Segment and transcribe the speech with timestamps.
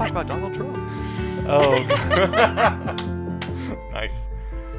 [0.00, 0.74] talk about Donald Trump.
[1.46, 1.78] Oh.
[3.92, 4.28] nice.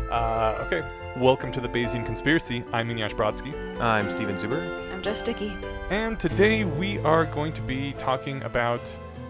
[0.10, 0.83] Uh, okay.
[1.15, 2.63] Welcome to the Bayesian Conspiracy.
[2.74, 3.54] I'm Eneasz Brodski.
[3.79, 4.92] I'm Steven Zuber.
[4.92, 5.55] I'm Joe Sticky.
[5.92, 8.81] And today we are going to be talking about.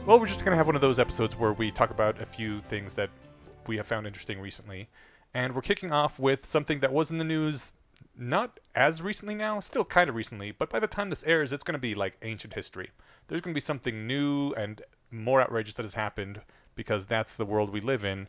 [0.06, 2.26] Well, we're just going to have one of those episodes where we talk about a
[2.26, 3.10] few things that
[3.68, 4.88] we have found interesting recently.
[5.34, 7.74] And we're kicking off with something that was in the news
[8.18, 11.64] not as recently now, still kind of recently, but by the time this airs, it's
[11.64, 12.92] going to be like ancient history.
[13.28, 16.42] There's going to be something new and more outrageous that has happened
[16.76, 18.28] because that's the world we live in.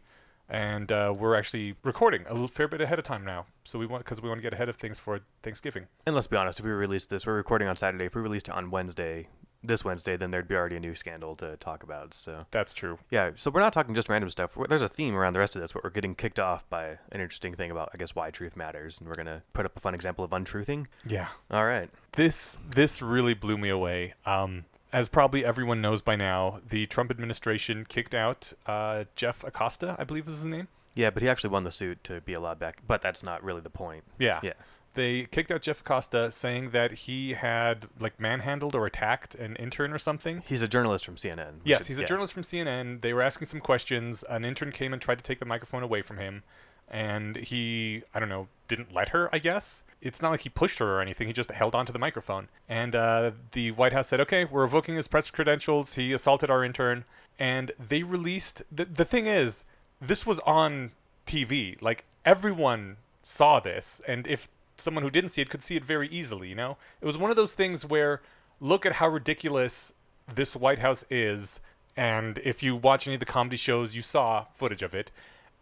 [0.48, 3.86] And uh, we're actually recording a little fair bit ahead of time now, so we
[3.86, 5.86] want because we want to get ahead of things for Thanksgiving.
[6.04, 8.06] And let's be honest, if we released this, we're recording on Saturday.
[8.06, 9.28] If we released it on Wednesday,
[9.64, 12.12] this Wednesday, then there'd be already a new scandal to talk about.
[12.12, 12.98] So That's true.
[13.10, 14.58] yeah, so we're not talking just random stuff.
[14.68, 17.20] There's a theme around the rest of this, but we're getting kicked off by an
[17.20, 19.94] interesting thing about, I guess, why truth matters, and we're gonna put up a fun
[19.94, 20.88] example of untruthing.
[21.06, 21.28] Yeah.
[21.50, 21.88] All right.
[22.12, 24.14] This this really blew me away.
[24.26, 29.96] Um, as probably everyone knows by now, the Trump administration kicked out uh, Jeff Acosta,
[29.98, 30.68] I believe is his name.
[30.94, 32.82] Yeah, but he actually won the suit to be allowed back.
[32.86, 34.04] But that's not really the point.
[34.18, 34.40] Yeah.
[34.42, 34.52] Yeah.
[34.94, 39.90] They kicked out Jeff Acosta, saying that he had like manhandled or attacked an intern
[39.90, 40.42] or something.
[40.46, 41.60] He's a journalist from CNN.
[41.64, 42.06] Yes, is- he's a yeah.
[42.08, 43.00] journalist from CNN.
[43.00, 44.22] They were asking some questions.
[44.28, 46.42] An intern came and tried to take the microphone away from him,
[46.88, 49.28] and he, I don't know, didn't let her.
[49.32, 51.26] I guess it's not like he pushed her or anything.
[51.26, 52.48] He just held onto the microphone.
[52.68, 55.94] And uh, the White House said, "Okay, we're revoking his press credentials.
[55.94, 57.04] He assaulted our intern."
[57.38, 58.62] And they released.
[58.70, 59.64] The the thing is,
[60.00, 60.92] this was on
[61.26, 61.80] TV.
[61.82, 66.08] Like everyone saw this, and if someone who didn't see it could see it very
[66.08, 66.48] easily.
[66.48, 68.22] You know, it was one of those things where
[68.60, 69.92] look at how ridiculous
[70.32, 71.60] this White House is,
[71.96, 75.10] and if you watch any of the comedy shows, you saw footage of it.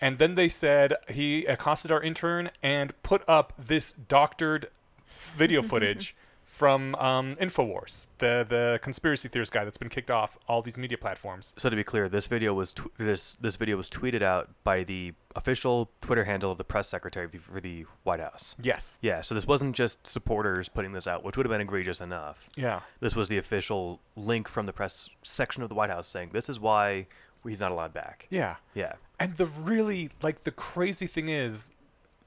[0.01, 4.71] And then they said he accosted our intern and put up this doctored
[5.07, 10.61] video footage from um, Infowars, the the conspiracy theorist guy that's been kicked off all
[10.63, 11.55] these media platforms.
[11.57, 14.85] So to be clear, this video was tw- this this video was tweeted out by
[14.85, 18.57] the official Twitter handle of the press secretary of the- for the White House.
[18.61, 18.99] Yes.
[19.01, 22.49] Yeah, so this wasn't just supporters putting this out, which would have been egregious enough.
[22.57, 22.81] Yeah.
[23.01, 26.49] This was the official link from the press section of the White House saying this
[26.49, 27.07] is why
[27.45, 28.27] he's not allowed back.
[28.31, 28.57] Yeah.
[28.75, 28.95] Yeah.
[29.19, 31.71] And the really like the crazy thing is,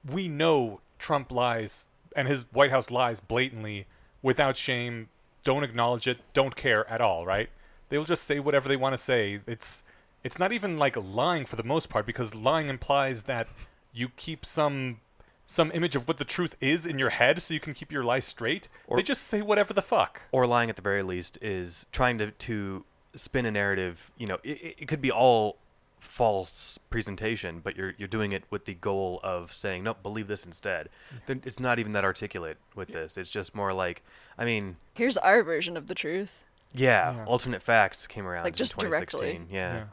[0.08, 3.88] we know Trump lies and his White House lies blatantly,
[4.22, 5.10] without shame.
[5.44, 6.20] Don't acknowledge it.
[6.34, 7.26] Don't care at all.
[7.26, 7.50] Right?
[7.90, 9.42] They will just say whatever they want to say.
[9.46, 9.84] It's
[10.24, 13.48] it's not even like lying for the most part because lying implies that
[13.94, 15.00] you keep some
[15.46, 18.04] some image of what the truth is in your head so you can keep your
[18.04, 18.70] lies straight.
[18.88, 20.22] Or- they just say whatever the fuck.
[20.32, 22.86] Or lying at the very least is trying to to
[23.16, 24.12] spin a narrative.
[24.18, 25.58] You know, it, it- it could be all
[26.00, 30.46] false presentation, but you're you're doing it with the goal of saying no, believe this
[30.46, 30.90] instead.
[31.28, 33.18] Then It's not even that articulate with this.
[33.18, 34.04] It's just more like,
[34.38, 36.40] I mean, Here's our version of the truth.
[36.74, 37.26] Yeah, Yeah.
[37.26, 39.20] alternate facts came around Like, in just 2016.
[39.22, 39.56] directly.
[39.56, 39.74] Yeah.
[39.76, 39.84] Yeah.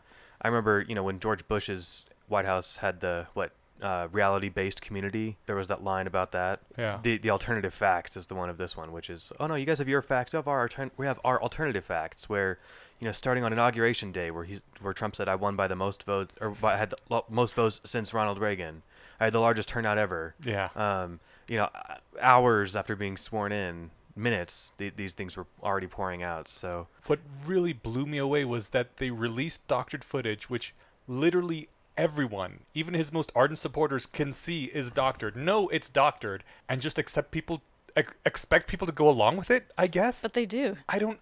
[0.43, 5.39] I remember, you know, when George Bush's White House had the what uh, reality-based community.
[5.47, 6.61] There was that line about that.
[6.79, 6.99] Yeah.
[7.03, 9.67] The the alternative facts is the one of this one, which is, oh no, you
[9.67, 10.33] guys have your facts.
[10.33, 12.59] We have our altern- we have our alternative facts, where
[12.99, 15.77] you know, starting on inauguration day, where he's where Trump said, I won by the
[15.77, 18.83] most votes, or by, had the lo- most votes since Ronald Reagan.
[19.19, 20.35] I had the largest turnout ever.
[20.45, 20.69] Yeah.
[20.77, 25.87] Um, you know, uh, hours after being sworn in, minutes, th- these things were already
[25.87, 26.47] pouring out.
[26.49, 30.75] So What really blew me away was that they released doctored footage, which
[31.09, 31.69] literally
[32.01, 35.37] everyone, even his most ardent supporters, can see is doctored.
[35.37, 37.63] No, it's doctored, and just accept people,
[37.95, 39.71] ex- expect people to go along with it.
[39.77, 40.23] I guess.
[40.23, 40.79] But they do.
[40.89, 41.21] I don't,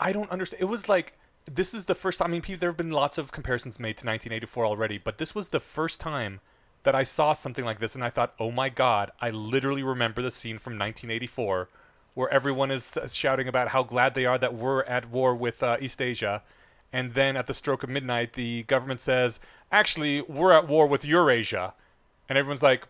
[0.00, 0.62] I don't understand.
[0.62, 1.16] It was like
[1.50, 2.20] this is the first.
[2.20, 5.48] I mean, there have been lots of comparisons made to 1984 already, but this was
[5.48, 6.40] the first time
[6.82, 10.22] that I saw something like this, and I thought, oh my god, I literally remember
[10.22, 11.68] the scene from 1984
[12.14, 15.62] where everyone is uh, shouting about how glad they are that we're at war with
[15.62, 16.42] uh, East Asia.
[16.96, 19.38] And then at the stroke of midnight, the government says,
[19.70, 21.74] actually, we're at war with Eurasia.
[22.26, 22.88] And everyone's like,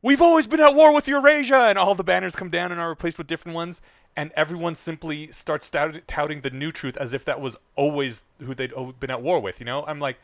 [0.00, 1.64] we've always been at war with Eurasia.
[1.64, 3.82] And all the banners come down and are replaced with different ones.
[4.16, 8.72] And everyone simply starts touting the new truth as if that was always who they'd
[9.00, 9.58] been at war with.
[9.58, 10.18] You know, I'm like,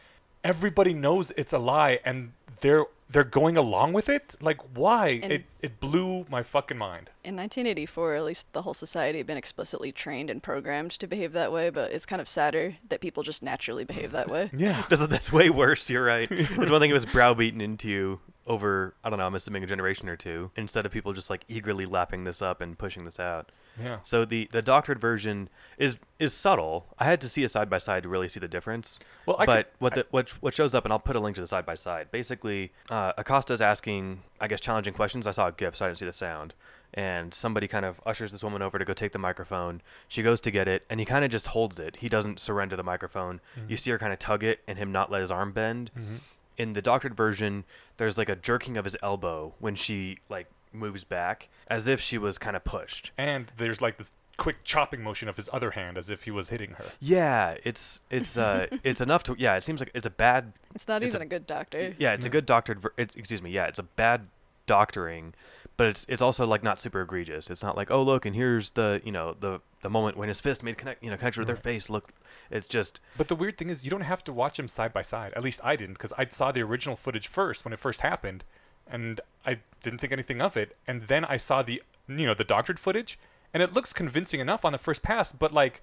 [0.44, 4.34] everybody knows it's a lie, and they're they're going along with it.
[4.40, 5.20] Like, why?
[5.22, 7.10] And- it it blew my fucking mind.
[7.22, 11.32] In 1984, at least the whole society had been explicitly trained and programmed to behave
[11.34, 14.50] that way, but it's kind of sadder that people just naturally behave that way.
[14.56, 14.84] Yeah.
[14.88, 15.90] that's, that's way worse.
[15.90, 16.28] You're right.
[16.30, 19.66] it's one thing it was browbeaten into you over I don't know I'm assuming a
[19.66, 23.18] generation or two instead of people just like eagerly lapping this up and pushing this
[23.18, 23.50] out.
[23.82, 23.98] Yeah.
[24.02, 25.48] So the the doctored version
[25.78, 26.86] is is subtle.
[26.98, 28.98] I had to see a side by side to really see the difference.
[29.26, 31.20] Well, I but could- what I- the what what shows up, and I'll put a
[31.20, 32.10] link to the side by side.
[32.12, 35.26] Basically, uh, Acosta's asking, I guess, challenging questions.
[35.26, 36.54] I saw a GIF, so I didn't see the sound.
[36.96, 39.82] And somebody kind of ushers this woman over to go take the microphone.
[40.06, 41.96] She goes to get it, and he kind of just holds it.
[41.96, 43.40] He doesn't surrender the microphone.
[43.66, 45.90] You see her kind of tug it, and him not let his arm bend.
[45.98, 46.16] Mm-hmm.
[46.56, 47.64] In the doctored version,
[47.96, 52.18] there's like a jerking of his elbow when she like moves back, as if she
[52.18, 53.10] was kind of pushed.
[53.18, 56.48] And there's like this quick chopping motion of his other hand as if he was
[56.48, 56.86] hitting her.
[57.00, 59.54] Yeah, it's it's uh it's enough to yeah.
[59.56, 61.94] It seems like it's a bad It's not It's even a- a, good doctor.
[61.98, 62.12] yeah.
[62.12, 62.80] It's a good doctored.
[62.80, 63.50] Ver- it's, excuse me.
[63.50, 64.28] Yeah, it's a bad
[64.66, 65.34] doctoring,
[65.76, 67.50] but it's it's also like not super egregious.
[67.50, 70.40] It's not like oh look and here's the you know the the moment when his
[70.40, 71.90] fist made connect you know connection with their face.
[71.90, 72.10] Look,
[72.50, 75.02] it's just But the weird thing is, you don't have to watch them side by
[75.02, 75.32] side.
[75.36, 78.44] At least I didn't, because I saw the original footage first when it first happened,
[78.90, 80.74] and I didn't think anything of it.
[80.88, 83.18] And then I saw the, you know, the doctored footage,
[83.52, 85.32] and it looks convincing enough on the first pass.
[85.32, 85.82] But like,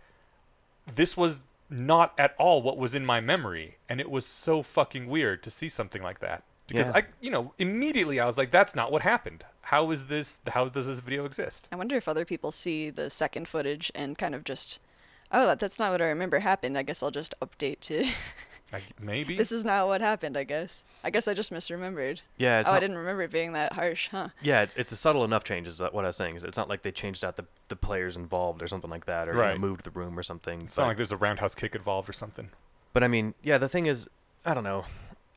[0.92, 1.40] this was
[1.70, 5.52] not at all what was in my memory, and it was so fucking weird to
[5.52, 6.44] see something like that.
[6.72, 6.98] Because Yeah.
[6.98, 9.44] I, you know, immediately I was like, "That's not what happened.
[9.64, 10.38] How is this?
[10.48, 14.18] How does this video exist?" I wonder if other people see the second footage and
[14.18, 14.80] kind of just,
[15.32, 16.78] oh, that, that's not what I remember happened.
[16.78, 18.06] I guess I'll just update to
[18.74, 19.36] Like, maybe.
[19.44, 20.38] this is not what happened.
[20.38, 20.84] I guess.
[21.04, 22.22] I guess I just misremembered.
[22.38, 22.62] yeah.
[22.62, 24.30] It's oh, I didn't remember it being that harsh, huh?
[24.42, 25.68] Yeah, it's it's a subtle enough change.
[25.68, 26.38] Is that what I was saying?
[26.38, 29.28] Is it's not like they changed out the, the players involved or something like that,
[29.28, 30.62] or you know, moved the room or something.
[30.62, 32.50] it's but- not like there's a roundhouse kick involved or something.
[32.94, 34.10] But I mean, yeah, the thing is,
[34.46, 34.86] I don't know.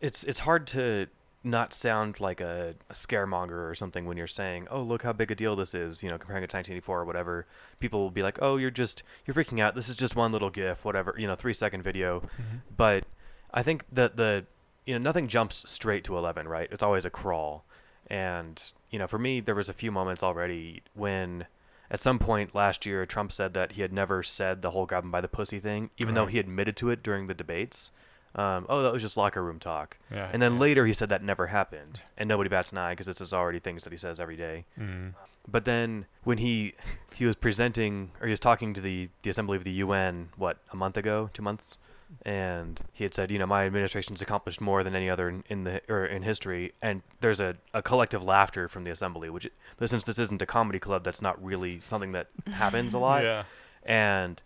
[0.01, 1.07] It's it's hard to
[1.45, 5.31] not sound like a, a scaremonger or something when you're saying, "Oh, look how big
[5.31, 7.47] a deal this is," you know, comparing it to 1984 or whatever.
[7.81, 9.75] People will be like, "Oh, you're just you're freaking out.
[9.75, 12.57] This is just one little GIF, whatever, you know, three second video." Mm-hmm.
[12.77, 13.05] But
[13.53, 14.47] I think that the
[14.87, 16.69] you know nothing jumps straight to 11, right?
[16.71, 17.65] It's always a crawl.
[18.07, 21.47] And you know, for me, there was a few moments already when.
[21.91, 25.05] At some point last year, Trump said that he had never said the whole grab
[25.05, 27.93] him by the pussy thing, even though he admitted to it during the debates.
[28.35, 29.97] Um, oh, that was just locker room talk.
[30.11, 30.29] Yeah.
[30.33, 30.61] And then yeah.
[30.61, 33.61] later he said that never happened, and nobody bats an eye because this is already
[33.61, 34.65] things that he says every day.
[34.79, 35.15] Mhm.
[35.47, 36.75] But then when he
[37.15, 40.59] he was presenting or he was talking to the the assembly of the UN what
[40.73, 41.79] a month ago, two months,
[42.25, 45.65] and he had said, you know, my administration's accomplished more than any other in, in
[45.65, 49.49] the or in history, and there's a, a collective laughter from the assembly, which
[49.85, 53.23] since this isn't a comedy club, that's not really something that happens a lot.
[53.25, 53.45] Yeah.
[53.87, 54.43] And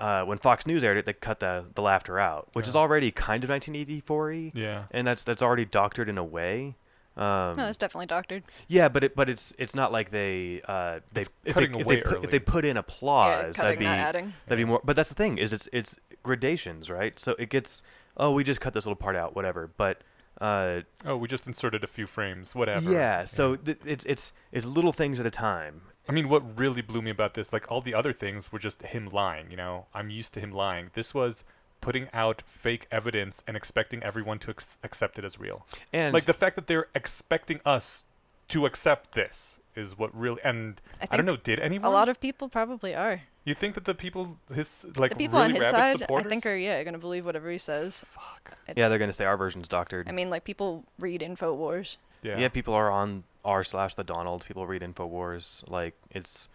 [0.00, 3.10] uh, when Fox News aired it, they cut the the laughter out, which is already
[3.10, 4.84] kind of 1984y, Yeah.
[4.90, 6.76] and that's that's already doctored in a way.
[7.16, 8.44] Um, no, it's definitely doctored.
[8.68, 11.74] yeah, but it but it's it's not like they uh they It's if they, if
[11.74, 12.24] away they put, early.
[12.24, 14.32] if they put in yeah, applause cutting, that'd be not adding.
[14.46, 14.80] that'd be more.
[14.84, 17.18] But that's the thing is it's it's gradations, right?
[17.18, 17.82] So it gets
[18.16, 19.68] oh we just cut this little part out, whatever.
[19.76, 19.98] But
[20.40, 22.90] uh Oh, we just inserted a few frames, whatever.
[22.90, 25.82] yeah, so th- it's it's it's little things at a time.
[26.10, 28.82] I mean, what really blew me about this, like all the other things were just
[28.82, 29.86] him lying, you know?
[29.94, 30.90] I'm used to him lying.
[30.94, 31.44] This was
[31.80, 35.64] putting out fake evidence and expecting everyone to ex- accept it as real.
[35.92, 38.04] And like the fact that they're expecting us
[38.48, 41.88] to accept this is what really and I I, don't know, did anyone?
[41.88, 43.22] A lot of people probably are.
[43.44, 46.26] You think that the people his like The people really on his rabid side, supporters?
[46.26, 48.04] I think, are yeah gonna believe whatever he says.
[48.08, 48.56] fuck.
[48.76, 50.08] yeah, they're gonna say our version's doctored.
[50.08, 51.96] I mean, like people read Infowars.
[52.22, 52.38] Yeah.
[52.38, 52.48] yeah.
[52.48, 54.44] people are on r slash the Donald.
[54.46, 55.68] People read Infowars.
[55.68, 56.48] Like it's.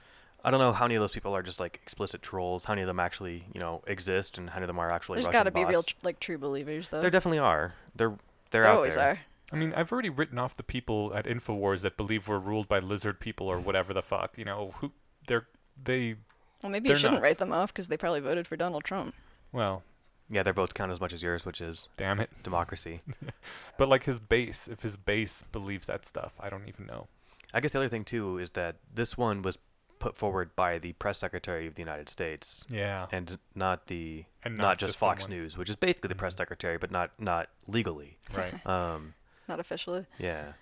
[0.43, 2.65] I don't know how many of those people are just like explicit trolls.
[2.65, 5.15] How many of them actually, you know, exist, and how many of them are actually.
[5.15, 7.01] There's Russian got to be real tr- like true believers though.
[7.01, 7.73] There definitely are.
[7.95, 8.09] They're
[8.51, 9.09] they're There out always there.
[9.11, 9.19] are.
[9.51, 12.79] I mean, I've already written off the people at Infowars that believe we're ruled by
[12.79, 14.37] lizard people or whatever the fuck.
[14.37, 14.91] You know, who
[15.27, 15.47] they're
[15.83, 16.15] they
[16.61, 17.23] Well, maybe you shouldn't nuts.
[17.23, 19.15] write them off because they probably voted for Donald Trump.
[19.51, 19.81] well,
[20.29, 22.29] Yeah, their votes count as much as yours, which is damn it.
[22.43, 23.01] democracy.
[23.77, 27.07] But like his base, if his base believes that stuff, I don't even know.
[27.53, 29.57] I guess the other thing too is that this one was
[29.99, 33.07] put forward by the press secretary of the United States Yeah.
[33.11, 36.15] and not the And not, not just, just Fox someone- News, which is basically the
[36.15, 36.37] press Mhm.
[36.37, 38.17] secretary, but not not legally.
[38.33, 38.53] Right.
[38.65, 39.13] Um,
[39.47, 40.05] Not officially.
[40.17, 40.53] yeah.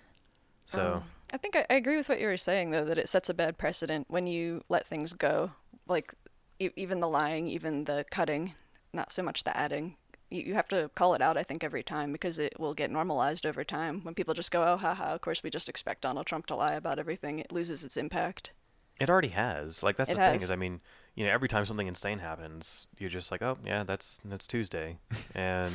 [0.66, 3.08] So Um, I think I, I agree with what you were saying though that it
[3.08, 5.52] sets a bad precedent when you let things go,
[5.88, 6.14] like
[6.58, 8.54] e- even the lying, even the cutting,
[8.94, 9.96] not so much the adding.
[10.30, 12.90] You, you have to call it out, I think, every time because it will get
[12.90, 14.00] normalized over time.
[14.02, 16.74] When people just go, "Oh, haha," of course we just expect Donald Trump to lie
[16.74, 17.38] about everything.
[17.38, 18.52] It loses its impact.
[19.00, 19.82] it already has.
[19.82, 20.80] Like that's It the thing is, I mean,
[21.16, 24.98] you know, every time something insane happens, you're just like, oh yeah, that's that's Tuesday,
[25.34, 25.72] and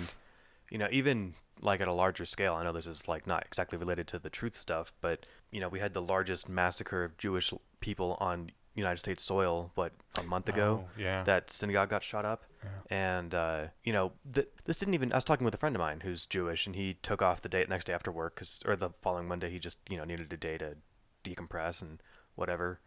[0.72, 3.78] you know, even like at a larger scale, I know this is like not exactly
[3.78, 7.54] related to the truth stuff, but you know, we had the largest massacre of Jewish
[7.82, 11.24] people on United States soil, what a month ago, Oh, yeah.
[11.24, 12.44] that synagogue got shot up.
[12.64, 12.70] Yeah.
[12.90, 15.12] And uh, you know, th- this didn't even.
[15.14, 17.50] I was talking with a friend of mine who's Jewish, and he took off the
[17.50, 19.50] day next day after work, 'cause- or the following Monday.
[19.50, 20.76] He just you know needed a day to
[21.24, 22.02] decompress and
[22.36, 22.80] whatever.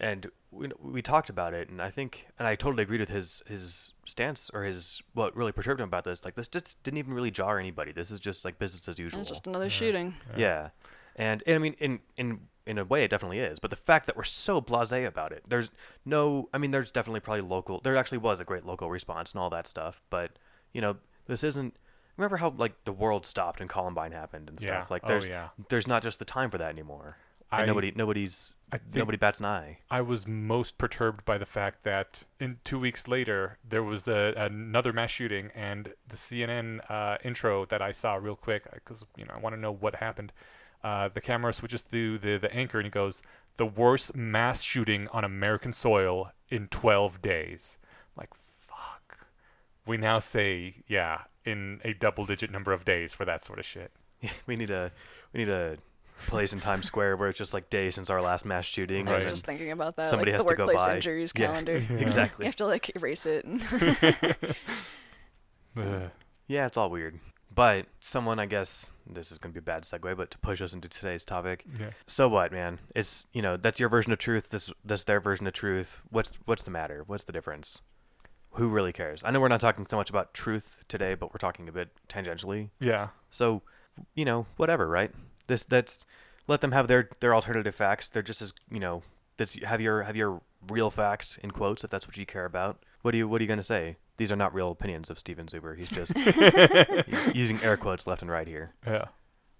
[0.00, 3.42] And we, we talked about it, and I think, and I totally agreed with his
[3.46, 6.24] his stance or his what really perturbed him about this.
[6.24, 7.92] Like this just didn't even really jar anybody.
[7.92, 9.20] This is just like business as usual.
[9.20, 9.68] It's just another Yeah.
[9.70, 10.14] shooting.
[10.36, 10.70] Yeah,
[11.14, 13.58] and, and I mean, in in in a way, it definitely is.
[13.58, 15.70] But the fact that we're so blasé about it, there's
[16.04, 16.48] no.
[16.54, 17.80] I mean, there's definitely probably local.
[17.82, 20.02] There actually was a great local response and all that stuff.
[20.10, 20.32] But
[20.72, 21.76] you know, this isn't.
[22.16, 24.78] Remember how like the world stopped and Columbine happened and Yeah.
[24.80, 24.90] stuff.
[24.90, 25.48] Like Oh, there's yeah.
[25.68, 27.18] there's not just the time for that anymore.
[27.52, 29.78] And I- nobody nobody's I think- nobody bats an eye.
[29.90, 34.32] I was most perturbed by the fact that in two weeks later there was a,
[34.36, 39.24] another mass shooting, and the CNN uh, intro that I saw real quick because you
[39.24, 40.32] know I want to know what happened.
[40.84, 43.22] Uh, the camera switches through the the anchor and he goes,
[43.56, 47.78] "The worst mass shooting on American soil in 12 days."
[48.16, 49.18] Like fuck.
[49.86, 53.64] We now say yeah in a double digit number of days for that sort of
[53.64, 53.90] shit.
[54.20, 54.92] Yeah, we need a
[55.32, 55.78] we need a
[56.26, 59.08] place in Times Square where it's just like days since our last mass shooting.
[59.08, 60.06] I was just thinking about that.
[60.10, 60.94] somebody like has the to go by.
[60.96, 61.46] injuries Yeah.
[61.46, 61.78] calendar.
[61.90, 61.96] Yeah.
[61.96, 62.44] exactly.
[62.44, 63.44] You have to like erase it.
[66.46, 67.18] Yeah, it's all weird.
[67.54, 70.72] But someone, I guess, this is gonna be a bad segue, but to push us
[70.72, 71.64] into today's topic.
[71.78, 71.90] yeah.
[72.06, 72.80] So what, man?
[72.94, 74.48] It's you know that's your version of truth.
[74.50, 76.00] This that's their version of truth.
[76.10, 77.04] What's what's the matter?
[77.06, 77.80] What's the difference?
[78.52, 79.22] Who really cares?
[79.24, 81.90] I know we're not talking so much about truth today, but we're talking a bit
[82.08, 82.70] tangentially.
[82.78, 83.08] Yeah.
[83.30, 83.62] So,
[84.14, 85.10] you know, whatever, right?
[85.46, 86.04] This that's
[86.46, 88.08] let them have their their alternative facts.
[88.08, 89.02] They're just as you know.
[89.36, 92.82] That's have your have your real facts in quotes if that's what you care about.
[93.02, 93.96] What do you what are you gonna say?
[94.16, 95.76] These are not real opinions of Steven Zuber.
[95.76, 98.74] He's just he's using air quotes left and right here.
[98.86, 99.06] Yeah.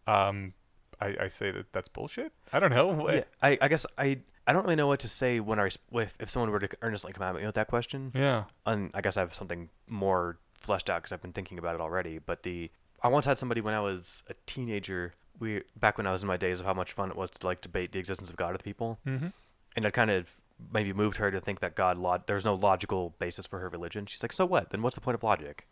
[0.06, 0.54] Um,
[1.00, 2.32] I, I say that that's bullshit.
[2.52, 2.87] I don't know.
[2.88, 5.64] What- Yeah, I, I guess I I don't really know what to say when I
[5.64, 8.12] res- if if someone were to earnestly come at me with that question.
[8.14, 8.44] Yeah.
[8.66, 11.80] And I guess I have something more fleshed out because I've been thinking about it
[11.80, 12.18] already.
[12.18, 12.70] But the
[13.02, 15.14] I once had somebody when I was a teenager.
[15.40, 17.44] We back when I was in my days of how much fun it was to
[17.46, 19.26] like debate the existence of God with people, Mm-hmm.
[19.75, 20.28] and I kind of
[20.73, 24.06] maybe moved her to think that God log- there's no logical basis for her religion.
[24.06, 24.71] She's like, so what?
[24.71, 25.66] Then what's the point of logic?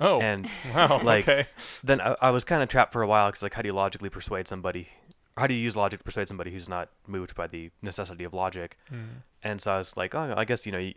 [0.00, 0.20] Oh.
[0.20, 1.00] And wow.
[1.02, 1.48] like, okay.
[1.84, 3.72] then I, I was kind of trapped for a while because like how do you
[3.74, 4.88] logically persuade somebody
[5.36, 8.34] how do you use logic to persuade somebody who's not moved by the necessity of
[8.34, 9.22] logic Mm.
[9.42, 10.94] and so i was like oh i guess you know you,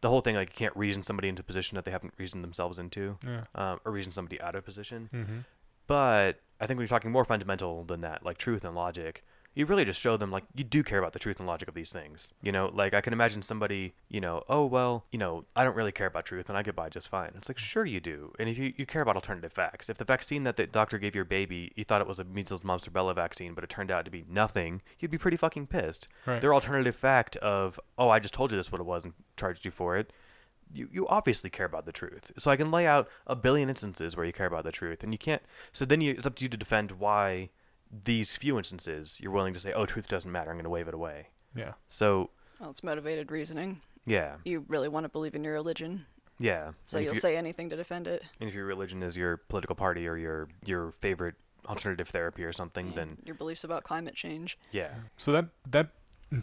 [0.00, 2.42] the whole thing like you can't reason somebody into a position that they haven't reasoned
[2.42, 3.42] themselves into Yeah.
[3.54, 5.38] um, or reason somebody out of position Mm-hmm.
[5.86, 9.24] but i think you're talking more fundamental than that like truth and logic
[9.54, 11.74] you really just show them like you do care about the truth and logic of
[11.74, 15.44] these things you know like i can imagine somebody you know oh well you know
[15.54, 17.60] i don't really care about truth and i get by just fine it's like mm.
[17.60, 20.56] sure you do and if you, you care about alternative facts if the vaccine that
[20.56, 23.64] the doctor gave your baby you thought it was a measles mumps rubella vaccine but
[23.64, 26.40] it turned out to be nothing you'd be pretty fucking pissed Right.
[26.40, 29.64] their alternative fact of oh i just told you this what it was and charged
[29.64, 30.12] you for it
[30.72, 32.32] you, you obviously care about the truth.
[32.38, 35.12] So I can lay out a billion instances where you care about the truth, and
[35.12, 35.42] you can't.
[35.72, 37.50] So then you, it's up to you to defend why
[38.04, 40.50] these few instances you're willing to say, "Oh, truth doesn't matter.
[40.50, 41.72] I'm going to wave it away." Yeah.
[41.88, 43.80] So well, it's motivated reasoning.
[44.06, 46.04] yeah, You really want to believe in your religion,
[46.38, 46.72] yeah.
[46.84, 48.22] so and, you'll say anything to defend it.
[48.40, 51.34] and if your religion is your political party or your your favorite
[51.66, 54.58] alternative therapy or something, Yeah, then your beliefs about climate change.
[54.72, 55.88] yeah, So that that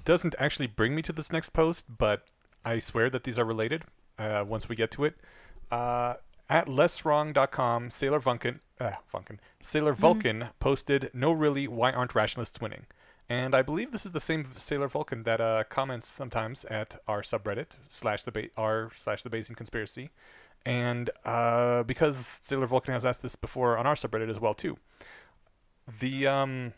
[0.05, 2.23] doesn't actually bring me to this next post, but
[2.63, 3.83] I swear that these are related.
[4.17, 5.15] Uh, once we get to it,
[5.71, 6.15] uh,
[6.51, 12.87] at lesswrong.com, Sailor Vulcan, uh, Vulcan, Sailor Vulcan posted, "No, really, why aren't rationalists winning?"
[13.29, 17.21] And I believe this is the same Sailor Vulcan that uh, comments sometimes at our
[17.21, 20.11] subreddit slash the ba- r slash the Bayesian conspiracy.
[20.65, 24.77] And uh, because Sailor Vulcan has asked this before on our subreddit as well too,
[25.87, 26.73] the um,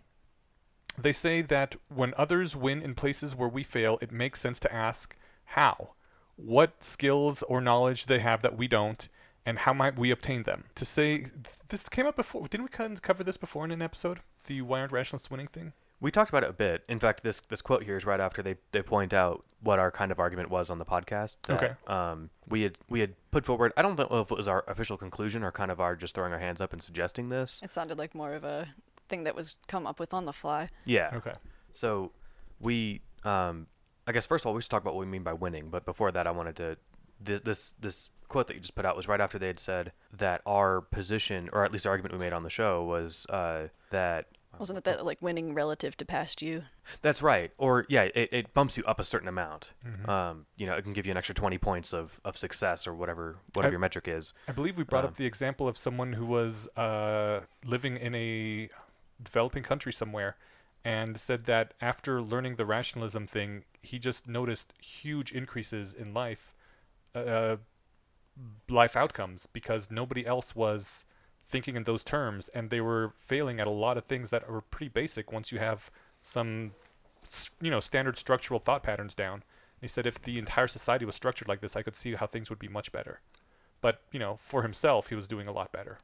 [0.96, 4.72] they say that when others win in places where we fail, it makes sense to
[4.72, 5.16] ask
[5.46, 5.94] how,
[6.36, 9.10] what skills or knowledge they have that we don't,
[9.46, 10.66] and how might we obtain them.
[10.76, 11.26] To say
[11.70, 14.20] this came up before, didn't we cover this before in an episode?
[14.48, 15.74] The why aren't rationalists winning thing.
[16.00, 16.84] we talked about it a bit.
[16.90, 19.92] In fact, this this quote here is right after they they point out what our
[19.92, 21.38] kind of argument was on the podcast.
[21.48, 21.74] that, Okay.
[21.88, 23.72] Um, we had we had put forward.
[23.78, 26.34] I don't know if it was our official conclusion or kind of our just throwing
[26.34, 27.62] our hands up and suggesting this.
[27.64, 28.68] It sounded like more of a
[29.08, 30.70] thing that was come up with on the fly.
[30.86, 31.12] Yeah.
[31.14, 31.34] Okay.
[31.72, 32.12] So
[32.60, 33.68] we, um,
[34.06, 35.70] I guess first of all we should talk about what we mean by winning.
[35.70, 36.78] But before that, I wanted to
[37.20, 39.92] this this this quote that you just put out was right after they had said
[40.12, 43.68] that our position, or at least the argument we made on the show, was uh,
[43.92, 44.28] that
[44.60, 46.64] Wasn't it that like winning relative to past you?
[47.02, 49.72] that's right, or yeah, it, it bumps you up a certain amount.
[49.88, 50.08] Mhm.
[50.10, 52.94] Um, you know, it can give you an extra twenty points of, of success or
[52.94, 54.34] whatever whatever I- your metric is.
[54.48, 58.14] I believe we brought Um, up the example of someone who was uh, living in
[58.16, 58.70] a
[59.22, 60.36] developing country somewhere,
[60.86, 66.54] and said that after learning the rationalism thing, he just noticed huge increases in life,
[67.16, 67.56] uh,
[68.70, 71.06] life outcomes because nobody else was
[71.48, 74.62] thinking in those terms, and they were failing at a lot of things that are
[74.62, 76.72] pretty basic once you have some,
[77.62, 79.44] you know, standard structural thought patterns down.
[79.82, 82.50] He said if the entire society was structured like this, I could see how things
[82.50, 83.20] would be much better.
[83.82, 86.00] But you know, for himself, he was doing a lot better.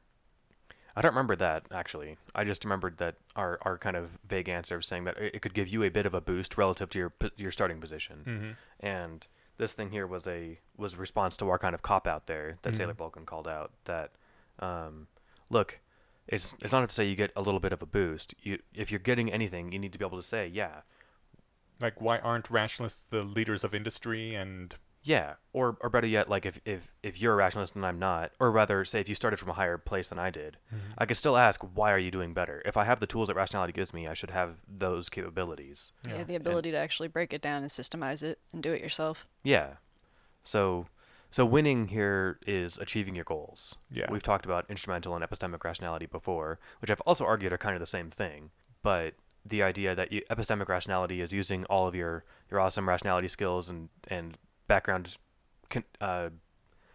[0.94, 2.16] I don't remember that actually.
[2.34, 5.42] I just remembered that our, our kind of vague answer of saying that it, it
[5.42, 8.50] could give you a bit of a boost relative to your your starting position, Mm-hmm.
[8.86, 9.26] and
[9.60, 12.58] this thing here was a was a response to our kind of cop out there
[12.62, 12.96] that Sailor Mhm.
[12.96, 14.10] Vulcan called out that,
[14.58, 15.06] um,
[15.50, 15.78] look,
[16.26, 18.34] it's it's not to say you get a little bit of a boost.
[18.40, 20.82] You if you're getting anything, you need to be able to say yeah,
[21.80, 24.34] Like, why aren't rationalists the leaders of industry?
[24.34, 27.98] And yeah, or or better yet, like if if if you're a rationalist and I'm
[27.98, 30.92] not, or rather say if you started from a higher place than I did, mm-hmm.
[30.98, 32.62] I could still ask, why are you doing better?
[32.66, 35.92] If I have the tools that rationality gives me, I should have those capabilities.
[36.06, 36.24] Yeah, Yeah.
[36.24, 39.26] the ability to actually break it down and systemize it and do it yourself.
[39.42, 39.74] Yeah.
[40.44, 40.86] So,
[41.30, 43.76] so winning here is achieving your goals.
[43.90, 44.06] Yeah.
[44.10, 47.80] We've talked about instrumental and epistemic rationality before, which I've also argued are kind of
[47.80, 48.50] the same thing.
[48.82, 49.14] But
[49.46, 53.70] the idea that you, epistemic rationality is using all of your, your awesome rationality skills
[53.70, 54.36] and, and
[54.74, 55.16] background
[55.68, 56.30] con- uh,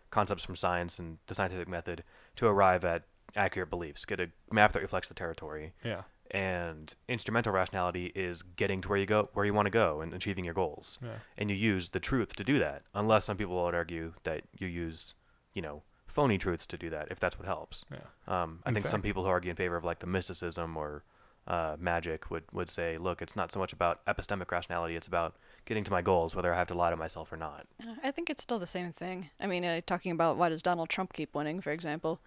[0.09, 2.03] concepts from science and the scientific method
[2.37, 3.03] to arrive at
[3.35, 5.73] accurate beliefs, get a map that reflects the territory.
[5.83, 9.99] yeah, And instrumental rationality is getting to where you go, where you want to go,
[10.01, 12.83] and achieving your goals yeah, and you use the truth to do that.
[12.93, 15.15] Unless some people would argue that you use,
[15.53, 17.83] you know, phony truths to do that, if that's what helps.
[17.91, 18.07] yeah.
[18.33, 21.03] Um, I In think some people who argue in favor of like the mysticism or
[21.47, 25.35] uh, magic would, would say, look, it's not so much about epistemic rationality; it's about
[25.65, 27.67] getting to my goals, whether I have to lie to myself or not.
[27.81, 29.29] Uh, I think it's still the same thing.
[29.39, 32.19] I mean, uh, talking about why does Donald Trump keep winning, for example,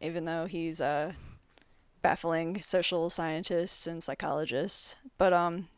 [0.00, 1.12] even though he's uh,
[2.02, 5.68] baffling social scientists and psychologists, but um,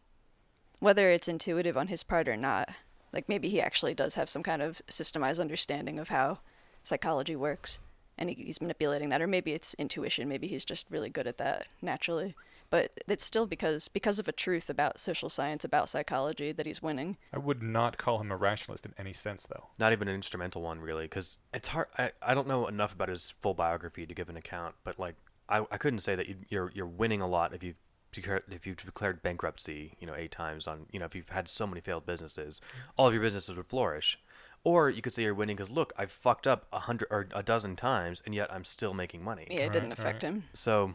[0.78, 2.68] whether it's intuitive on his part or not,
[3.12, 6.38] like maybe he actually does have some kind of systemized understanding of how
[6.82, 7.78] psychology works,
[8.18, 10.28] and he, he's manipulating that, or maybe it's intuition.
[10.28, 12.34] Maybe he's just really good at that naturally.
[12.70, 16.80] But it's still because because of a truth about social science, about psychology, that he's
[16.80, 17.16] winning.
[17.32, 19.68] I would not call him a rationalist in any sense, though.
[19.78, 21.88] Not even an instrumental one, really, because it's hard.
[21.98, 25.16] I, I don't know enough about his full biography to give an account, but like
[25.48, 27.76] I, I couldn't say that you, you're you're winning a lot if you've
[28.12, 31.48] declared, if you've declared bankruptcy, you know, eight times on, you know, if you've had
[31.48, 32.60] so many failed businesses,
[32.96, 34.18] all of your businesses would flourish.
[34.62, 37.42] Or you could say you're winning because look, I've fucked up a hundred or a
[37.42, 39.46] dozen times, and yet I'm still making money.
[39.50, 40.32] Yeah, it Right, didn't affect right.
[40.32, 40.44] him.
[40.52, 40.94] So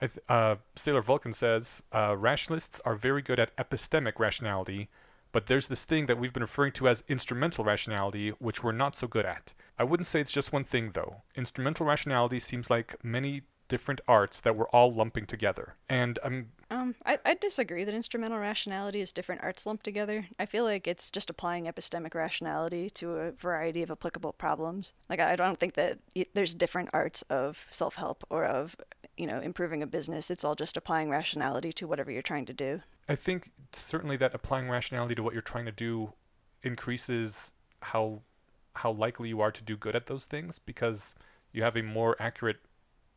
[0.00, 4.88] th- uh, Sailor Vulcan says uh, rationalists are very good at epistemic rationality,
[5.32, 8.96] but there's this thing that we've been referring to as instrumental rationality, which we're not
[8.96, 9.54] so good at.
[9.78, 11.22] I wouldn't say it's just one thing, though.
[11.34, 15.74] Instrumental rationality seems like many different arts that we're all lumping together.
[15.88, 20.26] And I'm Um, I, I disagree that instrumental rationality is different arts lumped together.
[20.38, 24.94] I feel like it's just applying epistemic rationality to a variety of applicable problems.
[25.08, 25.98] Like, I don't think that
[26.34, 28.76] there's different arts of self help or of,
[29.16, 30.30] you know, improving a business.
[30.30, 32.80] It's all just applying rationality to whatever you're trying to do.
[33.08, 36.12] I think certainly that applying rationality to what you're trying to do
[36.62, 38.22] increases how
[38.74, 41.14] how likely you are to do good at those things because
[41.52, 42.58] you have a more accurate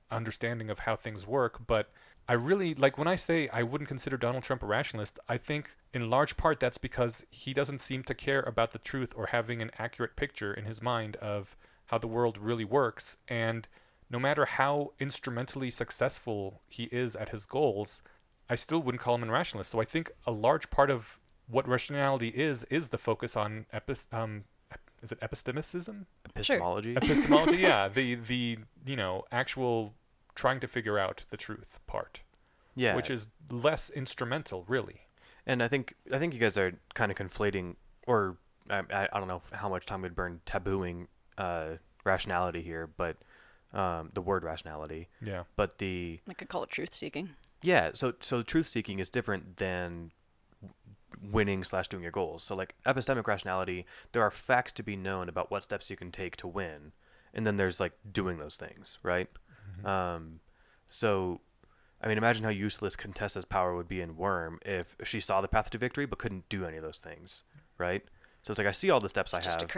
[0.10, 1.68] understanding of how things work.
[1.68, 1.92] But
[2.28, 5.72] I really like when I say I wouldn't consider Donald Trump a rationalist, I think
[5.94, 9.62] in large part that's because he doesn't seem to care about the truth or having
[9.62, 11.58] an accurate picture in his mind of
[11.88, 13.18] how the world really works.
[13.28, 13.68] And
[14.10, 18.02] no matter how instrumentally successful he is at his goals,
[18.50, 19.72] I still wouldn't call him a rationalist.
[19.72, 24.12] So I think a large part of what rationality is is the focus on epis-
[24.14, 24.46] um,
[25.02, 26.06] is it epistemicism?
[26.26, 26.96] epistemology.
[26.96, 27.88] Epistemology, yeah.
[27.88, 29.94] The the you know actual
[30.36, 32.22] trying to figure out the truth part,
[32.76, 32.96] yeah.
[32.96, 35.02] which is less instrumental, really.
[35.46, 37.76] And I think I think you guys are kind of conflating,
[38.08, 38.38] or
[38.70, 43.18] I, I, I don't know how much time we'd burn tabooing uh, rationality here, but
[43.74, 45.10] um, the word rationality.
[45.22, 45.44] Yeah.
[45.56, 47.32] But the like I could call it truth seeking.
[47.62, 50.12] yeah, so so truth seeking is different than
[51.22, 52.44] winning slash doing your goals.
[52.44, 56.12] So like epistemic rationality, there are facts to be known about what steps you can
[56.12, 56.94] take to win,
[57.34, 59.30] and then there's like doing those things, right?
[59.86, 60.40] Um,
[60.88, 61.42] so,
[62.02, 65.48] I mean, imagine how useless Contessa's power would be in Worm if she saw the
[65.48, 67.44] path to victory but couldn't do any of those things,
[67.78, 68.04] right?
[68.44, 69.70] So it's like I see all the steps It's I just have.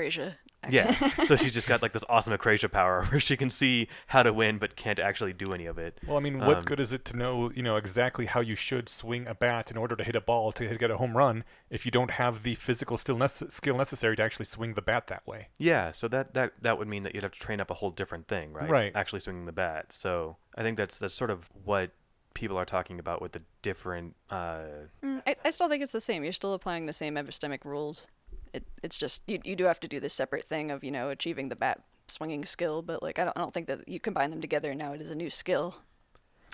[0.63, 0.71] Acrasia.
[1.17, 1.26] Yeah.
[1.26, 4.32] so she's just got like this awesome Acrasia power where she can see how to
[4.32, 6.00] win but can't actually do any of it.
[6.08, 8.56] Well, I mean, what Um, good is it to know, you know, exactly how you
[8.56, 11.43] should swing a bat in order to hit a ball to get a home run
[11.69, 15.08] if you don't have the physical still nece- skill necessary to actually swing the bat
[15.08, 15.47] that way?
[15.58, 17.89] Yeah, so that, that that would mean that you'd have to train up a whole
[17.91, 18.69] different thing, right?
[18.69, 18.91] Right.
[18.95, 19.91] Actually swinging the bat.
[19.93, 21.91] So I think that's that's sort of what
[22.34, 24.15] people are talking about with the different.
[24.30, 24.62] Uh,
[25.04, 26.24] Mm, I, I still think it's the same.
[26.24, 28.08] You're still applying the same epistemic rules.
[28.53, 31.09] It, it's just you, you do have to do this separate thing of you know
[31.09, 34.31] achieving the bat swinging skill, but like I don't I don't think that you combine
[34.31, 35.75] them together and now it is a new skill.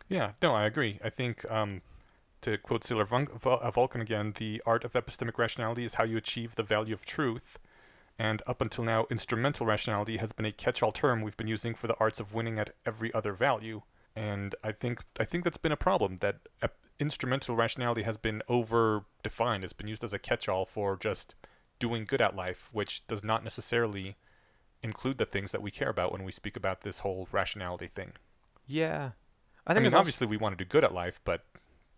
[0.10, 1.00] Yeah, no, I agree.
[1.04, 1.82] I think, um,
[2.42, 6.56] to quote Sailor uh, Vulcan again, the art of epistemic rationality is how you achieve
[6.56, 7.60] the value of truth.
[8.20, 11.88] And up until now, instrumental rationality has been a catch-all term we've been using for
[11.88, 13.82] the arts of winning at every other value.
[14.16, 16.18] And I think I think that's been a problem.
[16.22, 19.64] That ep- instrumental rationality has been over-defined.
[19.64, 21.36] It's been used as a catch-all for just
[21.80, 24.16] doing good at life, which does not necessarily
[24.84, 28.14] include the things that we care about when we speak about this whole rationality thing.
[28.66, 29.12] yeah,
[29.66, 31.46] I, think mean, there's also- obviously we want to do good at life, but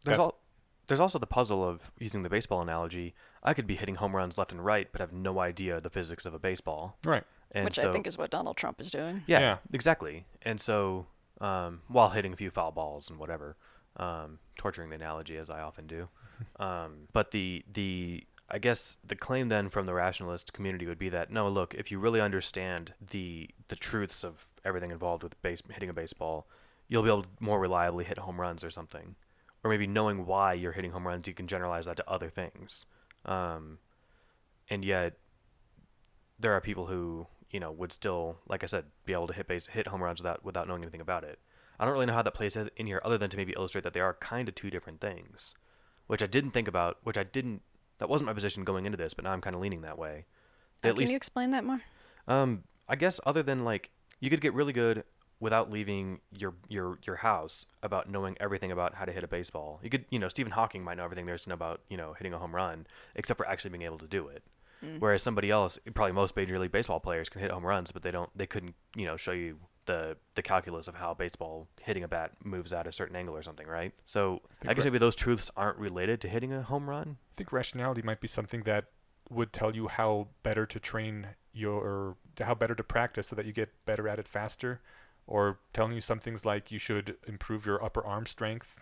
[0.05, 0.39] There's That's- al-
[0.87, 3.13] there's also the puzzle of using the baseball analogy.
[3.43, 6.25] I could be hitting home runs left and right, but have no idea the physics
[6.25, 6.97] of a baseball.
[7.05, 7.23] right.
[7.51, 9.23] And which so, I think is what Donald Trump is doing.
[9.27, 9.57] yeah, Yeah.
[9.73, 10.25] exactly.
[10.43, 11.05] And so,
[11.41, 13.57] um, while hitting a few foul balls and whatever,
[13.97, 16.07] um, torturing the analogy as I often do.
[16.59, 21.09] um, but the the I guess the claim then from the rationalist community would be
[21.09, 25.61] that no, look, if you really understand the the truths of everything involved with base
[25.71, 26.47] hitting a baseball,
[26.87, 29.15] you'll be able to more reliably hit home runs or something,
[29.63, 32.85] or maybe knowing why you're hitting home runs, you can generalize that to other things.
[33.25, 33.77] Um,
[34.69, 35.17] and yet,
[36.39, 39.47] there are people who you know would still, like I said, be able to hit
[39.47, 41.39] base hit home runs without without knowing anything about it.
[41.79, 43.93] I don't really know how that plays in here, other than to maybe illustrate that
[43.93, 45.53] they are kind of two different things,
[46.07, 47.61] which I didn't think about, which I didn't.
[47.99, 50.25] That wasn't my position going into this, but now I'm kind of leaning that way.
[50.83, 51.81] Uh, at can least you explain that more?
[52.27, 55.03] um, I guess other than like you could get really good
[55.39, 59.79] without leaving your your your house about knowing everything about how to hit a baseball.
[59.83, 61.97] You could, you know, Stephen Hawking might know everything there is to know about, you
[61.97, 64.43] know, hitting a home run, except for actually being able to do it.
[64.83, 64.99] Mm.
[64.99, 68.11] Whereas somebody else, probably most major league baseball players can hit home runs, but they
[68.11, 69.59] don't they couldn't, you know, show you
[69.89, 73.41] the the calculus of how baseball hitting a bat moves at a certain angle or
[73.41, 73.91] something, right?
[74.05, 77.17] So think I guess ra- maybe those truths aren't related to hitting a home run.
[77.33, 78.85] I think rationality might be something that
[79.31, 83.51] would tell you how better to train your how better to practice so that you
[83.51, 84.79] get better at it faster
[85.25, 88.79] or telling you some things like you should improve your upper arm strength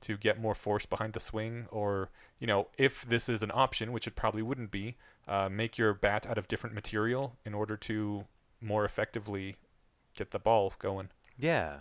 [0.00, 2.08] to get more force behind the swing or
[2.38, 5.92] you know if this is an option which it probably wouldn't be uh, make your
[5.92, 8.24] bat out of different material in order to
[8.60, 9.56] more effectively
[10.18, 11.78] get the ball going Yeah.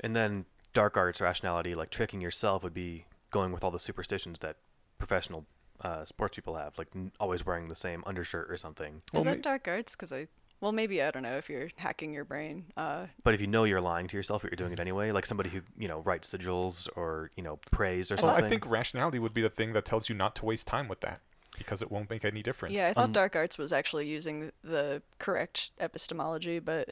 [0.00, 4.40] And then dark arts rationality, like tricking yourself, would be going with all the superstitions
[4.40, 4.56] that
[4.98, 5.46] professional
[5.80, 9.02] uh, sports people have, like n- always wearing the same undershirt or something.
[9.12, 9.92] Well, is that may- dark arts?
[9.94, 10.26] Because I,
[10.60, 12.64] well, maybe I don't know if you're hacking your brain.
[12.76, 15.26] Uh, But if you know you're lying to yourself, but you're doing it anyway, like
[15.26, 18.44] somebody who you know writes sigils or you know prays or I well something.
[18.44, 21.00] i think rationality would be the thing that tells you not to waste time with
[21.00, 21.20] that
[21.58, 24.50] because it won't make any difference yeah, I thought Um, dark arts was actually using
[24.64, 26.88] the correct epistemology, but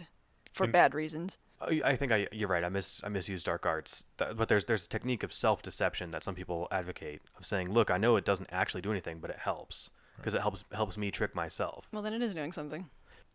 [0.53, 1.39] for In- bad reasons.
[1.61, 2.65] I I think I you're right.
[2.65, 6.25] I miss I misuse dark arts, but there's there's a technique of self deception that
[6.25, 9.39] some people advocate of saying, look, I know it doesn't actually do anything, but it
[9.41, 11.89] helps because it helps helps me trick myself.
[11.93, 12.89] Well, then it is doing something.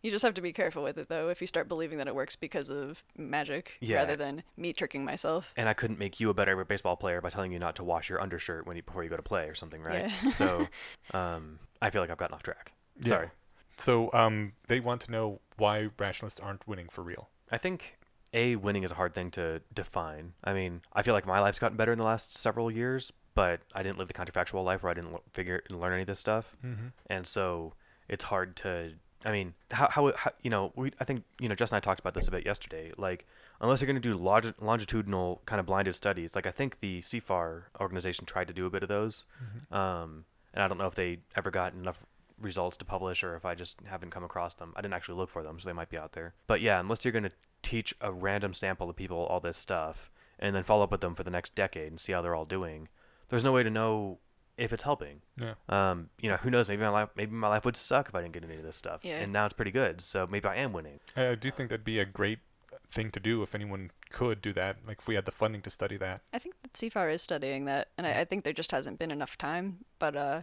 [0.04, 1.28] You just have to be careful with it, though.
[1.30, 3.96] If you start believing that it works because of magic Yeah.
[3.98, 5.52] rather than me tricking myself.
[5.58, 8.08] and I couldn't make you a better baseball player by telling you not to wash
[8.08, 10.12] your undershirt when you before you go to play or something, right?
[10.24, 10.30] Yeah.
[10.32, 10.68] so,
[11.16, 12.74] um, I feel like I've gotten off track.
[13.02, 13.10] Yeah.
[13.10, 13.30] Sorry.
[13.78, 17.30] So um, they want to know why rationalists aren't winning for real.
[17.52, 17.98] I think
[18.34, 20.34] a winning is a hard thing to define.
[20.44, 23.62] I mean, I feel like my life's gotten better in the last several years, but
[23.74, 26.08] I didn't live the counterfactual life where I didn't l- figure and learn any of
[26.08, 26.88] this stuff, Mm-hmm.
[27.08, 27.74] and so
[28.10, 28.94] it's hard to.
[29.26, 31.86] I mean, how, how, how you know we I think you know Justin and I
[31.86, 32.92] talked about this a bit yesterday.
[32.98, 33.26] Like,
[33.62, 37.02] unless you're going to do longi- longitudinal kind of blinded studies, like I think the
[37.02, 39.26] CFAR organization tried to do a bit of those,
[39.72, 42.06] um, and I don't know if they ever got enough
[42.40, 44.74] results to publish or if I just haven't come across them.
[44.76, 46.34] I didn't actually look for them, so they might be out there.
[46.48, 47.32] But yeah, unless you're going to
[47.64, 51.16] teach a random sample of people all this stuff and then follow up with them
[51.16, 52.88] for the next decade and see how they're all doing,
[53.30, 54.20] there's no way to know
[54.58, 55.22] if it's helping.
[55.40, 55.54] Yeah.
[55.70, 56.68] Um, you know, who knows?
[56.68, 58.78] Maybe my life, maybe my life would suck if I didn't get any of this
[58.78, 59.02] stuff.
[59.04, 59.20] Yeah.
[59.20, 61.00] And now it's pretty good, so maybe I am winning.
[61.16, 62.40] I, I do think that'd be a great
[62.90, 64.78] thing to do if anyone could do that.
[64.88, 66.22] Like if we had the funding to study that.
[66.34, 69.12] I think that CFAR is studying that, and I, I think there just hasn't been
[69.12, 69.80] enough time.
[70.00, 70.42] But uh,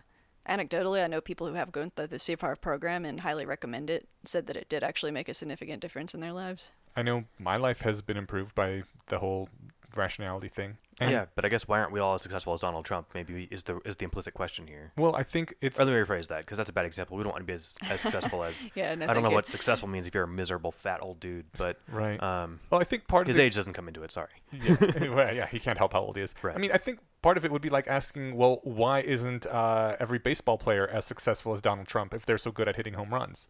[0.49, 4.09] anecdotally, I know people who have gone through the CFAR program and highly recommend it,
[4.25, 6.71] said that it did actually make a significant difference in their lives.
[6.97, 9.49] I know my life has been improved by the whole
[9.97, 10.77] rationality thing.
[11.01, 13.09] And yeah, but I guess why aren't we all as successful as Donald Trump?
[13.15, 14.93] Maybe is the is the implicit question here.
[14.97, 17.17] Well, I think it's Or let me rephrase that because that's a bad example.
[17.17, 18.67] We don't want to be as, as successful as.
[18.75, 19.35] Yeah, no, I don't know you.
[19.35, 22.21] what successful means if you're a miserable fat old dude, but right.
[22.23, 24.11] um, well, I think part his of it, age doesn't come into it.
[24.11, 24.31] Sorry.
[24.53, 24.77] yeah,
[25.15, 26.35] well, yeah, he can't help how old he is.
[26.43, 26.57] Right.
[26.57, 29.97] I mean, I think part of it would be like asking, well, why isn't uh,
[30.01, 33.13] every baseball player as successful as Donald Trump if they're so good at hitting home
[33.13, 33.49] runs?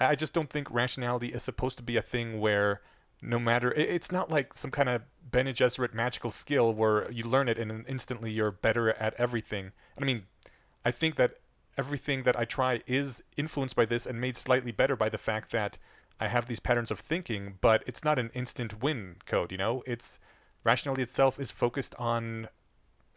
[0.00, 2.80] I just don't think rationality is supposed to be a thing where
[3.22, 3.72] no matter.
[3.72, 7.86] It's not like some kind of Bene Gesserit magical skill where you learn it and
[7.88, 9.72] instantly you're better at everything.
[9.98, 10.24] I mean,
[10.84, 11.38] I think that
[11.78, 15.52] everything that I try is influenced by this and made slightly better by the fact
[15.52, 15.78] that
[16.20, 19.82] I have these patterns of thinking, but it's not an instant win code, you know?
[19.86, 20.18] It's
[20.64, 22.48] rationality itself is focused on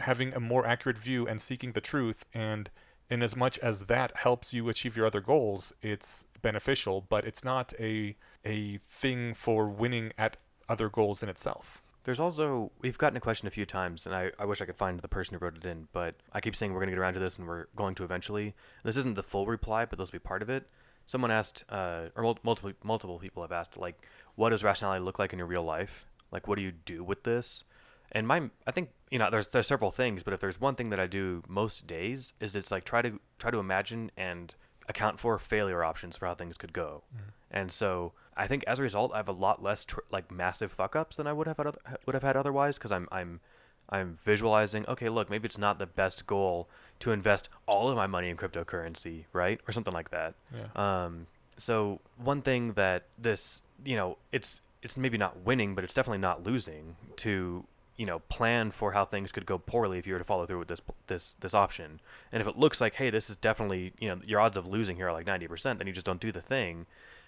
[0.02, 2.70] having a more accurate view and seeking the truth and
[3.10, 7.44] in as much as that helps you achieve your other goals, it's beneficial, but it's
[7.44, 8.16] not a
[8.46, 10.38] a thing for winning at
[10.70, 11.82] other goals in itself.
[12.04, 14.78] There's also we've gotten a question a few times, and I, I wish I could
[14.78, 17.16] find the person who wrote it in, but I keep saying we're to get around
[17.16, 18.54] to this, and we're going to eventually.
[18.84, 20.68] This isn't the full reply, but this will be part of it.
[21.08, 25.20] Someone asked, uh, or mul- multiple multiple people have asked, like, what does rationality look
[25.20, 26.06] like in your real life?
[26.32, 27.64] Like, what do you do with this?
[28.12, 30.90] And my, I think you know, there's there's several things, but if there's one thing
[30.90, 34.54] that I do most days is it's like try to try to imagine and
[34.88, 37.04] account for failure options for how things could go.
[37.52, 40.72] And so I think as a result, I have a lot less tr- like massive
[40.72, 43.40] fuck ups than I would have had oth- would have had otherwise because I'm I'm
[43.90, 44.86] I'm visualizing.
[44.88, 48.38] Okay, look, maybe it's not the best goal to invest all of my money in
[48.38, 50.36] cryptocurrency, right, or something like that.
[50.54, 50.68] Yeah.
[51.06, 55.94] Um, so one thing that this, you know, it's it's maybe not winning, but it's
[55.94, 57.66] definitely not losing to
[57.98, 60.60] you know plan for how things could go poorly if you were to follow through
[60.60, 62.00] with this this this option.
[62.32, 64.96] And if it looks like, hey, this is definitely you know your odds of losing
[64.98, 66.86] here are like ninety percent, then you just don't do the thing.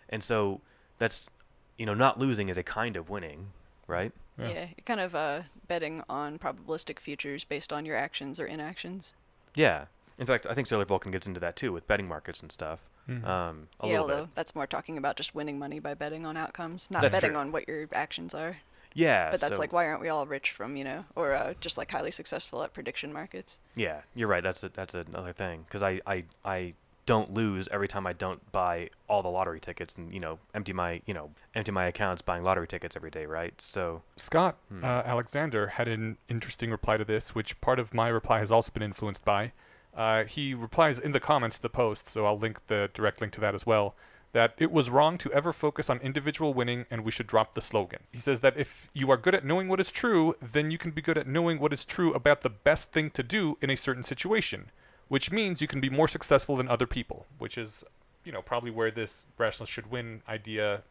[0.10, 0.62] And so
[0.98, 1.30] that's
[1.78, 3.48] you know not losing is a kind of winning,
[3.88, 4.12] right?
[4.38, 4.48] Yeah.
[4.50, 9.14] Yeah, you're kind of uh, betting on probabilistic futures based on your actions or inactions.
[9.56, 9.86] Yeah.
[10.20, 12.90] In fact, I think Sailor Vulcan gets into that too with betting markets and stuff.
[13.08, 13.24] Mhm.
[13.26, 14.36] Um, a yeah, little although bit.
[14.36, 17.40] that's more talking about just winning money by betting on outcomes, not That's betting true.
[17.40, 18.58] on what your actions are.
[18.98, 19.32] Yeah.
[19.32, 21.78] But that's so- like why aren't we all rich from you know, or uh, just
[21.78, 23.60] like highly successful at prediction markets?
[23.76, 24.44] Yeah, you're right.
[24.44, 26.74] That's a, that's another thing because I, I I
[27.06, 30.74] don't lose every time I don't buy all the lottery tickets and you know empty
[30.74, 33.54] my you know empty my accounts buying lottery tickets every day, right?
[33.62, 34.84] So Scott Hmm.
[34.84, 38.72] uh, Alexander had an interesting reply to this, which part of my reply has also
[38.74, 39.54] been influenced by.
[39.96, 43.34] Uh, he replies in the comments to the post, so I'll link the direct link
[43.34, 43.96] to that as well.
[44.38, 47.60] That it was wrong to ever focus on individual winning and we should drop the
[47.62, 48.02] slogan.
[48.12, 50.92] He says that if you are good at knowing what is true, then you can
[50.92, 53.76] be good at knowing what is true about the best thing to do in a
[53.76, 54.70] certain situation,
[55.08, 57.84] which means you can be more successful than other people, which is,
[58.24, 60.84] you know, probably where this rationalist should win idea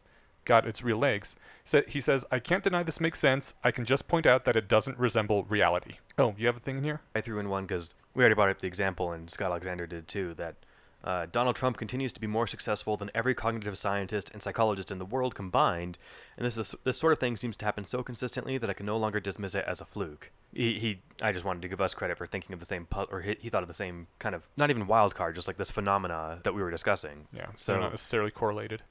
[0.43, 1.37] got its real legs.
[1.63, 3.53] Sa- he says, I can't deny this makes sense.
[3.63, 5.99] I can just point out that it doesn't resemble reality.
[6.17, 6.99] Oh, you have a thing in here?
[7.15, 10.09] I threw in one because we already brought up the example and Scott Alexander did
[10.09, 10.55] too that
[11.03, 14.97] uh, Donald Trump continues to be more successful than every cognitive scientist and psychologist in
[14.97, 15.97] the world combined,
[16.35, 18.85] and this is, this sort of thing seems to happen so consistently that I can
[18.85, 20.31] no longer dismiss it as a fluke.
[20.53, 23.07] He, he I just wanted to give us credit for thinking of the same pu-
[23.11, 25.57] or he, he thought of the same kind of not even wild card, just like
[25.57, 27.27] this phenomena that we were discussing.
[27.31, 28.81] Yeah, so So- they're not necessarily correlated.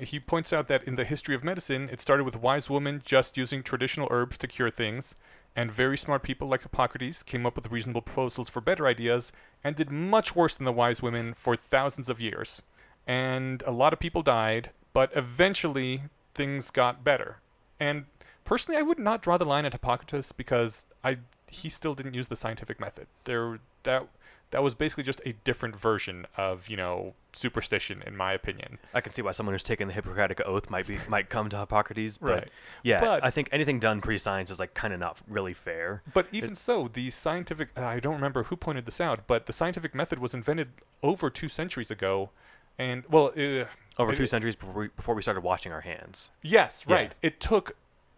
[0.00, 3.36] He points out that in the history of medicine, it started with wise women just
[3.36, 5.16] using traditional herbs to cure things,
[5.56, 9.32] and very smart people like Hippocrates came up with reasonable proposals for better ideas
[9.64, 12.62] and did much worse than the wise women for thousands of years.
[13.06, 16.02] And a lot of people died, but eventually
[16.34, 17.38] things got better.
[17.80, 18.04] And
[18.44, 21.18] personally, I would not draw the line at Hippocrates because I
[21.50, 23.06] he still didn't use the scientific method.
[23.24, 24.06] There that
[24.50, 28.78] that was basically just a different version of you know superstition, in my opinion.
[28.94, 31.58] I can see why someone who's taken the Hippocratic oath might be might come to
[31.58, 32.48] Hippocrates, but Right.
[32.82, 36.02] yeah, But- I think anything done pre-science is like kind of not really fair.
[36.14, 39.94] But even so, the scientific I don't remember who pointed this out, but the scientific
[39.94, 40.68] method was invented
[41.02, 42.30] over two centuries ago,
[42.78, 43.66] and well, uh,
[43.98, 46.30] Over it- two centuries before we, before we started washing our hands.
[46.42, 46.94] Yes, Yeah.
[46.94, 47.14] right.
[47.22, 47.76] It took.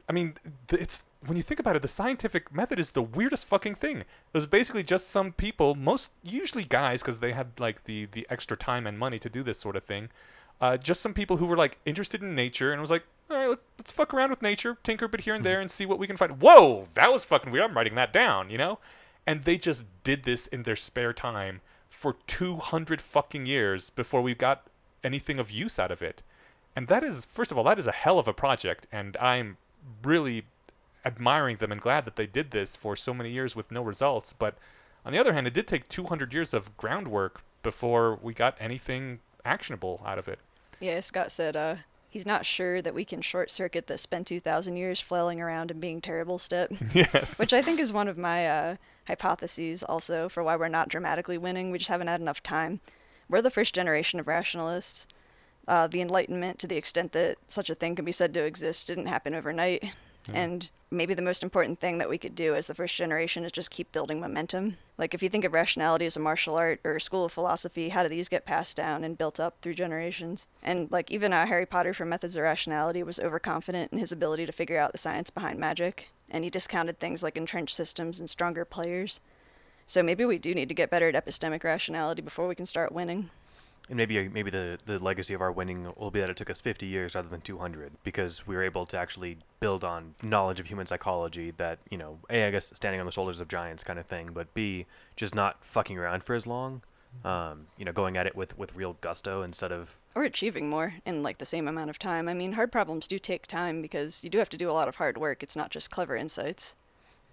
[0.08, 0.34] I mean,
[0.68, 4.00] th- it's when you think about it, the scientific method is the weirdest fucking thing.
[4.00, 8.26] It was basically just some people, most usually guys, because they had like the the
[8.30, 10.08] extra time and money to do this sort of thing.
[10.60, 13.48] Uh, just some people who were like interested in nature and was like, all right,
[13.48, 15.98] let's let's fuck around with nature, tinker a bit here and there, and see what
[15.98, 16.40] we can find.
[16.40, 17.64] Whoa, that was fucking weird.
[17.64, 18.78] I'm writing that down, you know.
[19.26, 24.34] And they just did this in their spare time for 200 fucking years before we
[24.34, 24.66] got
[25.04, 26.22] anything of use out of it.
[26.74, 29.56] And that is, first of all, that is a hell of a project, and I'm
[30.02, 30.44] really
[31.04, 34.32] admiring them and glad that they did this for so many years with no results.
[34.32, 34.56] But
[35.04, 39.20] on the other hand, it did take 200 years of groundwork before we got anything
[39.44, 40.38] actionable out of it.
[40.80, 41.76] Yeah, Scott said uh,
[42.08, 45.80] he's not sure that we can short circuit the spend 2,000 years flailing around and
[45.80, 47.38] being terrible step, yes.
[47.38, 51.38] which I think is one of my uh, hypotheses also for why we're not dramatically
[51.38, 51.70] winning.
[51.70, 52.80] We just haven't had enough time.
[53.28, 55.06] We're the first generation of rationalists.
[55.68, 58.88] Uh, the Enlightenment, to the extent that such a thing can be said to exist,
[58.88, 59.84] didn't happen overnight.
[60.34, 63.52] And maybe the most important thing that we could do as the first generation is
[63.52, 64.76] just keep building momentum.
[64.98, 67.90] Like, if you think of rationality as a martial art or a school of philosophy,
[67.90, 70.46] how do these get passed down and built up through generations?
[70.62, 74.46] And, like, even uh, Harry Potter from Methods of Rationality was overconfident in his ability
[74.46, 78.28] to figure out the science behind magic, and he discounted things like entrenched systems and
[78.28, 79.20] stronger players.
[79.86, 82.92] So maybe we do need to get better at epistemic rationality before we can start
[82.92, 83.30] winning.
[83.90, 86.60] And maybe maybe the, the legacy of our winning will be that it took us
[86.60, 90.66] 50 years rather than 200 because we were able to actually build on knowledge of
[90.66, 93.98] human psychology that, you know, A, I guess standing on the shoulders of giants kind
[93.98, 96.82] of thing, but B, just not fucking around for as long.
[97.24, 100.94] Um, you know, going at it with, with real gusto instead of or achieving more
[101.04, 102.28] in like the same amount of time.
[102.28, 104.88] I mean, hard problems do take time because you do have to do a lot
[104.88, 105.42] of hard work.
[105.42, 106.74] It's not just clever insights.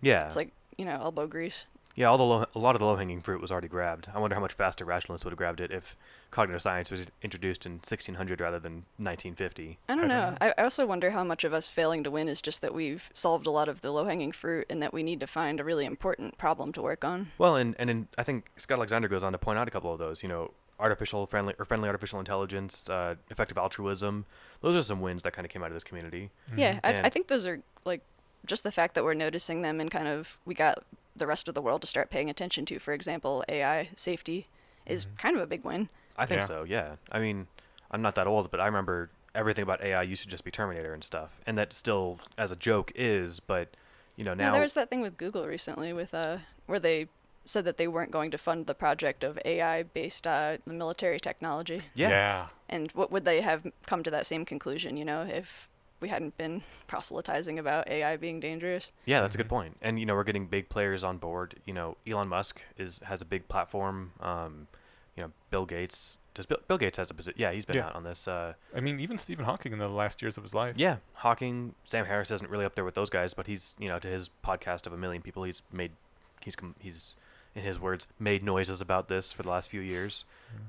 [0.02, 0.26] yeah.
[0.26, 1.65] It's like, you know, elbow grease.
[1.97, 4.07] Yeah, all the low, a lot of the low-hanging fruit was already grabbed.
[4.13, 5.97] I wonder how much faster rationalists would have grabbed it if
[6.29, 9.79] cognitive science was introduced in 1600 rather than 1950.
[9.89, 10.38] I don't know.
[10.39, 13.10] I, I also wonder how much of us failing to win is just that we've
[13.15, 15.63] solved a lot of the low hanging fruit and that we need to find a
[15.63, 17.31] really important problem to work on.
[17.39, 19.91] Well, and and in, I think Scott Alexander goes on to point out a couple
[19.91, 20.21] of those.
[20.21, 24.25] You know, artificial friendly or friendly artificial intelligence, uh, effective altruism.
[24.62, 26.29] Those are some wins that kind of came out of this community.
[26.55, 28.01] Yeah, I, I think those are like
[28.45, 30.83] just the fact that we're noticing them and kind of we got
[31.17, 32.80] the rest of the world to start paying attention to.
[32.80, 34.47] For example, AI safety
[34.86, 35.89] is kind of a big win.
[36.17, 36.47] I think Yeah.
[36.47, 36.63] so.
[36.63, 36.95] Yeah.
[37.12, 37.47] I mean,
[37.91, 40.93] I'm not that old, but I remember everything about AI used to just be Terminator
[40.93, 43.39] and stuff, and that still, as a joke, is.
[43.39, 43.75] But
[44.15, 44.51] you know Now, now.
[44.53, 47.08] there was that thing with Google recently with uh where they
[47.45, 51.84] said that they weren't going to fund the project of AI based uh military technology.
[51.93, 52.10] yeah.
[52.10, 52.47] yeah.
[52.69, 56.38] And what would they have come to that same conclusion, you know, if we hadn't
[56.38, 58.91] been proselytizing about AI being dangerous?
[59.05, 59.77] Yeah, that's a good point.
[59.81, 61.55] And you know, we're getting big players on board.
[61.65, 64.12] You know, Elon Musk is has a big platform.
[64.19, 64.67] Um,
[65.15, 67.39] you know, Bill Gates does Bill, Bill Gates has a position.
[67.39, 67.86] Yeah, he's been Yeah.
[67.88, 68.27] out on this.
[68.27, 70.75] Uh, I mean, even Stephen Hawking in the last years of his life.
[70.77, 73.97] yeah, Hawking, Sam Harris isn't really up there with those guys, but he's you know
[73.99, 75.93] to his podcast of a million people, he's made
[76.41, 77.15] he's he's
[77.55, 80.23] in his words made noises about this for the last few years.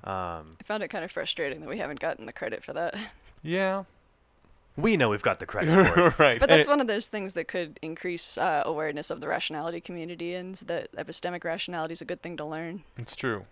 [0.04, 2.94] Um, I found it kind of frustrating that we haven't gotten the credit for that.
[3.42, 3.84] Yeah.
[4.78, 6.18] We know we've got the credit for it.
[6.18, 6.38] right.
[6.40, 9.28] But And that's it- one of those things that could increase uh, awareness of the
[9.28, 12.84] rationality community, and that epistemic rationality is a good thing to learn.
[12.96, 13.44] It's true.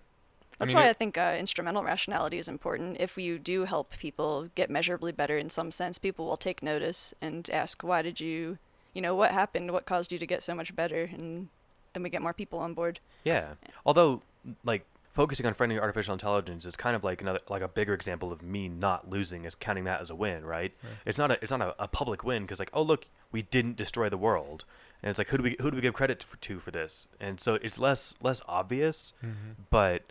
[0.59, 2.97] That's mean, why it- I think uh, instrumental rationality is important.
[3.01, 7.13] If you do help people get measurably better in some sense, people will take notice
[7.21, 8.57] and ask, "Why did you?
[8.95, 9.73] You know, what happened?
[9.73, 11.49] What caused you to get so much better?" And
[11.93, 13.01] then we get more people on board.
[13.25, 13.55] Yeah.
[13.85, 14.23] Although,
[14.65, 14.87] like
[15.17, 18.43] focusing on friendly artificial intelligence is kind of like another like a bigger example of
[18.43, 20.73] me not losing is counting that as a win, right?
[20.85, 20.93] Right.
[21.07, 23.77] It's not a it's not a, a public win because like oh look we didn't
[23.77, 24.65] destroy the world,
[25.03, 27.09] and it's like who do we who do we give credit for, to for this?
[27.19, 29.57] And so it's less less obvious, Mhm.
[29.71, 30.03] but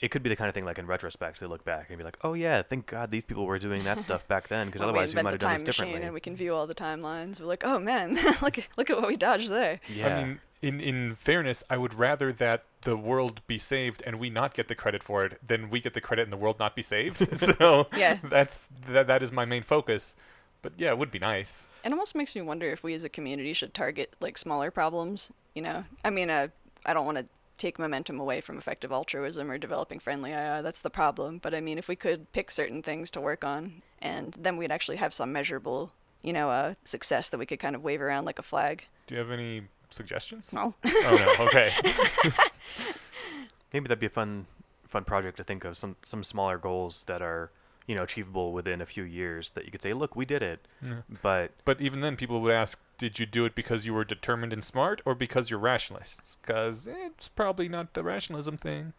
[0.00, 2.04] it could be the kind of thing like in retrospect to look back and be
[2.04, 5.08] like oh yeah thank God these people were doing that stuff back then because otherwise
[5.14, 6.02] we invent might have done this differently.
[6.02, 7.40] and we can view all the timelines.
[7.40, 10.06] We're like, "Oh man, look at look at what we dodged there." yeah.
[10.18, 14.30] I mean, in in fairness, I would rather that the world be saved and we
[14.30, 16.74] not get the credit for it than we get the credit and the world not
[16.76, 17.18] be saved.
[17.58, 18.18] so Yeah.
[18.22, 20.16] that's that that is my main focus.
[20.62, 21.66] But yeah, it would be nice.
[21.84, 25.30] It almost makes me wonder if we as a community should target like smaller problems.
[25.54, 26.48] You know, I mean, uh,
[26.84, 27.26] I don't want to
[27.58, 30.60] take momentum away from effective altruism or developing friendly AI.
[30.62, 31.38] That's the problem.
[31.38, 34.72] But I mean, if we could pick certain things to work on, and then we'd
[34.72, 38.24] actually have some measurable, you know, uh, success that we could kind of wave around
[38.26, 38.84] like a flag.
[39.06, 40.52] Do you have any suggestions?
[40.52, 40.74] No.
[40.84, 41.44] oh no.
[41.46, 41.70] Okay.
[43.72, 44.46] Maybe that'd be a fun
[44.86, 47.50] fun project to think of some some smaller goals that are
[47.86, 50.66] you know achievable within a few years that you could say look we did it
[50.82, 51.00] Yeah.
[51.22, 54.52] but But even then, people would ask, did you do it because you were determined
[54.52, 56.36] and smart, or because you're rationalists?
[56.40, 58.92] Because it's probably not the rationalism thing.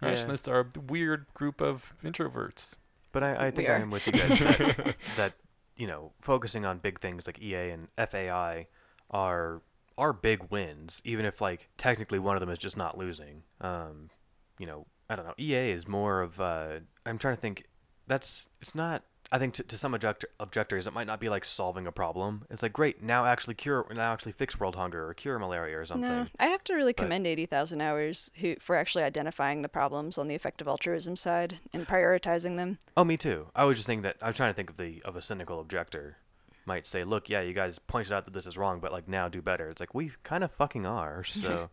[0.00, 0.08] Yeah.
[0.10, 2.76] Rationalists are a weird group of introverts.
[3.12, 5.32] But I, I think I am with you guys that, that
[5.76, 8.66] you know focusing on big things like EA and FAI
[9.10, 9.60] are
[9.98, 13.42] are big wins, even if like technically one of them is just not losing.
[13.60, 14.10] Um,
[14.58, 15.34] you know, I don't know.
[15.38, 17.64] EA is more of uh, I'm trying to think.
[18.06, 19.04] That's it's not.
[19.30, 22.44] I think to, to some objector, objectors, it might not be like solving a problem.
[22.50, 25.86] It's like great now actually cure now actually fix world hunger or cure malaria or
[25.86, 26.10] something.
[26.10, 30.18] No, I have to really But- commend 80,000 hours who, for actually identifying the problems
[30.18, 32.78] on the effective altruism side and prioritizing them.
[32.94, 33.46] Oh, me too.
[33.54, 35.60] I was just thinking that I was trying to think of the of a cynical
[35.60, 36.18] objector
[36.66, 39.28] might say, "Look, yeah, you guys pointed out that this is wrong, but like now
[39.28, 41.24] do better." It's like we kind of fucking are.
[41.42, 41.70] So,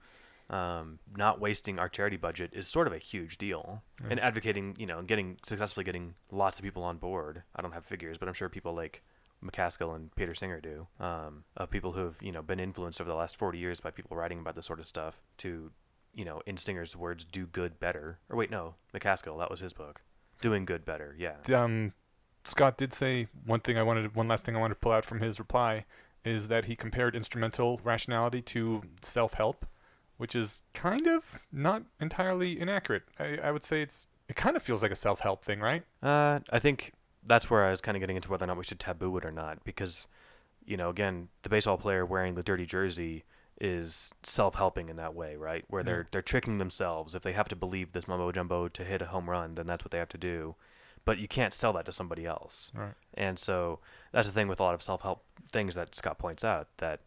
[0.49, 3.83] um, not wasting our charity budget is sort of a huge deal.
[4.01, 4.07] Yeah.
[4.11, 7.43] And advocating, you know, and getting successfully getting lots of people on board.
[7.55, 9.03] I don't have figures, but I'm sure people like
[9.43, 10.87] MacAskill and Peter Singer do.
[10.99, 13.91] Um, of people who have you know been influenced over the last 40 years by
[13.91, 15.71] people writing about this sort of stuff to,
[16.13, 18.19] you know, in Singer's words, do good better.
[18.29, 20.01] Or wait, no, MacAskill, that was his book.
[20.41, 21.35] Doing good better, yeah.
[21.53, 21.93] Um,
[22.43, 25.05] Scott did say one thing I wanted, one last thing I wanted to pull out
[25.05, 25.85] from his reply
[26.25, 29.65] is that he compared instrumental rationality to self-help,
[30.17, 33.03] which is kind of not entirely inaccurate.
[33.17, 35.83] I, I would say it's it kind of feels like a self-help thing, right?
[36.03, 36.93] Uh, I think
[37.23, 39.25] that's where I was kind of getting into whether or not we should taboo it
[39.25, 40.07] or not, because,
[40.65, 43.23] you know, again, the baseball player wearing the dirty jersey
[43.61, 45.65] is self-helping in that way, right?
[45.67, 47.15] Where they're they're tricking themselves.
[47.15, 49.83] If they have to believe this mumbo jumbo to hit a home run, then that's
[49.83, 50.55] what they have to do.
[51.05, 52.71] But you can't sell that to somebody else.
[52.75, 52.93] Right.
[53.13, 53.79] And so
[54.11, 56.99] that's the thing with a lot of self-help things that Scott points out that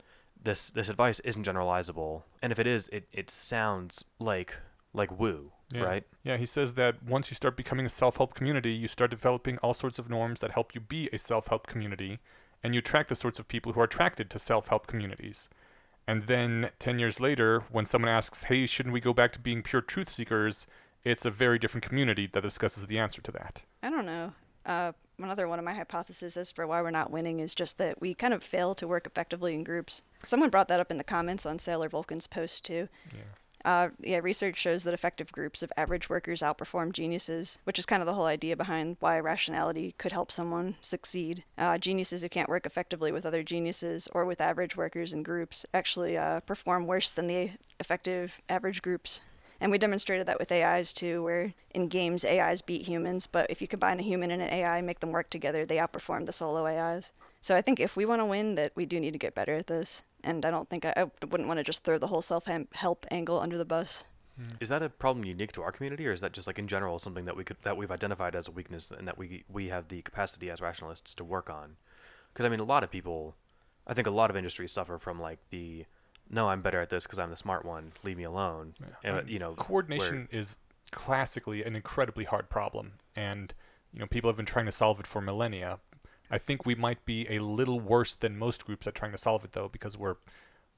[0.43, 4.57] this this advice isn't generalizable, and if it is, it it sounds like
[4.93, 5.83] like woo, Yeah.
[5.83, 6.05] right?
[6.23, 9.73] Yeah, he says that once you start becoming a self-help community, you start developing all
[9.73, 12.19] sorts of norms that help you be a self-help community,
[12.63, 15.49] and you attract the sorts of people who are attracted to self-help communities.
[16.07, 19.63] And then 10 years later, when someone asks, "Hey, shouldn't we go back to being
[19.63, 20.67] pure truth seekers?"
[21.05, 23.63] it's a very different community that discusses the answer to that.
[23.83, 24.33] I don't know.
[24.65, 28.01] Uh, another one of my hypotheses as for why we're not winning is just that
[28.01, 30.03] we kind of fail to work effectively in groups.
[30.25, 32.89] Someone brought that up in the comments on Sailor Vulcan's post too.
[33.13, 33.23] Yeah.
[33.65, 38.03] Uh, yeah, research shows that effective groups of average workers outperform geniuses, which is kind
[38.03, 41.45] of the whole idea behind why rationality could help someone succeed.
[41.57, 45.65] Uh, geniuses who can't work effectively with other geniuses or with average workers in groups
[45.73, 49.21] actually uh, perform worse than the effective average groups.
[49.63, 53.63] And we demonstrated that with AIs too, where in games AIs beat humans, but if
[53.63, 56.67] you combine a human and an AI, make them work together, they outperform the solo
[56.67, 57.13] AIs.
[57.41, 59.55] So I think if we want to win, that we do need to get better
[59.55, 60.03] at this.
[60.25, 63.39] And I don't think I, I wouldn't want to just throw the whole self-help angle
[63.39, 64.03] under the bus.
[64.37, 64.57] Hmm.
[64.59, 66.99] Is that a problem unique to our community, or is that just like in general
[66.99, 69.89] something that we could that we've identified as a weakness and that we we have
[69.89, 71.77] the capacity as rationalists to work on?
[72.33, 73.37] Because I mean, a lot of people,
[73.87, 75.85] I think a lot of industries suffer from like the,
[76.33, 77.93] no, I'm better at this because I'm the smart one.
[78.03, 78.75] Leave me alone.
[79.05, 79.17] Yeah.
[79.19, 80.59] Uh, you know, coordination is
[80.91, 83.55] classically an incredibly hard problem and
[83.95, 85.79] you know people have been trying to solve it for millennia
[86.31, 89.43] i think we might be a little worse than most groups at trying to solve
[89.43, 90.17] it though because we're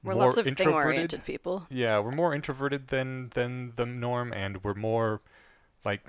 [0.05, 1.67] We're more lots of introverted thing-oriented people.
[1.69, 5.21] yeah we're more introverted than than the norm and we're more
[5.85, 6.07] like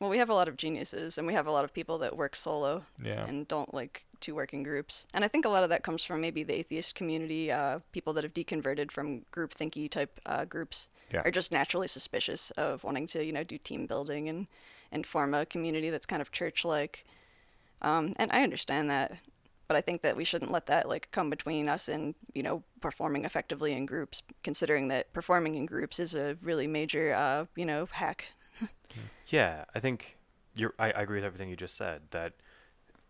[0.00, 2.16] Well, we have a lot of geniuses, and we have a lot of people that
[2.16, 5.06] work solo yeah and don't like to work in groups.
[5.14, 8.12] And I think a lot of that comes from maybe the atheist community, uh, people
[8.14, 11.22] that have deconverted from group thinky type uh, groups Yeah.
[11.24, 14.46] are just naturally suspicious of wanting to, you know, do team building and
[14.92, 17.04] and form a community that's kind of church-like.
[17.82, 19.12] Um, and I understand that,
[19.66, 22.62] but I think that we shouldn't let that like come between us and you know
[22.80, 27.66] performing effectively in groups, considering that performing in groups is a really major, uh, you
[27.66, 28.26] know, hack.
[29.26, 30.16] Yeah, I think
[30.54, 30.74] you're.
[30.78, 32.02] I, I agree with everything you just said.
[32.12, 32.34] That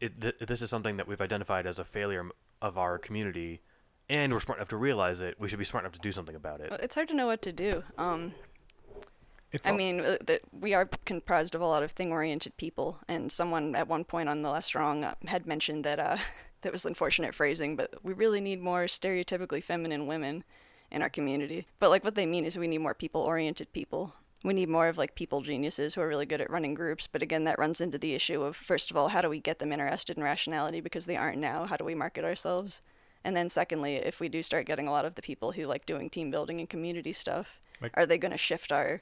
[0.05, 2.25] it th- this is something that we've identified as a failure
[2.61, 3.61] of our community,
[4.09, 5.37] and we're smart enough to realize it.
[5.39, 6.73] We should be smart enough to do something about it.
[6.81, 7.83] It's hard to know what to do.
[7.99, 8.33] Um,
[9.53, 12.99] it's I all- mean, uh, that we are comprised of a lot of thing-oriented people,
[13.09, 16.17] and someone at one point on the less wrong uh, had mentioned that uh,
[16.63, 20.45] that was unfortunate phrasing, but we really need more stereotypically feminine women
[20.91, 21.67] in our community.
[21.79, 24.15] But like what they mean is we need more people-oriented people.
[24.45, 27.07] We need more of like people geniuses who are really good at running groups.
[27.07, 29.59] But again, that runs into the issue of first of all, how do we get
[29.59, 31.65] them interested in rationality because they aren't now?
[31.67, 32.83] How do we market ourselves?
[33.25, 35.87] And then secondly, if we do start getting a lot of the people who like
[35.87, 39.01] doing team building and community stuff, Like- are they going to shift our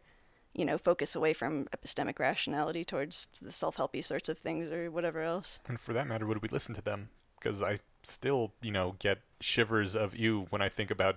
[0.55, 5.23] you know, focus away from epistemic rationality towards the self-helpy sorts of things or whatever
[5.23, 5.61] else.
[5.67, 9.23] and for that matter would we listen to them because i still you know get
[9.41, 11.17] shivers of you when i think about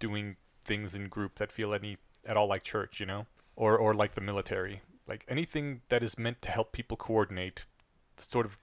[0.00, 1.96] doing things in group that feel any
[2.26, 6.16] at all like church you know or or like the military like anything that is
[6.18, 7.64] meant to help people coordinate
[8.16, 8.56] sort of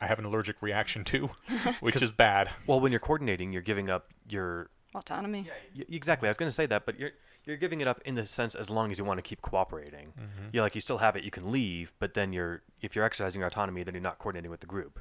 [0.00, 1.30] i have an allergic reaction to
[1.80, 5.48] which is bad Well, when you're coordinating, you're giving up your Autonomy.
[5.76, 6.26] Y- exactly.
[6.26, 7.12] I was going to say that, but you're
[7.44, 10.08] you're giving it up in the sense as long as you want to keep cooperating.
[10.18, 10.48] Mm-hmm.
[10.52, 11.22] You like you still have it.
[11.22, 14.50] You can leave, but then you're if you're exercising your autonomy, then you're not coordinating
[14.50, 14.98] with the group.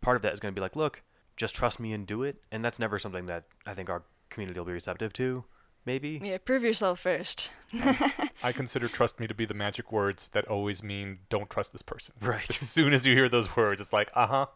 [0.00, 1.02] Part of that is going to be like, look,
[1.36, 4.60] just trust me and do it, and that's never something that I think our community
[4.60, 5.44] will be receptive to.
[5.84, 6.20] Maybe.
[6.22, 7.50] Yeah, prove yourself first.
[8.42, 11.82] i consider trust me to be the magic words that always mean don't trust this
[11.82, 12.48] person Right.
[12.50, 14.46] as soon as you hear those words it's like uh-huh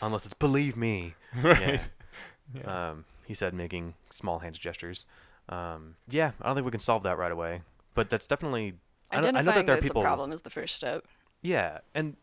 [0.00, 1.14] Unless it's believe me.
[1.42, 1.80] right
[2.54, 2.90] Yeah.
[2.90, 5.06] Um, he said, making small hand gestures.
[5.48, 7.62] Um, yeah, I don't think we can solve that right away,
[7.94, 8.74] but that's definitely.
[9.10, 10.02] I know, I know Identifying that there are it's people.
[10.02, 11.04] a problem is the first step.
[11.42, 12.16] Yeah, and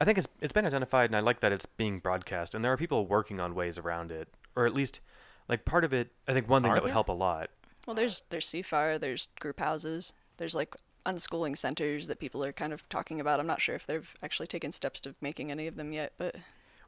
[0.00, 2.72] I think it's it's been identified, and I like that it's being broadcast, and there
[2.72, 5.00] are people working on ways around it, or at least,
[5.48, 6.10] like part of it.
[6.26, 6.94] I think one thing Are that would there?
[6.94, 7.50] help a lot.
[7.88, 10.76] Well, there's there's CFAR, there's group houses, there's like
[11.06, 13.40] unschooling centers that people are kind of talking about.
[13.40, 16.36] I'm not sure if they've actually taken steps to making any of them yet, but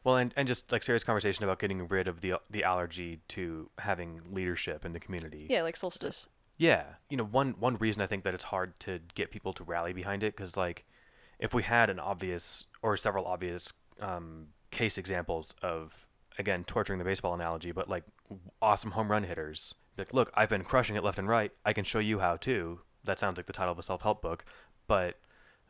[0.04, 3.70] Well, and, and just like serious conversation about getting rid of the the allergy to
[3.78, 5.46] having leadership in the community.
[5.48, 6.28] yeah, like Solstice.
[6.58, 9.64] Yeah, you know, one one reason I think that it's hard to get people to
[9.64, 10.84] rally behind it because like,
[11.38, 13.72] if we had an obvious or several obvious
[14.02, 16.06] um, case examples of
[16.38, 18.04] again torturing the baseball analogy, but like
[18.60, 19.74] awesome home run hitters.
[20.00, 21.52] Like, look, I've been crushing it left and right.
[21.64, 22.80] I can show you how too.
[23.04, 24.44] That sounds like the title of a self-help book,
[24.86, 25.18] but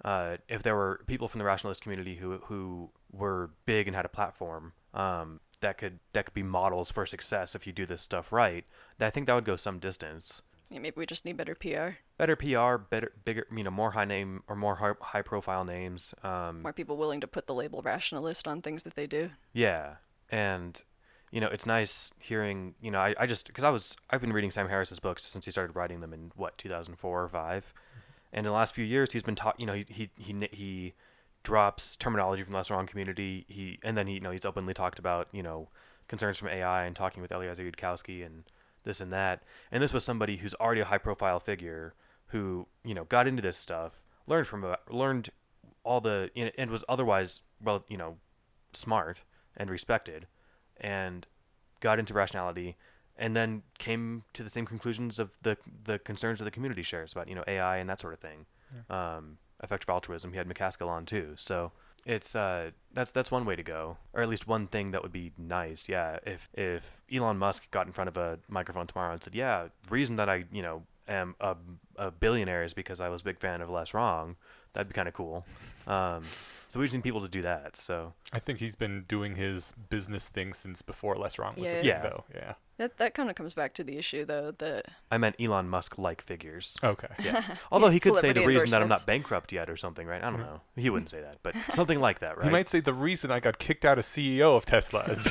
[0.04, 4.04] uh, if there were people from the rationalist community who who were big and had
[4.04, 8.02] a platform, um, that could that could be models for success if you do this
[8.02, 8.64] stuff right.
[8.98, 10.42] I think that would go some distance.
[10.70, 11.98] Yeah, maybe we just need better PR.
[12.16, 16.14] Better PR, better, bigger, you know, more high name or more high, high profile names.
[16.22, 19.30] Um, More people willing to put the label rationalist on things that they do.
[19.52, 19.96] Yeah,
[20.30, 20.80] and
[21.30, 22.74] you know, it's nice hearing.
[22.80, 25.44] You know, I, I just because I was I've been reading Sam Harris's books since
[25.44, 27.74] he started writing them in what 2004 or 5
[28.32, 29.58] and in the last few years he's been taught.
[29.58, 30.94] You know, he he he he
[31.42, 33.44] drops terminology from the less wrong community.
[33.48, 35.68] He and then he you know he's openly talked about you know
[36.08, 38.44] concerns from AI and talking with Eliezer Yudkowsky and
[38.84, 39.42] this and that.
[39.70, 41.94] And this was somebody who's already a high profile figure
[42.28, 45.30] who you know got into this stuff, learned from a- learned
[45.82, 48.18] all the and was otherwise well you know
[48.72, 49.22] smart
[49.56, 50.26] and respected
[50.80, 51.26] and
[51.80, 52.76] got into rationality
[53.16, 57.12] and then came to the same conclusions of the the concerns that the community shares
[57.12, 58.46] about you know AI and that sort of thing.
[58.88, 60.32] Um, effective altruism.
[60.32, 61.72] He had MacAskill on too, so
[62.06, 65.12] it's uh that's that's one way to go, or at least one thing that would
[65.12, 65.88] be nice.
[65.88, 69.68] Yeah, if if Elon Musk got in front of a microphone tomorrow and said, "Yeah,
[69.86, 71.56] the reason that I you know am a,
[71.96, 74.36] a billionaire is because I was a big fan of Less Wrong,"
[74.72, 75.44] that'd be kind of cool.
[75.86, 76.24] Um,
[76.68, 77.76] so we just need people to do that.
[77.76, 81.74] So I think he's been doing his business thing since before Less Wrong was a
[81.74, 82.02] thing, Yeah.
[82.02, 82.24] though.
[82.32, 82.54] Yeah.
[82.76, 85.98] That that kind of comes back to the issue though that I meant Elon Musk
[85.98, 86.76] like figures.
[86.82, 87.08] Okay.
[87.18, 87.42] Yeah.
[87.72, 90.22] Although he could say the reason that I'm not bankrupt yet or something, right?
[90.22, 90.60] I don't know.
[90.76, 92.44] He wouldn't say that, but something like that, right?
[92.46, 95.22] He might say the reason I got kicked out as CEO of Tesla is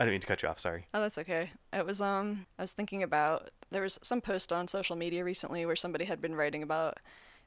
[0.00, 0.58] I didn't mean to cut you off.
[0.58, 0.86] Sorry.
[0.94, 1.50] Oh, that's okay.
[1.72, 5.66] It was um I was thinking about there was some post on social media recently
[5.66, 6.98] where somebody had been writing about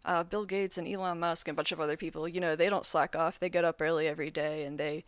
[0.05, 2.27] uh, Bill Gates and Elon Musk and a bunch of other people.
[2.27, 3.39] You know, they don't slack off.
[3.39, 5.03] They get up early every day and they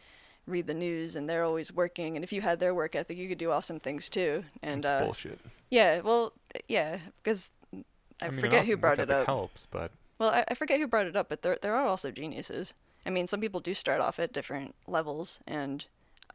[0.48, 2.16] read the news and they're always working.
[2.16, 4.44] And if you had their work ethic, you could do awesome things too.
[4.64, 5.40] And It's uh, bullshit.
[5.70, 6.34] yeah, well,
[6.68, 7.50] yeah, because
[8.22, 9.26] I, mean, an forget who brought work it up.
[9.26, 12.10] Helps, but Well, I, I forget who brought it up, but there there are also
[12.12, 12.74] geniuses.
[13.06, 15.86] I mean, some people do start off at different levels, and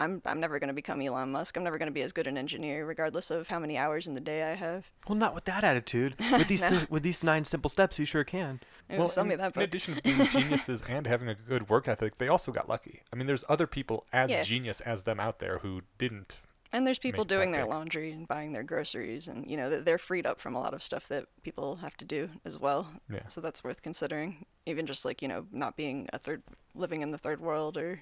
[0.01, 1.57] I'm I'm never going to become Elon Musk.
[1.57, 4.15] I'm never going to be as good an engineer, regardless of how many hours in
[4.15, 4.91] the day I have.
[5.07, 6.15] Well, not with that attitude.
[6.33, 6.79] With these No.
[6.81, 8.61] si- with these nine simple steps, you sure can.
[8.93, 11.69] Ooh, well, sell in, me that in addition to being geniuses and having a good
[11.69, 13.03] work ethic, they also got lucky.
[13.13, 14.43] I mean, there's other people as Yeah.
[14.43, 16.41] genius as them out there who didn't.
[16.73, 17.71] And there's people make doing their big.
[17.71, 20.83] laundry and buying their groceries, and you know they're freed up from a lot of
[20.85, 22.93] stuff that people have to do as well.
[23.13, 23.27] Yeah.
[23.27, 24.47] So that's worth considering.
[24.67, 26.43] Even just like you know not being a third,
[26.77, 28.01] living in the third world, or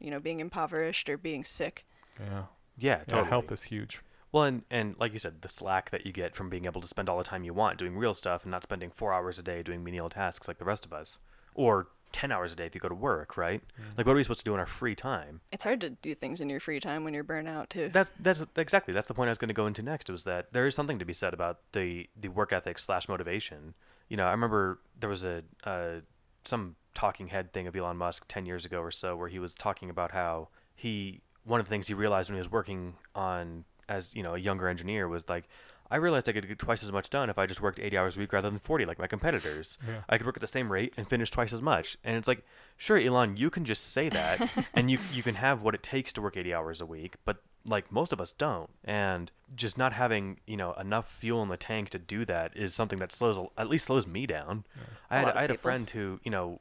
[0.00, 1.86] you know being impoverished or being sick.
[2.20, 2.42] Yeah.
[2.76, 3.04] Yeah, Yeah.
[3.04, 3.28] totally.
[3.30, 4.00] Health is huge.
[4.30, 6.86] Well, and, and like you said, the slack that you get from being able to
[6.86, 9.42] spend all the time you want doing real stuff and not spending four hours a
[9.42, 11.18] day doing menial tasks like the rest of us,
[11.54, 13.62] or ten hours a day if you go to work, right?
[13.96, 15.40] Like, what are we supposed to do in our free time?
[15.50, 17.88] It's hard to do things in your free time when you're burnt out too.
[17.90, 20.10] That's that's exactly that's the point I was going to go into next.
[20.10, 23.74] Was that there is something to be said about the the work ethic slash motivation.
[24.10, 26.00] You know, I remember there was a uh,
[26.44, 29.54] some talking head thing of Elon Musk ten years ago or so, where he was
[29.54, 33.64] talking about how he one of the things he realized when he was working on
[33.88, 35.44] as you know a younger engineer was like.
[35.90, 38.16] I realized I could get twice as much done if I just worked 80 hours
[38.18, 39.78] a week rather than 40 like my competitors.
[39.88, 40.02] Yeah.
[40.06, 41.96] I could work at the same rate and finish twice as much.
[42.04, 42.44] And it's like,
[42.76, 46.12] sure, Elon, you can just say that and you you can have what it takes
[46.12, 48.68] to work 80 hours a week, but like most of us don't.
[48.84, 52.74] And just not having, you know, enough fuel in the tank to do that is
[52.74, 54.64] something that slows at least slows me down.
[55.10, 56.60] I A had lot of I had a friend who, you know,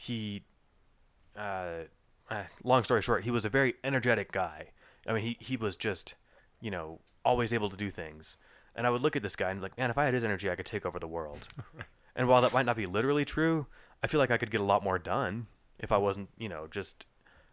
[0.00, 0.42] he
[1.36, 1.84] uh,
[2.30, 4.70] uh long story short, he was a very energetic guy.
[5.06, 6.14] I mean, he he was just,
[6.60, 8.38] you know, always able to do things.
[8.74, 10.24] And I would look at this guy and be like, man, if I had his
[10.24, 11.48] energy, I could take over the world.
[12.16, 13.66] and while that might not be literally true,
[14.02, 15.48] I feel like I could get a lot more done
[15.78, 17.04] if I wasn't, you know, just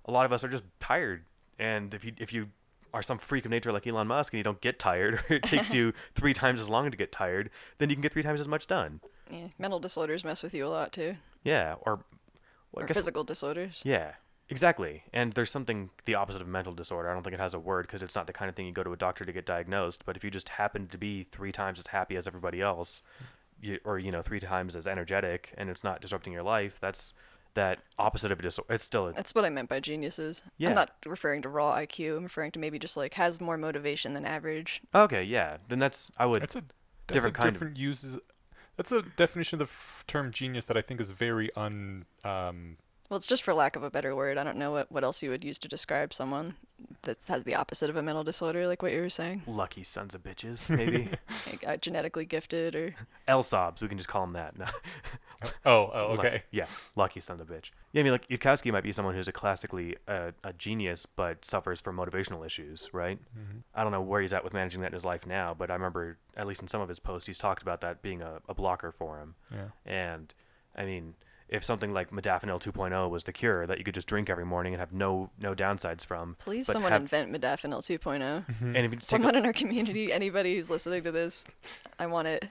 [0.06, 1.26] a lot of us are just tired.
[1.60, 2.50] And if you if you
[2.94, 5.44] are some freak of nature like Elon Musk and you don't get tired or it
[5.44, 8.40] takes you three times as long to get tired, then you can get three times
[8.40, 9.02] as much done.
[9.30, 12.06] Yeah, mental disorders mess with you a lot too, Yeah, or
[12.72, 13.82] well, or guess- physical disorders.
[13.86, 14.14] Yeah,
[14.50, 15.04] exactly.
[15.14, 17.10] And there's something the opposite of mental disorder.
[17.10, 18.72] I don't think it has a word because it's not the kind of thing you
[18.74, 20.04] go to a doctor to get diagnosed.
[20.06, 23.02] But if you just happen to be three times as happy as everybody else,
[23.62, 27.14] you, or you know three times as energetic, and it's not disrupting your life, that's
[27.54, 28.72] that opposite of a disorder.
[28.76, 30.44] It's still a, That's what I meant by geniuses.
[30.58, 30.70] Yeah.
[30.70, 32.18] I'm not referring to raw IQ.
[32.18, 34.82] I'm referring to maybe just like has more motivation than average.
[34.94, 35.24] okay.
[35.24, 36.62] Yeah, then that's I would That's a
[37.08, 38.20] that's different a kind of- different uses.
[38.78, 42.06] That's a definition of the f- term genius that I think is very un.
[42.24, 42.78] Um,
[43.10, 44.38] Well, it's just for lack of a better word.
[44.38, 46.56] I don't know what, what else you would use to describe someone
[47.04, 49.44] that has the opposite of a mental disorder, like what you were saying.
[49.48, 51.10] lucky sons of bitches maybe
[51.50, 52.96] Like, uh, genetically gifted or
[53.28, 53.82] L sobs.
[53.82, 54.56] We can just call them that.
[54.60, 54.66] No.
[55.68, 56.44] Oh, oh, Luck- okay.
[56.50, 57.70] yeah, lucky son of a bitch.
[57.94, 61.46] Yeah, I mean, like Yudkowsky might be someone who's a classically uh, a genius, but
[61.46, 63.20] suffers from motivational issues, right?
[63.38, 63.62] Mhm.
[63.76, 65.76] I don't know where he's at with managing that in his life now, but I
[65.76, 68.56] remember at least in some of his posts, he's talked about that being a, a
[68.56, 69.36] blocker for him.
[69.54, 69.68] Yeah.
[69.86, 70.34] And
[70.76, 71.14] I mean,
[71.50, 74.74] if something like modafinil 2.0 was the cure that you could just drink every morning
[74.74, 78.20] and have no no downsides from, Please, but someone have- invent modafinil 2.0.
[78.46, 78.76] Mm-hmm.
[78.76, 81.44] and if you take a- Someone in our community, anybody who's listening to this,
[82.00, 82.46] I want it.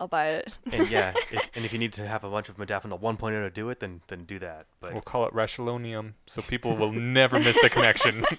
[0.00, 0.56] I'll buy it.
[0.72, 3.50] and yeah, if, and if you need to have a bunch of modafinil 1.0 to
[3.50, 4.66] do it, then then do that.
[4.80, 8.24] But We'll call it Rashulonium, so people will never miss the connection.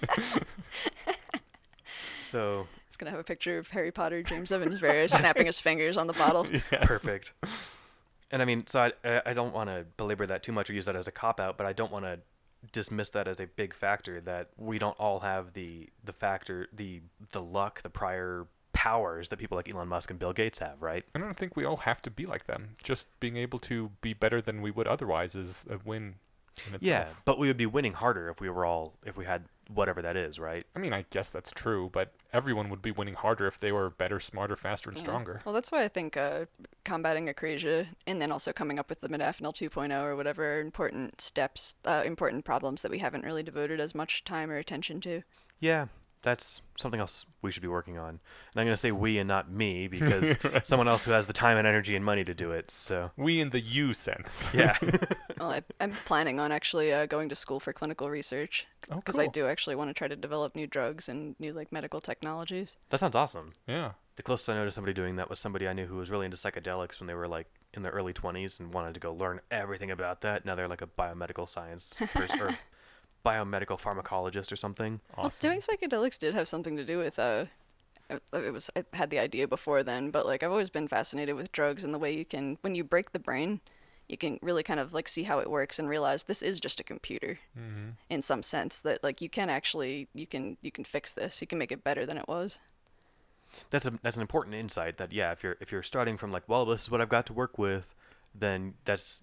[2.22, 5.96] so It's gonna have a picture of Harry Potter, James Evans Verres snapping his fingers
[5.96, 6.46] on the bottle.
[6.50, 6.62] Yes.
[6.86, 7.32] perfect.
[8.30, 10.84] And I mean, so I I- don't want to belabor that too much or use
[10.84, 12.20] that as a cop out, but I don't want to
[12.72, 17.00] dismiss that as a big factor that we don't all have the the factor the
[17.32, 21.04] the luck the prior powers that people like Elon Musk and Bill Gates have, right?
[21.14, 22.76] I don't think we all have to be like them.
[22.82, 26.16] Just being able to be better than we would otherwise is a win
[26.68, 26.82] in itself.
[26.82, 30.02] Yeah, but we would be winning harder if we were all if we had whatever
[30.02, 30.64] that is, right?
[30.74, 33.90] I mean, I guess that's true, but everyone would be winning harder if they were
[33.90, 35.02] better, smarter, faster, and Yeah.
[35.04, 35.42] stronger.
[35.44, 36.46] Well, that's why I think uh,
[36.84, 41.20] combating akrasia and then also coming up with the modafinil 2.0 or whatever are important
[41.20, 45.22] steps, uh, important problems that we haven't really devoted as much time or attention to.
[45.60, 45.86] Yeah,
[46.22, 48.08] that's something else we should be working on.
[48.08, 48.20] And
[48.56, 51.56] I'm going to say we and not me because someone else who has the time
[51.56, 52.70] and energy and money to do it.
[52.70, 54.46] So, We in the you sense.
[54.54, 54.76] yeah.
[55.38, 59.14] Well, I, I'm planning on actually uh, going to school for clinical research Oh, because
[59.14, 59.24] cool.
[59.24, 62.76] I do actually want to try to develop new drugs and new like medical technologies.
[62.90, 63.52] that sounds awesome.
[63.66, 63.92] Yeah.
[64.16, 66.26] The closest I know to somebody doing that was somebody I knew who was really
[66.26, 69.40] into psychedelics when they were like in their early 20s and wanted to go learn
[69.50, 70.44] everything about that.
[70.44, 72.58] Now they're like a biomedical science person or
[73.24, 75.00] biomedical pharmacologist or something.
[75.20, 75.48] Well, Awesome.
[75.50, 77.46] doing psychedelics did have something to do with uh,
[78.08, 81.36] it it was I had the idea before then, but like I've always been fascinated
[81.36, 83.60] with drugs and the way you can when you break the brain,
[84.08, 86.80] you can really kind of like see how it works and realize this is just
[86.80, 90.84] a computer hmm in some sense that like you can actually you can you can
[90.84, 92.58] fix this, you can make it better than it was.
[93.70, 96.48] That's a that's an important insight that yeah, if you're if you're starting from like,
[96.48, 97.94] well, this is what I've got to work with,
[98.34, 99.22] then that's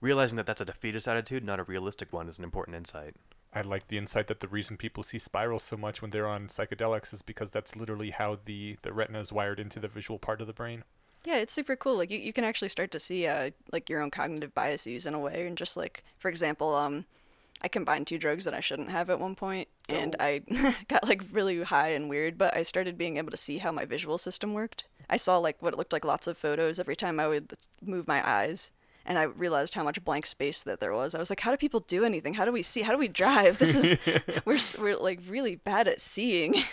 [0.00, 3.16] realizing that that's a defeatist attitude, not a realistic one is an important insight.
[3.54, 6.48] I like the insight that the reason people see spirals so much when they're on
[6.48, 10.40] psychedelics is because that's literally how the, the retina is wired into the visual part
[10.40, 10.82] of the brain.
[11.24, 11.96] Yeah, it's super cool.
[11.96, 15.14] Like you, you can actually start to see uh like your own cognitive biases in
[15.14, 17.06] a way, and just like for example, um,
[17.62, 20.42] I combined two drugs that I shouldn't have at one point, and I
[20.88, 22.36] got like really high and weird.
[22.36, 24.84] But I started being able to see how my visual system worked.
[25.08, 28.06] I saw like what it looked like lots of photos every time I would move
[28.06, 28.70] my eyes.
[29.06, 31.14] And I realized how much blank space that there was.
[31.14, 32.34] I was like, "How do people do anything?
[32.34, 32.82] How do we see?
[32.82, 33.58] How do we drive?
[33.58, 33.98] This is
[34.46, 36.64] we're we're like really bad at seeing."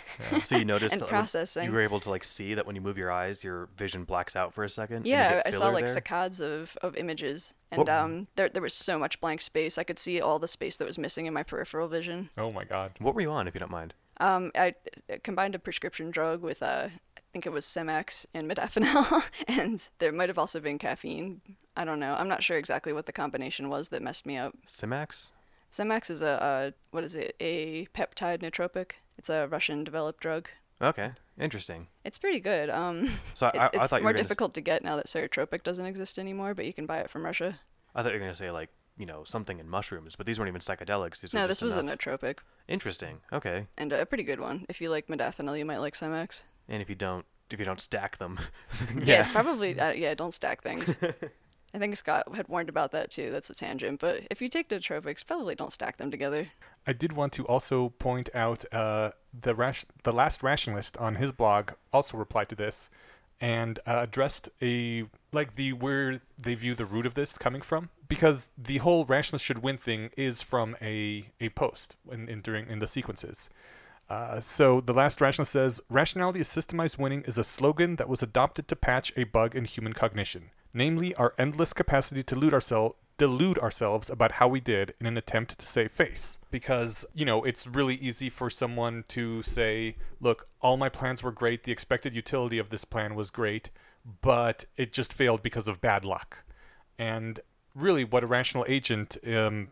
[0.44, 1.64] So you noticed And that processing.
[1.66, 4.34] you were able to like see that when you move your eyes, your vision blacks
[4.34, 5.06] out for a second.
[5.06, 5.96] Yeah, I saw like there?
[5.96, 9.76] saccades of, of images, and What- um, there there was so much blank space.
[9.76, 12.30] I could see all the space that was missing in my peripheral vision.
[12.38, 12.92] Oh my god.
[12.98, 13.92] What were you on, if you don't mind?
[14.20, 14.74] Um, I
[15.12, 19.88] uh, combined a prescription drug with uh, I think it was Semax and modafinil, and
[19.98, 21.40] there might have also been caffeine.
[21.76, 22.14] I don't know.
[22.14, 24.54] I'm not sure exactly what the combination was that messed me up.
[24.68, 25.30] Simax?
[25.70, 27.34] Semax is a uh, what is it?
[27.40, 28.92] A peptide nootropic.
[29.16, 30.48] It's a Russian developed drug.
[30.82, 31.86] Okay, interesting.
[32.04, 32.68] It's pretty good.
[32.68, 35.06] Um, So I, it's, I, I it's more gonna, s- difficult to get now that
[35.06, 37.60] Ceretropic doesn't exist anymore, but you can buy it from Russia.
[37.94, 38.68] I thought you were gonna say like
[38.98, 41.20] you know something in mushrooms, but these weren't even psychedelics.
[41.20, 42.38] These No, this was a nootropic.
[42.68, 43.20] Interesting.
[43.32, 44.66] Okay, and a pretty good one.
[44.68, 46.42] If you like modafinil, you might like Semax.
[46.68, 48.38] And if you don't, if you don't stack them,
[49.02, 49.78] Yeah, probably.
[49.78, 50.96] Uh, yeah, don't stack things.
[51.74, 53.30] I think Scott had warned about that too.
[53.30, 54.00] That's a tangent.
[54.00, 56.48] But if you take nootropics, probably don't stack them together.
[56.86, 61.32] I did want to also point out uh, the rash- the last rationalist on his
[61.32, 62.90] blog also replied to this
[63.40, 67.88] and uh, addressed a like the where they view the root of this coming from
[68.06, 72.68] because the whole rationalist should win thing is from a a post in, in during
[72.68, 73.48] in the sequences.
[74.12, 78.22] Uh, so the last rationalist says rationality is systemized winning is a slogan that was
[78.22, 82.94] adopted to patch a bug in human cognition, namely our endless capacity to delude ourselves
[83.16, 86.38] delude ourselves about how we did in an attempt to save face.
[86.50, 91.30] Because, you know, it's really easy for someone to say, look, all my plans were
[91.30, 93.70] great, the expected utility of this plan was great,
[94.22, 96.38] but it just failed because of bad luck.
[96.98, 97.38] And
[97.74, 99.68] really, what a rational agent, um,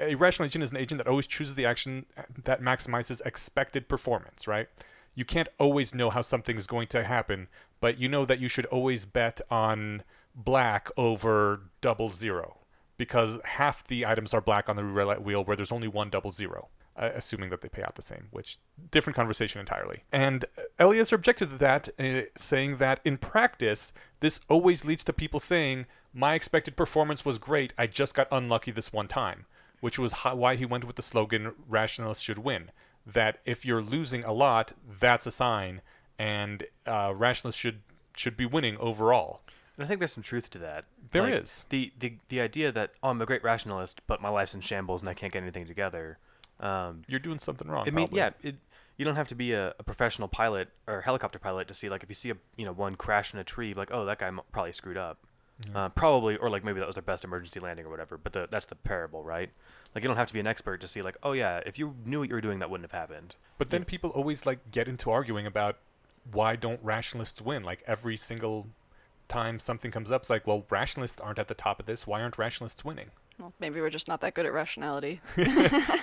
[0.00, 2.06] a rational agent is an agent that always chooses the action
[2.44, 4.68] that maximizes expected performance, right?
[5.14, 7.48] You can't always know how something is going to happen,
[7.80, 10.02] but you know that you should always bet on
[10.34, 12.58] black over double zero
[12.98, 16.32] because half the items are black on the roulette wheel where there's only one double
[16.32, 18.58] zero, uh, assuming that they pay out the same, which
[18.90, 20.04] different conversation entirely.
[20.12, 20.44] And
[20.78, 25.86] Eliezer objected to that, uh, saying that in practice, this always leads to people saying,
[26.12, 27.74] my expected performance was great.
[27.76, 29.44] I just got unlucky this one time,
[29.86, 32.70] which was ho- why he went with the slogan "Rationalists should win."
[33.06, 34.72] That if you're losing a lot,
[35.04, 35.80] that's a sign,
[36.18, 37.78] and uh, rationalists should
[38.16, 39.42] should be winning overall.
[39.76, 40.86] And I think there's some truth to that.
[41.12, 41.64] There There is.
[41.68, 45.02] the, the the idea that oh, I'm a great rationalist, but my life's in shambles
[45.02, 46.18] and I can't get anything together.
[46.58, 47.84] Um, You're doing something wrong.
[47.86, 48.18] I mean, probably.
[48.18, 48.56] yeah, it,
[48.96, 52.02] you don't have to be a, a professional pilot or helicopter pilot to see like
[52.02, 54.28] if you see a you know one crash in a tree, like oh that guy
[54.28, 55.18] m- probably screwed up,
[55.74, 58.18] uh, probably or like maybe that was their best emergency landing or whatever.
[58.18, 59.50] But the, that's the parable, right?
[59.94, 61.94] Like you don't have to be an expert to see like oh yeah, if you
[62.04, 63.36] knew what you were doing, that wouldn't have happened.
[63.58, 65.78] But then people always like get into arguing about
[66.30, 67.62] why don't rationalists win?
[67.62, 68.66] Like every single
[69.28, 72.06] time something comes up, it's like, well, rationalists aren't at the top of this.
[72.06, 73.10] Why aren't rationalists winning?
[73.38, 75.20] Well, maybe we're just not that good at rationality.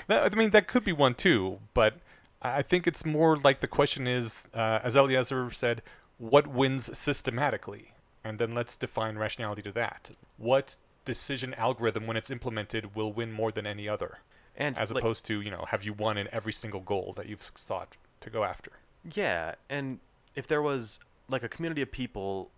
[0.08, 1.96] That, I mean, that could be one too, but
[2.42, 5.82] I I think it's more like the question is, uh, as Eliezer said,
[6.18, 7.94] what wins systematically?
[8.24, 10.12] And then let's define rationality to that.
[10.38, 14.20] What decision algorithm, when it's implemented, will win more than any other?
[14.56, 17.28] And As like, opposed to, you know, have you won in every single goal that
[17.28, 18.72] you've sought to go after?
[19.14, 20.00] yeah, and
[20.36, 22.50] if there was like a community of people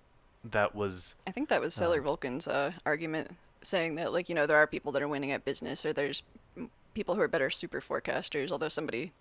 [0.43, 3.32] that was I think that was Sailor Vulcan's uh, argument,
[3.63, 6.22] saying that like you know there are people that are winning at business, or there's
[6.93, 8.51] people who are better super forecasters.
[8.51, 9.11] Although somebody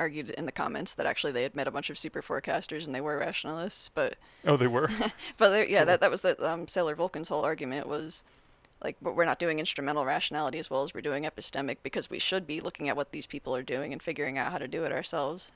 [0.00, 2.94] argued in the comments that actually they had met a bunch of super forecasters and
[2.94, 4.88] they were rationalists, but Oh, they were?
[5.36, 8.24] but yeah, that that was the um, Sailor Vulcan's whole argument was
[8.82, 12.18] like but we're not doing instrumental rationality as well as we're doing epistemic because we
[12.18, 14.84] should be looking at what these people are doing and figuring out how to do
[14.84, 15.52] it ourselves.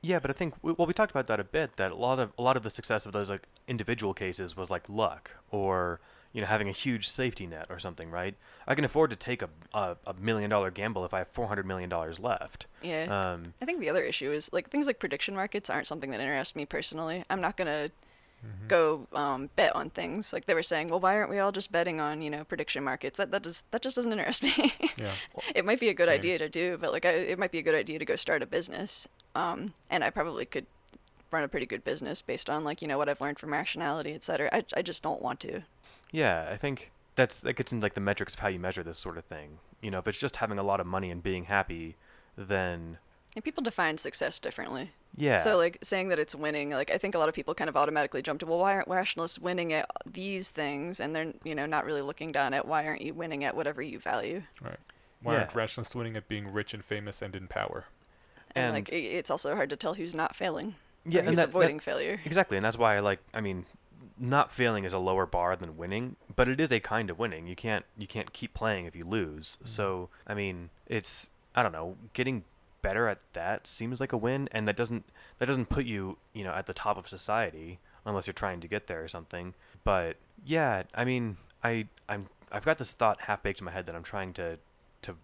[0.00, 1.76] Yeah, but I think well, we talked about that a bit.
[1.76, 4.70] That a lot of a lot of the success of those like individual cases was
[4.70, 6.00] like luck, or
[6.32, 8.34] you know having a huge safety net or something, right?
[8.66, 11.46] I can afford to take a a, a million dollar gamble if I have four
[11.48, 12.66] hundred million dollars left.
[12.82, 13.04] Yeah.
[13.32, 16.20] Um, I think the other issue is like things like prediction markets aren't something that
[16.20, 17.24] interests me personally.
[17.30, 17.90] I'm not gonna
[18.68, 20.88] go um, bet on things like they were saying.
[20.88, 23.16] Well, why aren't we all just betting on you know prediction markets?
[23.18, 24.72] That that does that just doesn't interest me.
[24.96, 25.14] yeah.
[25.54, 26.14] it might be a good Same.
[26.14, 28.42] idea to do, but like I, it might be a good idea to go start
[28.42, 29.08] a business.
[29.34, 30.66] Um, and I probably could
[31.30, 34.12] run a pretty good business based on like you know what I've learned from rationality,
[34.12, 34.48] et cetera.
[34.52, 35.62] I I just don't want to.
[36.10, 38.98] Yeah, I think that's that gets into like the metrics of how you measure this
[38.98, 39.58] sort of thing.
[39.80, 41.96] You know, if it's just having a lot of money and being happy,
[42.36, 42.98] then
[43.34, 44.90] And people define success differently.
[45.16, 45.36] yeah.
[45.36, 47.76] So like saying that it's winning, like I think a lot of people kind of
[47.76, 51.00] automatically jump to, well, why aren't rationalists winning at these things?
[51.00, 53.82] And they're you know not really looking down at why aren't you winning at whatever
[53.82, 54.42] you value?
[54.60, 54.78] Right.
[55.22, 55.38] Why Yeah.
[55.40, 57.86] aren't rationalists winning at being rich and famous and in power?
[58.54, 60.74] And, like And- i it's also hard to tell who's not failing.
[61.04, 62.20] yeah, or and who's that- that- avoiding failure.
[62.24, 63.20] Exactly, and that's why I like.
[63.34, 63.66] I mean,
[64.18, 67.46] not failing is a lower bar than winning, but it is a kind of winning.
[67.46, 69.56] You can't you can't keep playing if you lose.
[69.56, 69.68] Mm-hmm.
[69.68, 72.44] So I mean, it's I don't know, getting
[72.82, 75.04] better at that seems like a win, and that doesn't
[75.38, 78.68] that doesn't put you you know at the top of society unless you're trying to
[78.68, 79.54] get there or something.
[79.84, 83.86] But yeah, I mean, I I'm I've got this thought half baked in my head
[83.86, 84.58] that I'm trying to
[85.02, 85.14] to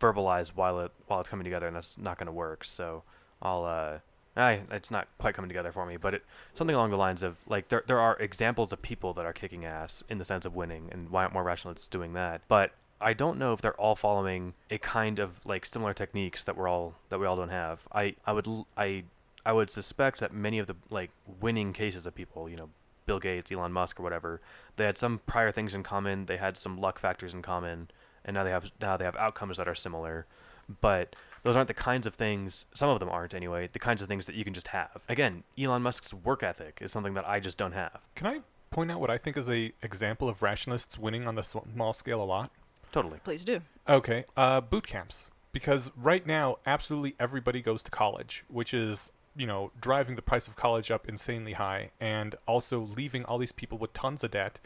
[0.00, 2.64] verbalize while it while it's coming together, and that's not going to work.
[2.64, 3.04] So
[3.40, 3.98] I'll uh.
[4.36, 6.24] I, it's not quite coming together for me, but it
[6.54, 9.64] something along the lines of like there there are examples of people that are kicking
[9.64, 12.40] ass in the sense of winning, and why aren't more rationalists doing that?
[12.48, 16.56] But I don't know if they're all following a kind of like similar techniques that
[16.56, 17.86] we're all that we all don't have.
[17.92, 19.04] I I would I
[19.44, 21.10] I would suspect that many of the like
[21.40, 22.70] winning cases of people, you know,
[23.06, 24.40] Bill Gates, Elon Musk, or whatever,
[24.76, 26.26] they had some prior things in common.
[26.26, 27.90] They had some luck factors in common,
[28.24, 30.26] and now they have now they have outcomes that are similar.
[30.80, 32.66] But those aren't the kinds of things.
[32.74, 33.68] Some of them aren't anyway.
[33.72, 35.02] The kinds of things that you can just have.
[35.08, 38.00] Again, Elon Musk's work ethic is something that I just don't have.
[38.14, 38.40] Can I
[38.70, 42.22] point out what I think is a example of rationalists winning on the small scale
[42.22, 42.50] a lot?
[42.92, 43.18] Totally.
[43.24, 43.60] Please do.
[43.88, 45.28] Okay, uh, boot camps.
[45.50, 50.46] Because right now, absolutely everybody goes to college, which is, you know, driving the price
[50.46, 54.60] of college up insanely high and also leaving all these people with tons of debt.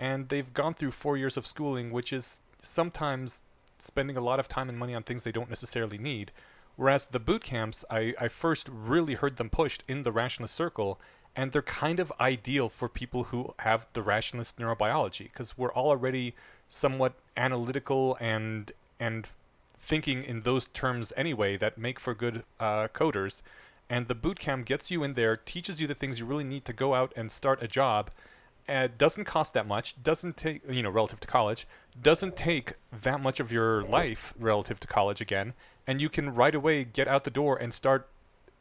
[0.00, 3.42] And they've gone through four years of schooling, which is sometimes
[3.82, 6.32] spending a lot of time and money on things they don't necessarily need.
[6.76, 10.98] Whereas the boot camps, I, I first really heard them pushed in the rationalist circle,
[11.36, 15.90] and they're kind of ideal for people who have the rationalist neurobiology, because we're all
[15.90, 16.34] already
[16.68, 19.28] somewhat analytical and and
[19.78, 23.42] thinking in those terms anyway that make for good uh, coders.
[23.90, 26.64] And the boot camp gets you in there, teaches you the things you really need
[26.64, 28.10] to go out and start a job.
[28.72, 30.02] Uh, doesn't cost that much.
[30.02, 31.66] Doesn't take you know relative to college.
[32.00, 35.52] Doesn't take that much of your life relative to college again,
[35.86, 38.08] and you can right away get out the door and start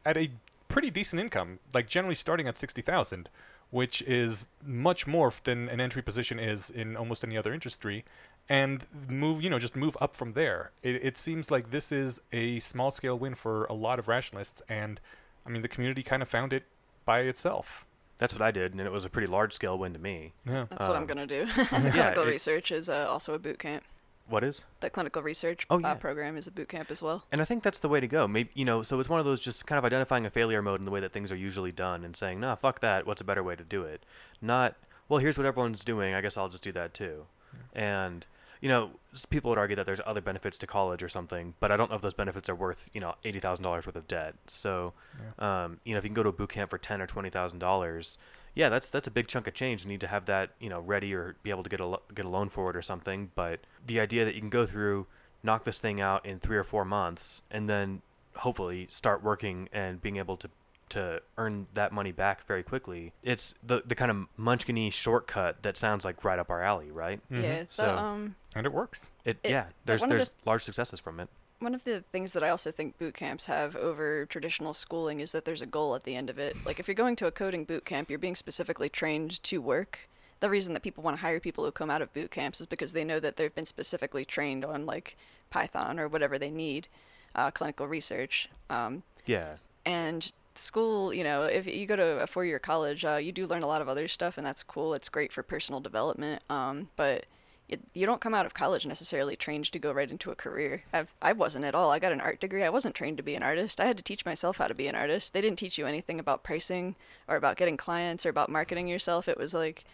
[0.05, 0.31] at a
[0.67, 1.59] pretty decent income.
[1.73, 3.29] Like generally starting at sixty thousand,
[3.69, 8.03] which is much more than an entry position is in almost any other industry
[8.49, 12.19] and move you know just move up from there it, it seems like this is
[12.33, 14.99] a small scale win for a lot of rationalists and
[15.45, 16.63] i mean the community kind of found it
[17.05, 17.85] by itself
[18.21, 20.31] That's what I did, and it was a pretty large scale win to me.
[20.47, 20.67] Yeah.
[20.69, 21.47] That's what I'm Um, gonna do.
[21.57, 23.83] yeah, clinical it- research is uh, also a boot camp.
[24.27, 24.63] What is?
[24.79, 27.25] The clinical research Oh, uh, program is a boot camp as well.
[27.31, 28.27] And I think that's the way to go.
[28.27, 30.79] Maybe you know, so it's one of those just kind of identifying a failure mode
[30.79, 33.05] in the way that things are usually done, and saying, "Nah, fuck that.
[33.07, 34.05] What's a better way to do it?"
[34.39, 34.75] Not,
[35.09, 36.13] well, here's what everyone's doing.
[36.13, 37.25] I guess I'll just do that too.
[37.73, 38.27] And
[38.61, 38.91] you know,
[39.29, 41.95] people would argue that there's other benefits to college or something, but I don't know
[41.95, 44.35] if those benefits are worth you know eighty thousand dollars worth of debt.
[44.47, 44.93] So,
[45.39, 47.31] um, you know, if you can go to a boot camp for ten or twenty
[47.31, 48.19] thousand dollars,
[48.53, 49.83] yeah, that's that's a big chunk of change.
[49.83, 52.03] You need to have that you know ready or be able to get a lo-
[52.13, 53.31] get a loan for it or something.
[53.33, 55.07] But the idea that you can go through,
[55.41, 58.03] knock this thing out in three or four months, and then
[58.37, 60.49] hopefully start working and being able to
[60.91, 63.13] to earn that money back very quickly.
[63.23, 67.19] It's the the kind of munchkiny shortcut that sounds like right up our alley, right?
[67.29, 67.43] Mhm.
[67.43, 67.63] Yeah.
[67.67, 69.07] So, So- um, And it works.
[69.25, 71.29] It, It- yeah, there's one of the- there's large successes from it.
[71.59, 75.31] one of the things that I also think boot camps have over traditional schooling is
[75.31, 76.57] that there's a goal at the end of it.
[76.65, 80.09] Like if you're going to a coding boot camp, you're being specifically trained to work.
[80.39, 82.65] The reason that people want to hire people who come out of boot camps is
[82.65, 85.15] because they know that they've been specifically trained on like
[85.51, 86.87] Python or whatever they need,
[87.35, 88.49] uh, clinical research.
[88.71, 93.31] Um, Yeah, and school, you know, if you go to a four-year college, uh, you
[93.31, 94.93] do learn a lot of other stuff, and that's cool.
[94.93, 96.43] It's great for personal development.
[96.49, 97.25] Um, but
[97.69, 100.83] it, you don't come out of college necessarily trained to go right into a career.
[100.91, 101.89] I've, I wasn't at all.
[101.89, 102.63] I got an art degree.
[102.63, 103.79] I wasn't trained to be an artist.
[103.79, 105.33] I had to teach myself how to be an artist.
[105.33, 106.95] They didn't teach you anything about pricing
[107.27, 109.27] or about getting clients or about marketing yourself.
[109.27, 109.85] It was like,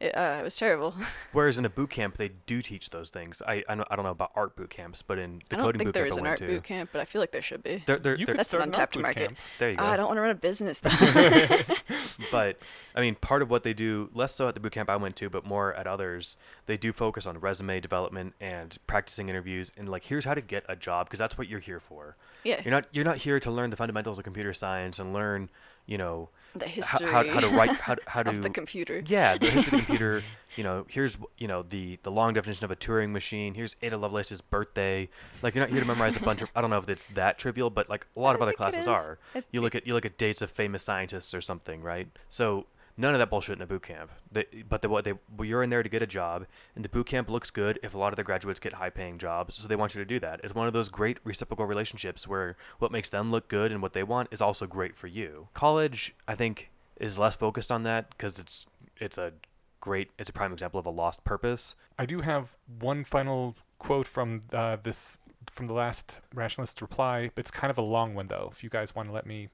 [0.00, 0.94] it, uh, it was terrible.
[1.32, 3.40] Whereas in a boot camp, they do teach those things.
[3.46, 5.66] I I don't, I don't know about art boot camps, but in the I don't
[5.66, 7.04] coding think boot there camp is I an went art to, boot camp, but I
[7.04, 7.82] feel like there should be.
[7.86, 9.26] There, there, You there- could That's an start an art untapped boot market.
[9.28, 9.38] camp.
[9.58, 9.84] there you go.
[9.84, 10.90] Ah, I don't want to run a business though.
[12.32, 12.58] but
[12.94, 15.16] I mean, part of what they do, less so at the boot camp I went
[15.16, 16.36] to, but more at others,
[16.66, 20.64] they do focus on resume development and practicing interviews and like, here's how to get
[20.68, 22.16] a job because that's what you're here for.
[22.44, 22.60] yeah.
[22.64, 25.50] You're not you're not here to learn the fundamentals of computer science and learn,
[25.86, 29.02] you know, the history how, how to write how to, how to of the computer.
[29.06, 30.22] yeah, the history of the computer.
[30.56, 33.54] You know, here's you know the the long definition of a Turing machine.
[33.54, 35.08] Here's Ada Lovelace's birthday.
[35.42, 36.48] Like you're not here to memorize a bunch of.
[36.54, 38.86] I don't know if it's that trivial, but like a lot I of other classes
[38.86, 39.18] are.
[39.50, 42.06] You look at you look at dates of famous scientists or something, right?
[42.28, 42.66] So
[42.96, 44.10] none of that bullshit in a boot camp.
[44.30, 47.30] They, but what they you're in there to get a job, and the boot camp
[47.30, 49.56] looks good if a lot of the graduates get high paying jobs.
[49.56, 50.40] So they want you to do that.
[50.44, 53.92] It's one of those great reciprocal relationships where what makes them look good and what
[53.92, 55.48] they want is also great for you.
[55.54, 58.66] College, I think, is less focused on that because it's
[58.98, 59.32] it's a
[59.80, 61.76] great it's a prime example of a lost purpose.
[61.98, 65.16] I do have one final quote from uh, this
[65.52, 67.30] from the last rationalist reply.
[67.36, 68.48] It's kind of a long one though.
[68.52, 69.48] If you guys want to let me,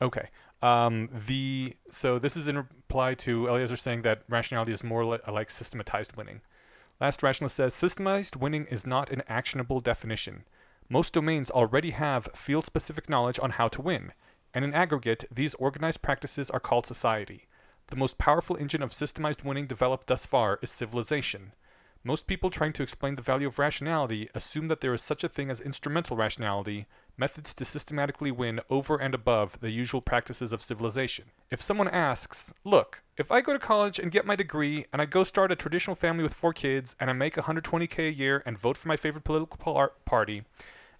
[0.00, 0.28] okay.
[0.62, 5.18] Um, the so this is in reply to Eliezer saying that rationality is more li-
[5.30, 6.40] like systematized winning.
[7.00, 10.44] Last rationalist says systemized winning is not an actionable definition.
[10.88, 14.12] Most domains already have field-specific knowledge on how to win,
[14.54, 17.48] and in aggregate, these organized practices are called society.
[17.88, 21.52] The most powerful engine of systemized winning developed thus far is civilization.
[22.06, 25.28] Most people trying to explain the value of rationality assume that there is such a
[25.28, 26.86] thing as instrumental rationality,
[27.16, 31.24] methods to systematically win over and above the usual practices of civilization.
[31.50, 35.06] If someone asks, Look, if I go to college and get my degree, and I
[35.06, 38.56] go start a traditional family with four kids, and I make 120k a year and
[38.56, 40.44] vote for my favorite political party,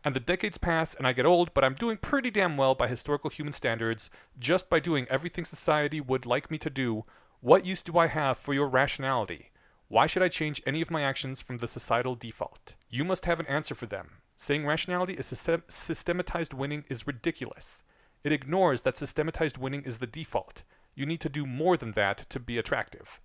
[0.02, 2.88] and the decades pass and I get old, but I'm doing pretty damn well by
[2.88, 7.04] historical human standards, just by doing everything society would like me to do,
[7.40, 9.52] what use do I have for your rationality?
[9.88, 12.74] Why should I change any of my actions from the societal default?
[12.90, 14.18] You must have an answer for them.
[14.34, 17.82] Saying rationality is system- systematized winning is ridiculous.
[18.24, 20.64] It ignores that systematized winning is the default.
[20.96, 23.20] You need to do more than that to be attractive.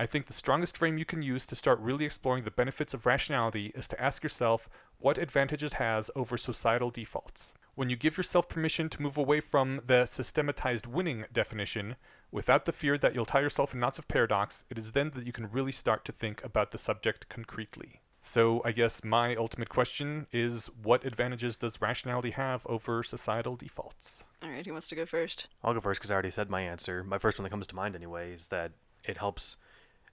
[0.00, 3.06] I think the strongest frame you can use to start really exploring the benefits of
[3.06, 7.54] rationality is to ask yourself what advantage it has over societal defaults.
[7.74, 11.96] When you give yourself permission to move away from the systematized winning definition,
[12.32, 15.26] without the fear that you'll tie yourself in knots of paradox, it is then that
[15.26, 18.00] you can really start to think about the subject concretely.
[18.22, 24.24] So, I guess my ultimate question is what advantages does rationality have over societal defaults?
[24.42, 25.48] All right, who wants to go first?
[25.64, 27.02] I'll go first because I already said my answer.
[27.02, 28.72] My first one that comes to mind anyway is that
[29.04, 29.56] it helps.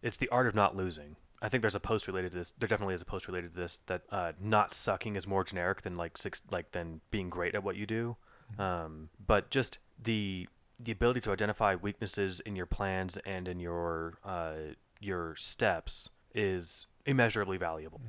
[0.01, 1.17] It's the art of not losing.
[1.41, 2.53] I think there's a post related to this.
[2.57, 5.81] There definitely is a post related to this that uh, not sucking is more generic
[5.81, 8.15] than like six like than being great at what you do.
[8.57, 10.47] Um, but just the
[10.79, 16.87] the ability to identify weaknesses in your plans and in your uh, your steps is
[17.05, 18.01] immeasurably valuable.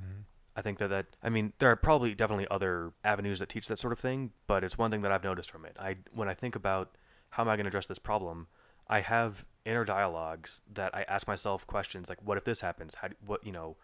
[0.57, 3.79] I think that that I mean there are probably definitely other avenues that teach that
[3.79, 5.77] sort of thing, but it's one thing that I've noticed from it.
[5.79, 6.97] I when I think about
[7.31, 8.49] how am I going to address this problem,
[8.89, 12.97] I have inner dialogues that I ask myself questions like, what if this happens?
[12.97, 13.77] How do, what you know?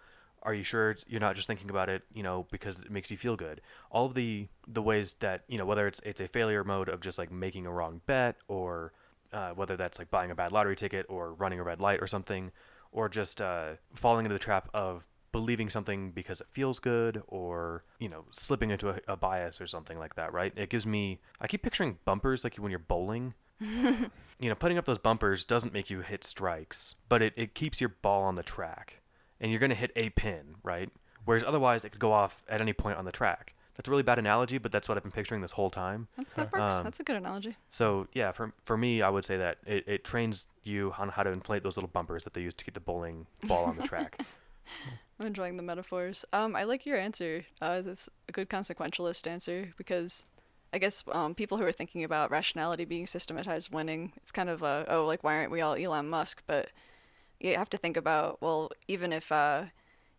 [0.45, 3.11] Are you sure it's, you're not just thinking about it, you know, because it makes
[3.11, 3.61] you feel good?
[3.91, 7.01] All of the the ways that you know whether it's it's a failure mode of
[7.01, 8.93] just like making a wrong bet or
[9.33, 12.07] uh, whether that's like buying a bad lottery ticket or running a red light or
[12.07, 12.53] something,
[12.93, 17.83] or just uh, falling into the trap of believing something because it feels good or
[17.99, 20.53] you know slipping into a, a bias or something like that right?
[20.57, 23.35] It gives me i keep picturing bumpers like when you're bowling.
[24.41, 27.81] You know putting up those bumpers doesn't make you hit strikes but it, it keeps
[27.81, 29.01] your ball on the track
[29.45, 30.89] and you're going to hit a pin right
[31.27, 34.03] whereas otherwise it could go off at any point on the track that's a really
[34.03, 36.75] bad analogy but that's what i've been picturing this whole time That, that works.
[36.77, 37.57] Um, That's a good analogy.
[37.71, 41.23] so yeah, for for me, I would say that it, it trains you on how
[41.25, 43.83] to inflate those little bumpers that they use to keep the bowling ball on the
[43.93, 44.21] track.
[45.21, 46.25] I'm enjoying the metaphors.
[46.33, 47.45] Um, I like your answer.
[47.61, 50.25] Uh, that's a good consequentialist answer because
[50.73, 54.63] I guess um, people who are thinking about rationality being systematized winning, it's kind of
[54.63, 56.43] a, oh, like, why aren't we all Elon Musk?
[56.49, 56.71] But
[57.51, 59.65] you have to think about, well, even if uh,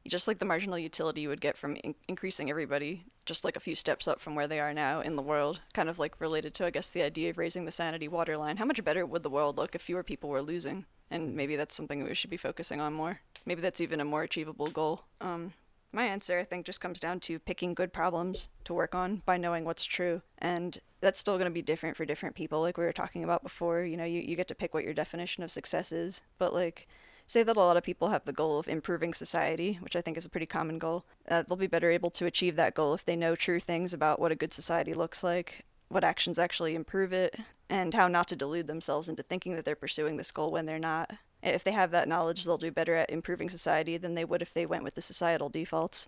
[0.07, 3.59] just like the marginal utility you would get from in- increasing everybody just like a
[3.59, 6.53] few steps up from where they are now in the world, kind of like related
[6.53, 8.57] to, I guess, the idea of raising the sanity waterline.
[8.57, 10.86] How much better would the world look if fewer people were losing?
[11.09, 13.21] And maybe that's something that we should be focusing on more.
[13.45, 15.05] Maybe that's even a more achievable goal.
[15.21, 15.53] Um,
[15.91, 19.38] my answer, I think, just comes down to picking good problems to work on by
[19.38, 20.21] knowing what's true.
[20.38, 23.43] And that's still going to be different for different people, like we were talking about
[23.43, 23.84] before.
[23.84, 26.21] You know, you, you get to pick what your definition of success is.
[26.38, 26.88] But, like,
[27.28, 30.17] say that a lot of people have the goal of improving society, which I think
[30.17, 31.05] is a pretty common goal.
[31.30, 34.19] Uh, they'll be better able to achieve that goal if they know true things about
[34.19, 38.36] what a good society looks like, what actions actually improve it, and how not to
[38.36, 41.11] delude themselves into thinking that they're pursuing this goal when they're not.
[41.41, 44.53] If they have that knowledge, they'll do better at improving society than they would if
[44.53, 46.07] they went with the societal defaults.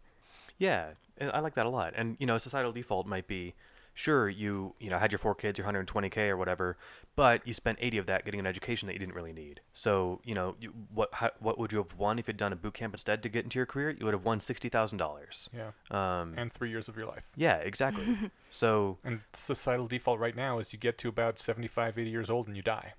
[0.57, 1.93] yeah, I like that a lot.
[1.95, 3.53] And you know, a societal default might be,
[3.98, 6.78] sure, you you know had your four kids, your 120k or whatever,
[7.16, 9.62] but you spent 80 of that getting an education that you didn't really need.
[9.74, 12.56] So you know, you, what how, what would you have won if you'd done a
[12.56, 13.89] boot camp instead to get into your career?
[13.89, 15.50] You would have won sixty thousand dollars.
[15.52, 15.72] Yeah.
[15.89, 17.26] Um, And three years of your life.
[17.36, 18.06] yeah, exactly.
[18.52, 22.48] so And societal default right now is you get to about 75, 80 years old
[22.48, 22.93] and you die.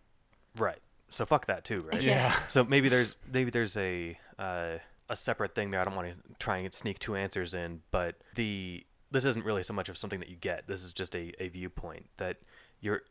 [0.57, 0.81] right.
[1.11, 2.03] So fuck that too, right?
[2.03, 2.39] Yeah.
[2.49, 4.79] So maybe there's maybe there's a uh,
[5.09, 5.81] a separate thing there.
[5.81, 9.63] I don't want to try and sneak two answers in, but the this isn't really
[9.63, 10.67] so much of something that you get.
[10.67, 12.39] This is just a, a viewpoint that
[12.81, 13.03] you're.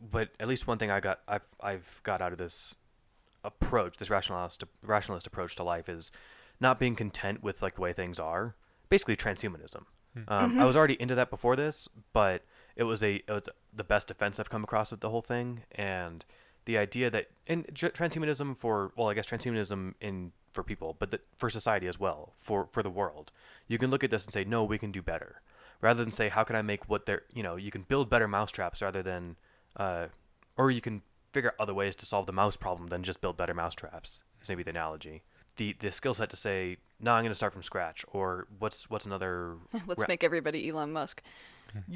[0.00, 2.74] But at least one thing I got I've I've got out of this
[3.44, 6.10] approach, this rationalist rationalist approach to life is
[6.60, 8.56] not being content with like the way things are.
[8.88, 9.84] Basically, transhumanism.
[10.28, 12.42] Um, I was already into that before this, but
[12.76, 15.62] it was a it was the best defense I've come across with the whole thing,
[15.72, 16.24] and
[16.66, 21.20] the idea that and transhumanism for well, I guess transhumanism in for people, but the,
[21.36, 23.30] for society as well, for for the world.
[23.68, 25.42] You can look at this and say, no, we can do better,
[25.80, 28.28] rather than say, how can I make what they're you know you can build better
[28.28, 29.36] mousetraps rather than,
[29.76, 30.06] uh,
[30.56, 31.02] or you can
[31.32, 34.22] figure out other ways to solve the mouse problem than just build better mousetraps.
[34.40, 35.22] Is maybe the analogy.
[35.56, 38.88] The the skill set to say, no, I'm going to start from scratch, or what's
[38.88, 41.22] what's another Let's ra- make everybody Elon Musk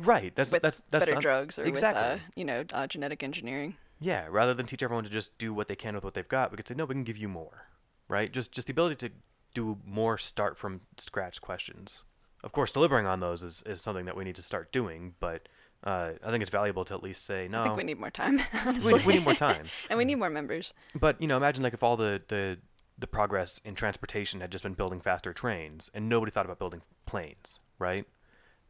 [0.03, 0.35] right.
[0.35, 2.03] That's with that's that's better drugs or exactly.
[2.03, 3.77] with, uh, you know, uh, genetic engineering.
[4.01, 6.51] Yeah, rather than teach everyone to just do what they can with what they've got,
[6.51, 7.67] we could say no, we can give you more,
[8.09, 8.33] right?
[8.33, 9.11] Just just the ability to
[9.55, 12.03] do more start from scratch questions.
[12.45, 15.49] Of course, delivering on those is, is something that we need to start doing, but
[15.83, 17.61] uh, I think it's valuable to at least say no.
[17.61, 19.03] I think we need more time, we, honestly.
[19.05, 19.67] we need more time.
[19.91, 20.73] and we need more members.
[20.95, 22.59] But you know, imagine like if all the, the
[22.99, 26.83] the progress in transportation had just been building faster trains, and nobody thought about building
[27.07, 28.05] planes, right?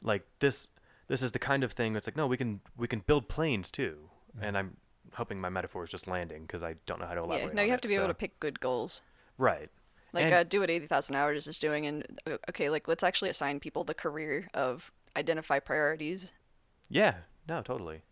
[0.03, 0.71] Like this
[1.09, 3.71] this is the kind of thing that's like no, we can we can build planes
[3.71, 4.11] too,
[4.41, 4.77] and I'm
[5.15, 7.49] hoping my metaphor is just landing because I don't know how to elaborate.
[7.49, 9.03] Yeah, no, on you have it, to be able to pick good goals.
[9.39, 9.71] Right.
[10.13, 13.31] Like And- uh, do what 80,000 hours is doing and uh, okay, like let's actually
[13.31, 16.33] assign people the career of identify priorities.
[16.89, 17.15] Yeah,
[17.49, 18.03] no, totally.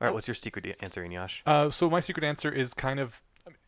[0.00, 0.14] All right, Oh.
[0.14, 1.40] what's your secret answer, Eneasz?
[1.46, 3.22] Uh, so my secret answer is kind of,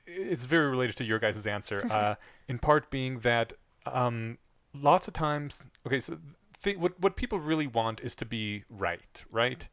[0.07, 1.87] it's very related to your guys' answer.
[1.91, 2.15] Uh,
[2.49, 3.53] in part being that
[3.87, 4.39] um,
[4.75, 6.19] lots of times, okay, so
[6.63, 9.69] th- what what people really want is to be right, right?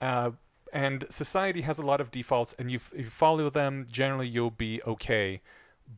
[0.00, 0.30] Uh,
[0.72, 4.26] and society has a lot of defaults, and you, f- if you follow them, generally
[4.28, 5.40] you'll be okay.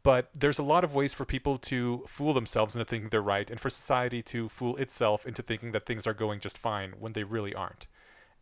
[0.03, 3.51] But there's a lot of ways for people to fool themselves into thinking they're right,
[3.51, 7.13] and for society to fool itself into thinking that things are going just fine when
[7.13, 7.87] they really aren't.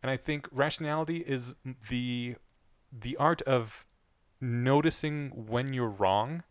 [0.01, 1.55] And I think rationality is
[1.89, 2.35] the
[2.91, 3.85] the art of
[4.39, 6.43] noticing when you're wrong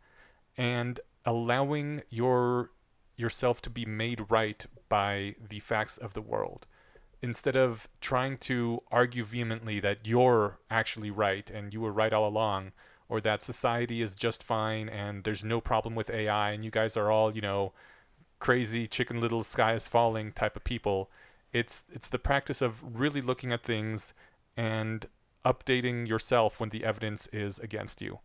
[0.56, 2.70] and allowing your
[3.16, 6.66] yourself to be made right by the facts of the world
[7.22, 12.28] instead of trying to argue vehemently that you're actually right and you were right all
[12.28, 12.72] along
[13.14, 16.96] or that society is just fine and there's no problem with AI and you guys
[16.96, 17.72] are all, you know,
[18.40, 21.10] crazy chicken little sky is falling type of people.
[21.52, 24.12] It's it's the practice of really looking at things
[24.56, 25.06] and
[25.44, 28.18] updating yourself when the evidence is against you.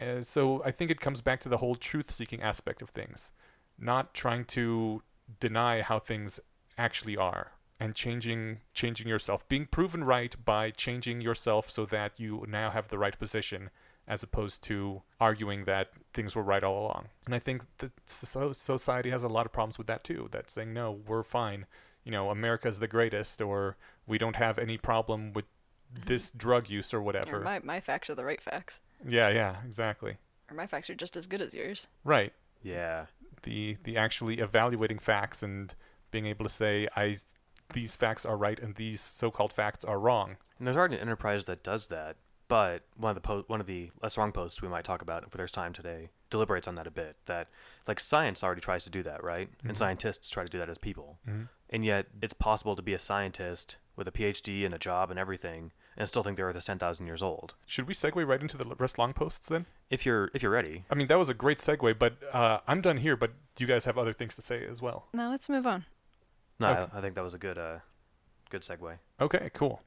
[0.00, 3.30] Uh, so I think it comes back to the whole truth-seeking aspect of things,
[3.78, 5.02] not trying to
[5.38, 6.40] deny how things
[6.76, 12.44] actually are and changing changing yourself, being proven right by changing yourself so that you
[12.48, 13.70] now have the right position
[14.08, 17.06] as opposed to arguing that things were right all along.
[17.24, 20.28] And I think that society has a lot of problems with that too.
[20.32, 21.66] That saying no, we're fine.
[22.04, 23.76] You know, America's the greatest, or
[24.06, 26.08] we don't have any problem with mm-hmm.
[26.08, 27.40] this drug use or Or whatever.
[27.40, 28.80] my, my facts are the right facts.
[29.06, 30.16] yeah, yeah, exactly.
[30.50, 31.86] Or my facts are just as good as yours.
[32.04, 32.32] Right.
[32.62, 33.06] Yeah.
[33.42, 35.74] The the actually evaluating facts and
[36.10, 37.16] being able to say I
[37.72, 40.36] these facts are right and these so-called facts are wrong.
[40.58, 42.16] And there's already an enterprise that does that,
[42.52, 45.24] but one of the po- one of the less wrong posts we might talk about
[45.24, 47.16] if there's time today deliberates on that a bit.
[47.24, 47.48] That
[47.88, 49.48] like science already tries to do that, right?
[49.64, 49.68] Mhm.
[49.70, 51.18] And scientists try to do that as people.
[51.26, 51.44] Mm-hmm.
[51.70, 55.18] And yet it's possible to be a scientist with a PhD and a job and
[55.18, 57.54] everything and still think the Earth is 10,000 years old.
[57.64, 59.64] Should we segue right into the less wrong posts then?
[59.88, 60.84] If you're if you're ready.
[60.90, 63.16] I mean, that was a great segue, but uh, I'm done here.
[63.16, 65.06] But do you guys have other things to say as well?
[65.14, 65.86] Now let's move on.
[66.60, 66.92] No, Okay.
[66.92, 67.78] I, I think that was a good uh
[68.50, 68.98] good segue.
[69.22, 69.80] Okay, cool.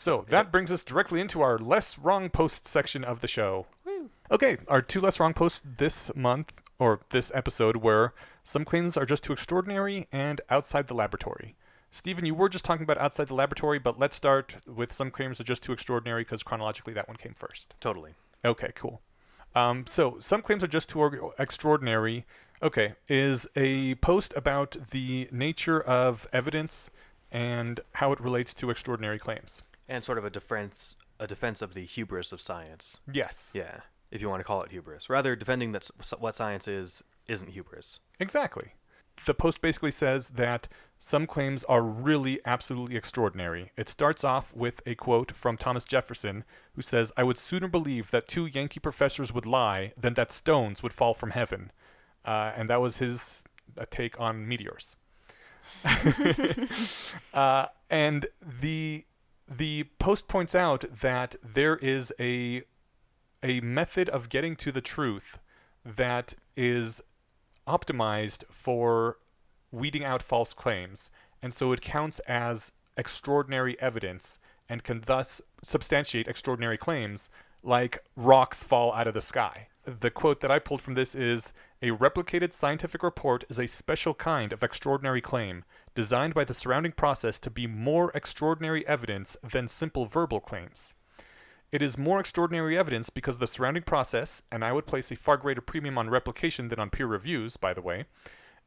[0.00, 3.66] So that brings us directly into our less wrong post section of the show.
[4.30, 9.04] Okay, our two less wrong posts this month or this episode were some claims are
[9.04, 11.56] just too extraordinary and outside the laboratory.
[11.90, 15.40] Stephen, you were just talking about outside the laboratory, but let's start with some claims
[15.40, 17.74] are just too extraordinary because chronologically that one came first.
[17.80, 18.12] Totally.
[18.44, 19.00] Okay, cool.
[19.56, 22.24] Um, so some claims are just too or- extraordinary.
[22.62, 26.88] Okay, is a post about the nature of evidence
[27.32, 29.64] and how it relates to extraordinary claims.
[29.88, 33.00] And sort of a defense a defense of the hubris of science.
[33.12, 33.80] Yes, Yeah,
[34.10, 35.08] if you want to call it hubris.
[35.10, 37.98] Rather defending that what science is isn't hubris.
[38.20, 38.72] exactly.
[39.26, 43.72] The post basically says that some claims are really absolutely extraordinary.
[43.76, 48.12] It starts off with a quote from Thomas Jefferson, who says, I would sooner believe
[48.12, 51.72] that two Yankee professors would lie than that stones would fall from heaven.
[52.24, 53.42] Uh, and that was his
[53.76, 54.94] uh, take on meteors.
[57.34, 58.26] uh, and
[58.60, 59.04] the
[59.48, 62.62] the post points out that there is a
[63.42, 65.38] a method of getting to the truth
[65.84, 67.00] that is
[67.68, 69.18] optimized for
[69.70, 74.38] weeding out false claims, and so it counts as extraordinary evidence
[74.68, 77.30] and can thus substantiate extraordinary claims
[77.62, 79.68] like rocks fall out of the sky.
[79.84, 84.14] The quote that I pulled from this is A replicated scientific report is a special
[84.14, 85.64] kind of extraordinary claim,
[85.98, 90.94] designed by the surrounding process to be more extraordinary evidence than simple verbal claims.
[91.72, 95.36] It is more extraordinary evidence because the surrounding process, and I would place a far
[95.36, 98.04] greater premium on replication than on peer reviews, by the way,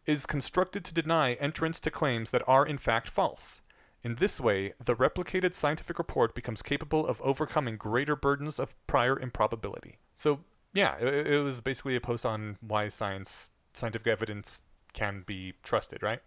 [0.06, 3.62] is constructed to deny entrance to claims that are in fact false.
[4.04, 9.18] In this way, the replicated scientific report becomes capable of overcoming greater burdens of prior
[9.18, 10.00] improbability.
[10.16, 10.42] So,
[10.74, 16.04] yeah, it, it was basically a post on why science, scientific evidence can be trusted,
[16.04, 16.20] right?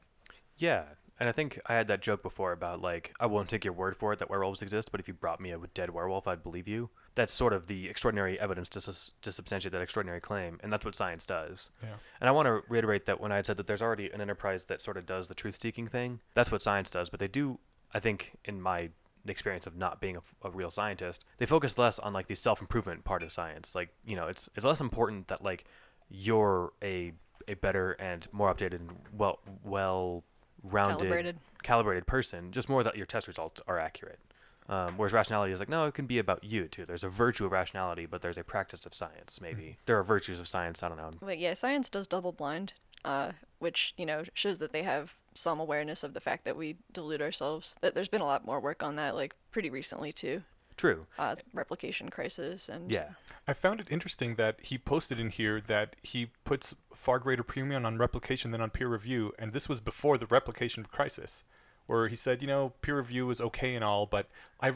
[0.57, 0.85] Yeah,
[1.19, 3.97] and I think I had that joke before about like I won't take your word
[3.97, 6.67] for it that werewolves exist, but if you brought me a dead werewolf, I'd believe
[6.67, 6.91] you.
[7.15, 10.85] That's sort of the extraordinary evidence to, sus- to substantiate that extraordinary claim, and that's
[10.85, 11.71] what science does.
[11.81, 11.95] Yeah.
[12.21, 14.65] And I want to reiterate that when I had said that there's already an enterprise
[14.65, 17.11] that sort of does the truth-seeking thing, that's what science does.
[17.11, 17.61] But they do,
[17.93, 18.91] I think, in my
[19.27, 23.23] experience of not being a real scientist, they focus less on like the self-improvement part
[23.23, 23.75] of science.
[23.75, 25.65] Like you know, it's it's less important that like
[26.11, 27.13] you're a
[27.47, 30.25] a better and more updated and well well
[30.65, 31.39] rounded Calibrated.
[31.63, 34.19] calibrated person, just more that your test results are accurate.
[34.67, 36.87] Um, whereas rationality is like, no, it can be about you too.
[36.87, 39.77] There's a virtue of rationality, but there's a practice of science, maybe.
[39.85, 41.11] There are virtues of science, I don't know.
[41.21, 42.73] But yeah, science does double blind,
[43.05, 46.77] uh, which you know shows that they have some awareness of the fact that we
[46.93, 47.75] delude ourselves.
[47.83, 50.43] That there's been a lot more work on that, like pretty recently too.
[50.77, 51.07] True.
[51.19, 53.11] Uh, replication crisis and Yeah.
[53.47, 57.87] I found it interesting that he posted in here that he puts far greater premium
[57.87, 61.45] on replication than on peer review, and this was before the replication crisis,
[61.87, 64.29] where he said, you know, peer review is okay and all, but
[64.61, 64.73] I.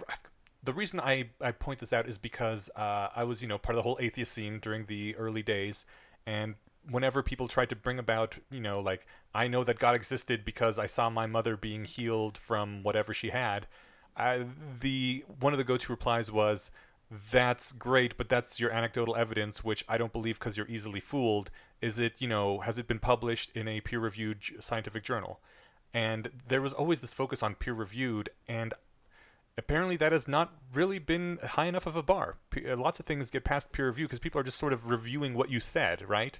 [0.60, 3.74] The reason I, I point this out is because uh, I was, you know, part
[3.74, 5.86] of the whole atheist scene during the early days,
[6.26, 6.56] and
[6.90, 10.78] whenever people tried to bring about, you know, like I know that God existed because
[10.78, 13.68] I saw my mother being healed from whatever she had,
[14.18, 14.44] I,
[14.80, 16.70] the one of the go-to replies was,
[17.30, 21.50] "That's great, but that's your anecdotal evidence, which I don't believe because you're easily fooled.
[21.80, 25.40] Is it, you know, has it been published in a peer-reviewed scientific journal?"
[25.94, 28.74] And there was always this focus on peer-reviewed, and
[29.56, 32.36] apparently that has not really been high enough of a bar.
[32.50, 35.34] P- lots of things get past peer review because people are just sort of reviewing
[35.34, 36.38] what you said, right?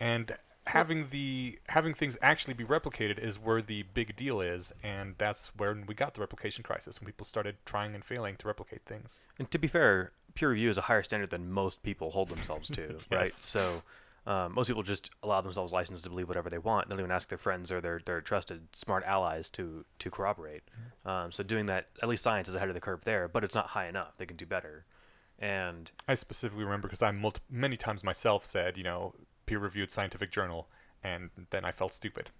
[0.00, 5.14] And having the having things actually be replicated is where the big deal is, and
[5.18, 8.82] that's where we got the replication crisis when people started trying and failing to replicate
[8.86, 9.20] things.
[9.38, 12.68] And to be fair, peer review is a higher standard than most people hold themselves
[12.70, 13.32] to, right?
[13.32, 13.82] So
[14.26, 16.88] Um, most people just allow themselves license to believe whatever they want.
[16.88, 20.62] They don't even ask their friends or their, their trusted smart allies to to corroborate.
[21.06, 23.54] Um, so doing that, at least science is ahead of the curve there, but it's
[23.54, 24.18] not high enough.
[24.18, 24.84] They can do better.
[25.38, 29.14] And I specifically remember because I multi- many times myself said, you know,
[29.50, 30.68] peer-reviewed scientific journal,
[31.02, 32.30] and then I felt stupid.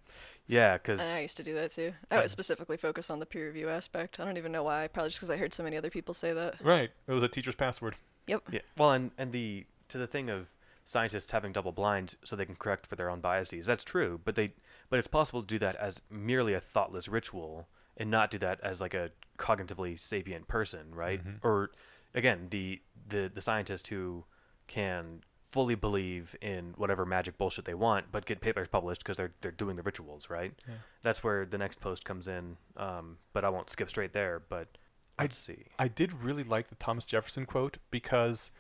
[0.46, 1.92] yeah, because I used to do that too.
[2.10, 4.20] I would specifically focus on the peer review aspect.
[4.20, 4.86] I don't even know why.
[4.86, 6.54] Probably just because I heard so many other people say that.
[6.62, 6.90] Right.
[7.08, 7.96] It was a teacher's password.
[8.28, 8.42] Yep.
[8.52, 8.60] Yeah.
[8.78, 10.46] Well, and and the to the thing of
[10.84, 13.66] scientists having double blind so they can correct for their own biases.
[13.66, 14.52] That's true, but they
[14.88, 17.66] but it's possible to do that as merely a thoughtless ritual
[17.96, 21.20] and not do that as like a cognitively sapient person, right?
[21.20, 21.46] Mm-hmm.
[21.46, 21.70] Or
[22.14, 24.24] again, the the the scientist who
[24.68, 29.32] can fully believe in whatever magic bullshit they want, but get papers published because they're
[29.40, 30.52] they're doing the rituals, right?
[30.68, 30.74] Yeah.
[31.02, 32.56] That's where the next post comes in.
[32.76, 34.40] Um, but I won't skip straight there.
[34.48, 34.78] But
[35.18, 35.64] I- let's see.
[35.78, 38.52] I did really like the Thomas Jefferson quote because,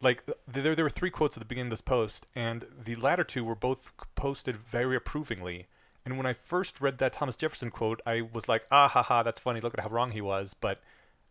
[0.00, 3.24] like, there there were three quotes at the beginning of this post, and the latter
[3.24, 5.66] two were both posted very approvingly.
[6.06, 9.22] And when I first read that Thomas Jefferson quote, I was like, ah ha ha,
[9.22, 9.60] that's funny.
[9.60, 10.54] Look at how wrong he was.
[10.54, 10.80] But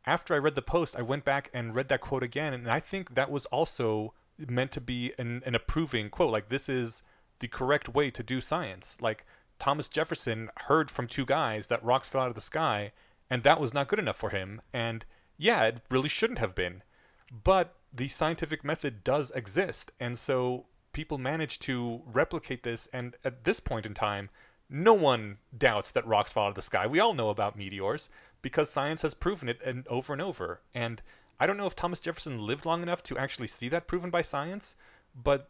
[0.05, 2.79] after I read the post, I went back and read that quote again, and I
[2.79, 4.13] think that was also
[4.47, 6.31] meant to be an, an approving quote.
[6.31, 7.03] Like, this is
[7.39, 8.97] the correct way to do science.
[9.01, 9.25] Like,
[9.59, 12.91] Thomas Jefferson heard from two guys that rocks fell out of the sky,
[13.29, 14.61] and that was not good enough for him.
[14.73, 15.05] And
[15.37, 16.83] yeah, it really shouldn't have been.
[17.43, 22.87] But the scientific method does exist, and so people manage to replicate this.
[22.93, 24.29] And at this point in time,
[24.69, 26.87] no one doubts that rocks fall out of the sky.
[26.87, 28.09] We all know about meteors
[28.41, 30.61] because science has proven it and over and over.
[30.73, 31.01] And
[31.39, 34.21] I don't know if Thomas Jefferson lived long enough to actually see that proven by
[34.21, 34.75] science,
[35.15, 35.49] but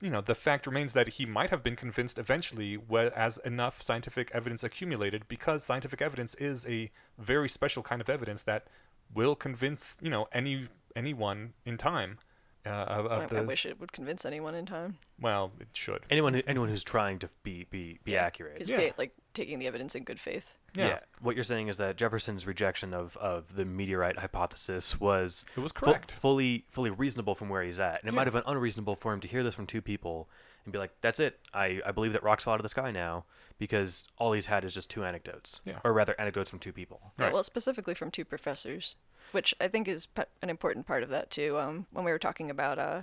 [0.00, 2.78] you know, the fact remains that he might have been convinced eventually
[3.16, 8.42] as enough scientific evidence accumulated because scientific evidence is a very special kind of evidence
[8.44, 8.66] that
[9.14, 12.18] will convince, you know, any anyone in time
[12.66, 14.98] uh, of, of I, the I wish it would convince anyone in time.
[15.20, 16.00] well, it should.
[16.10, 18.62] anyone who, anyone who's trying to be be be Yeah, accurate.
[18.62, 18.78] Is Yeah.
[18.78, 20.52] ba- like taking the evidence in good faith.
[20.74, 21.00] Yeah.
[21.20, 25.70] What you're saying is that Jefferson's rejection of, of the meteorite hypothesis was It was
[25.72, 26.10] fu- correct.
[26.10, 28.16] fully fully reasonable from where he's at, and it Yeah.
[28.16, 30.28] might have been unreasonable for him to hear this from two people
[30.64, 31.40] and be like, "That's it.
[31.52, 33.24] I, I believe that rocks fall out of the sky now,"
[33.58, 35.78] because all he's had is just two anecdotes, Yeah.
[35.84, 37.12] or rather anecdotes from two people.
[37.18, 37.32] Yeah, Right.
[37.34, 38.96] well, specifically from two professors,
[39.32, 41.58] which I think is pe- an important part of that too.
[41.58, 43.02] Um, when we were talking about uh,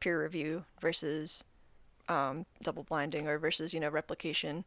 [0.00, 1.44] peer review versus
[2.08, 4.64] um, double blinding or versus you know replication,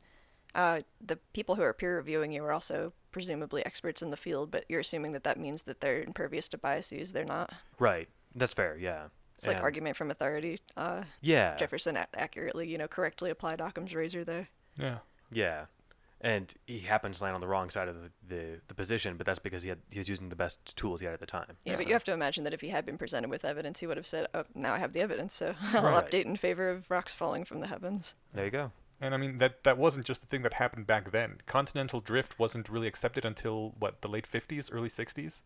[0.55, 4.51] uh, the people who are peer reviewing you are also presumably experts in the field,
[4.51, 7.11] but you're assuming that that means that they're impervious to biases.
[7.11, 7.51] They're not.
[7.79, 8.07] Right.
[8.35, 8.77] That's fair.
[8.77, 9.05] Yeah.
[9.39, 10.59] It's like And- argument from authority.
[10.75, 11.55] Uh, Yeah.
[11.55, 14.49] Jefferson a- accurately, you know, correctly applied Occam's razor there.
[14.77, 14.97] Yeah.
[15.31, 15.67] Yeah.
[16.19, 19.25] And he happens to land on the wrong side of the, the, the position, but
[19.25, 21.55] that's because he had he was using the best tools he had at the time.
[21.63, 23.87] Yeah, but you have to imagine that if he had been presented with evidence, he
[23.87, 26.05] would have said, "Oh, now I have the evidence, so I'll Right.
[26.05, 28.73] update in favor of rocks falling from the heavens." There you go.
[28.99, 31.39] And I mean that that wasn't just the thing that happened back then.
[31.45, 35.43] Continental drift wasn't really accepted until what the late 50s, early 60s.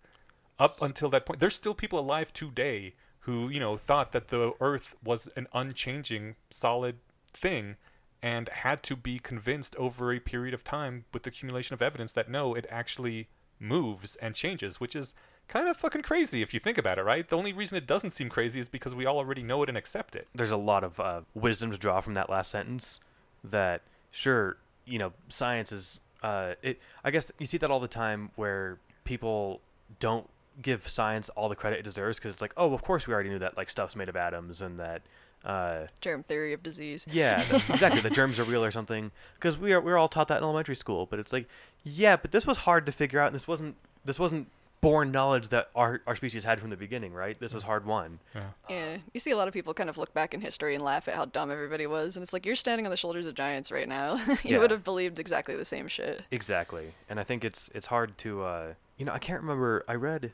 [0.58, 4.54] Up until that point, there's still people alive today who you know thought that the
[4.60, 6.98] Earth was an unchanging, solid
[7.34, 7.76] thing,
[8.22, 12.14] and had to be convinced over a period of time with the accumulation of evidence
[12.14, 13.28] that no, it actually
[13.60, 15.16] moves and changes, which is
[15.48, 17.28] kind of fucking crazy if you think about it, right?
[17.28, 19.78] The only reason it doesn't seem crazy is because we all already know it and
[19.78, 20.28] accept it.
[20.34, 23.00] there's a lot of uh, wisdom to draw from that last sentence.
[23.44, 23.82] That
[24.12, 26.00] sure, you know, science is.
[26.22, 26.80] Uh, it.
[27.04, 29.60] I guess you see that all the time where people
[30.00, 30.30] don't
[30.62, 33.30] give science all the credit it deserves because it's like, oh, of course we already
[33.30, 35.02] knew that like stuff's made of atoms and that.
[35.46, 37.06] Uh, Germ theory of disease.
[37.12, 38.00] yeah, the- exactly.
[38.00, 39.12] The germs are real or something.
[39.36, 41.06] Because we are we are all taught that in elementary school.
[41.06, 41.50] But it's like,
[41.84, 43.76] yeah, but this was hard to figure out, and this wasn't
[44.06, 44.48] this wasn't
[44.80, 47.38] born knowledge that our our species had from the beginning, right?
[47.42, 48.20] This was hard won.
[48.34, 48.42] Yeah.
[48.70, 51.10] Yeah, you see a lot of people kind of look back in history and laugh
[51.10, 53.70] at how dumb everybody was, and it's like you're standing on the shoulders of giants
[53.70, 54.16] right now.
[54.28, 54.58] you Yeah.
[54.60, 56.22] would have believed exactly the same shit.
[56.32, 59.84] Exactly, and I think it's it's hard to uh, you know I can't remember.
[59.90, 60.32] I read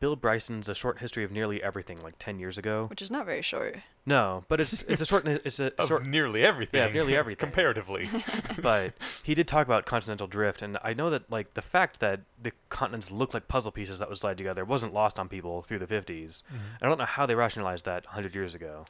[0.00, 2.86] Bill Bryson's A Short History of Nearly Everything like ten years ago.
[2.88, 3.76] Which is not very short.
[4.04, 6.06] No, but it's it's a short it's a Of short.
[6.06, 6.78] nearly everything.
[6.80, 7.38] Yeah, nearly everything.
[7.46, 8.10] comparatively.
[8.62, 8.92] but
[9.22, 12.52] he did talk about continental drift, and I know that like the fact that the
[12.68, 15.86] continents looked like puzzle pieces that was slid together wasn't lost on people through the
[15.86, 16.42] 50s.
[16.82, 18.84] I don't know how they rationalized that 100 years ago.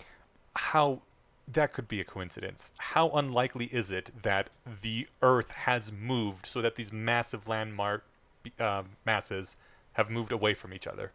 [0.57, 1.03] how
[1.47, 2.73] that could be a coincidence.
[2.79, 4.49] How unlikely is it that
[4.83, 8.03] the Earth has moved so that these massive landmark
[8.59, 9.57] uh, masses
[9.95, 11.13] have moved away from each other?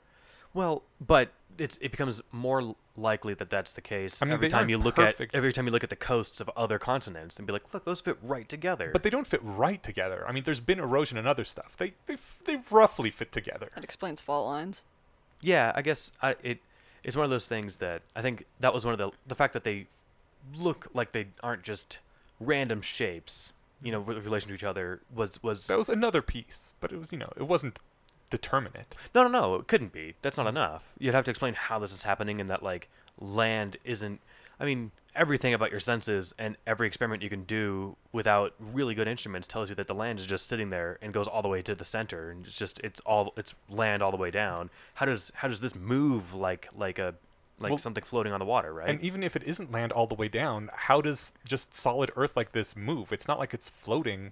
[0.53, 4.67] Well, but it's it becomes more likely that that's the case I mean, every time
[4.67, 5.33] you look perfect.
[5.33, 7.85] at every time you look at the coasts of other continents and be like, look,
[7.85, 8.89] those fit right together.
[8.91, 10.25] But they don't fit right together.
[10.27, 11.75] I mean, there's been erosion and other stuff.
[11.77, 13.69] They they they roughly fit together.
[13.75, 14.83] That explains fault lines.
[15.41, 16.59] yeah, I guess I, it
[17.03, 19.53] it's one of those things that I think that was one of the the fact
[19.53, 19.85] that they
[20.55, 21.99] look like they aren't just
[22.39, 23.51] random shapes,
[23.83, 26.99] you know, with relation to each other, was was That was another piece, but it
[26.99, 27.77] was you know it wasn't
[28.29, 28.95] determinate.
[29.13, 29.55] no, no, no.
[29.55, 30.15] It couldn't be.
[30.21, 30.91] That's not enough.
[30.97, 32.89] You'd have to explain how this is happening and that like
[33.19, 34.21] land isn't.
[34.59, 39.07] I mean, everything about your senses and every experiment you can do without really good
[39.07, 41.61] instruments tells you that the land is just sitting there and goes all the way
[41.61, 44.69] to the center and it's just it's all it's land all the way down.
[44.95, 47.15] How does how does this move like like a
[47.59, 48.89] like Well, something floating on the water, right?
[48.89, 52.35] And even if it isn't land all the way down, how does just solid Earth
[52.35, 53.11] like this move?
[53.11, 54.31] It's not like it's floating.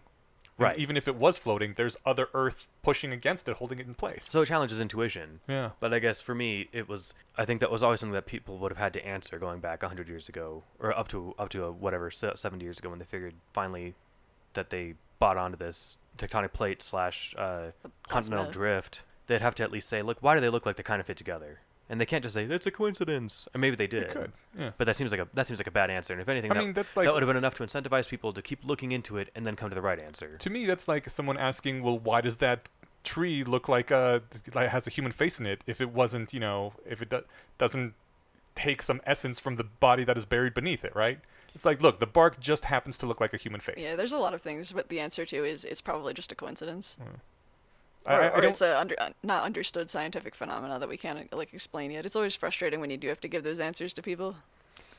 [0.58, 0.78] And Right.
[0.80, 4.26] Even if it was floating, there's other Earth pushing against it, holding it in place.
[4.26, 5.40] so it challenges intuition.
[5.48, 5.72] yeah.
[5.80, 7.14] But I guess for me, it was.
[7.38, 9.84] I think that was always something that people would have had to answer going back
[9.84, 13.06] hundred years ago, or up to up to a, whatever seventy years ago when they
[13.06, 13.94] figured finally
[14.54, 17.68] that they bought onto this tectonic plate slash uh,
[18.08, 19.02] continental drift.
[19.28, 21.06] They'd have to at least say, look, why do they look like they kind of
[21.06, 21.60] fit together?
[21.90, 23.48] And they can't just say it's a coincidence.
[23.56, 24.04] Or maybe they did.
[24.04, 24.32] It could.
[24.58, 24.72] Yeah.
[24.78, 26.14] But that seems like a that seems like a bad answer.
[26.14, 28.10] And if anything, I that, mean, that's like that would have been enough to incentivize
[28.10, 30.38] people to keep looking into it and then come to the right answer.
[30.38, 32.68] to me that's like someone asking, well, why does that
[33.04, 34.22] tree look like a
[34.54, 37.24] like has a human face in it if it wasn't, you know, if it do-
[37.58, 37.94] doesn't
[38.56, 41.20] take some essence from the body that is buried beneath it, right?
[41.56, 43.78] It's like, look, the bark just happens to look like a human face.
[43.80, 46.36] Yeah, there's a lot of things, but the answer to is it's probably just a
[46.36, 47.06] coincidence, I,
[48.08, 51.32] or, I- I or it's a under, uh, not understood scientific phenomena that we can't
[51.34, 52.06] like explain yet.
[52.06, 54.36] It's always frustrating when you do have to give those answers to people.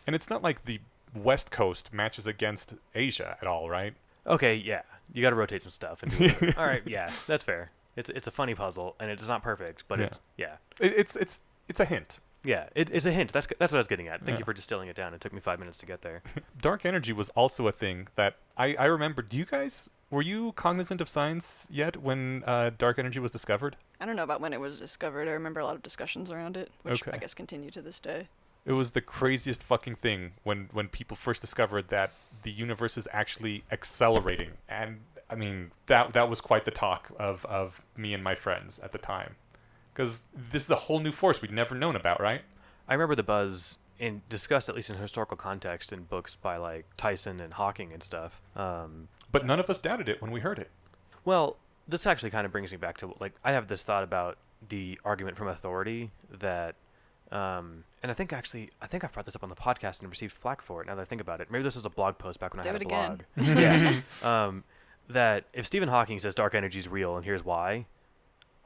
[0.06, 0.80] and it's not like the
[1.14, 3.94] West Coast matches against Asia at all, right?
[4.26, 4.82] Okay, yeah,
[5.12, 6.02] you got to rotate some stuff.
[6.02, 6.54] And.
[6.58, 7.70] All right, yeah, that's fair.
[7.96, 10.04] It's it's a funny puzzle, and it's not perfect, but Yeah.
[10.06, 12.18] it's yeah, It, it's it's it's a hint.
[12.44, 12.68] Yeah.
[12.74, 13.32] It, it's a hint.
[13.32, 14.20] That's that's what I was getting at.
[14.20, 14.38] Thank Yeah.
[14.40, 15.14] you for distilling it down.
[15.14, 16.22] It took me five minutes to get there.
[16.60, 19.22] Dark energy was also a thing that I I remember.
[19.22, 23.76] Do you guys were you cognizant of science yet when uh, dark energy was discovered?
[24.00, 25.28] I don't know about when it was discovered.
[25.28, 28.28] I remember a lot of discussions around it, which I guess continue to this day.
[28.64, 32.12] It was the craziest fucking thing when when people first discovered that
[32.42, 37.44] the universe is actually accelerating, and I mean that that was quite the talk of
[37.46, 39.36] of me and my friends at the time,
[39.98, 40.22] because
[40.52, 42.42] this is a whole new force we'd never known about, right?
[42.88, 46.86] I remember the buzz in discussed at least in historical context in books by like
[46.96, 48.40] Tyson and Hawking and stuff.
[48.54, 50.70] Um, But none of us doubted it when we heard it.
[51.24, 51.56] well,
[51.88, 54.36] this actually kind of brings me back to like I have this thought about
[54.68, 56.74] the argument from authority that.
[57.32, 60.08] Um, and I think actually, I think I brought this up on the podcast and
[60.08, 60.86] received flack for it.
[60.86, 62.68] Now that I think about it, maybe this was a blog post back when Do
[62.68, 63.22] I had it a again.
[63.36, 63.58] blog.
[63.58, 64.00] yeah.
[64.46, 64.64] Um,
[65.10, 67.86] that if Stephen Hawking says dark energy is real and here's why,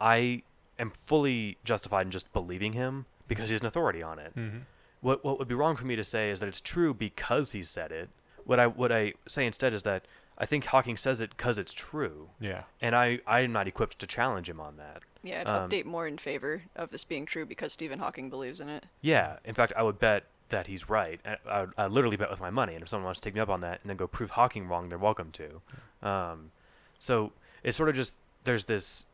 [0.00, 0.42] I
[0.78, 4.35] am fully justified in just believing him because he's an authority on it.
[4.36, 4.59] Mm-hmm.
[5.01, 7.62] What what would be wrong for me to say is that it's true because he
[7.65, 8.11] said it.
[8.44, 10.07] What I what I say instead is that
[10.39, 12.62] I think Hawking says it because it's true, Yeah.
[12.81, 15.03] and I I am not equipped to challenge him on that.
[15.23, 18.61] Yeah, I'd Um, update more in favor of this being true because Stephen Hawking believes
[18.61, 18.86] in it.
[19.01, 21.20] Yeah, in fact, I would bet that he's right.
[21.24, 23.40] I, I, I literally bet with my money, and if someone wants to take me
[23.40, 25.62] up on that and then go prove Hawking wrong, they're welcome to.
[26.07, 26.51] Um,
[26.99, 27.32] so
[27.62, 29.07] it's sort of just there's this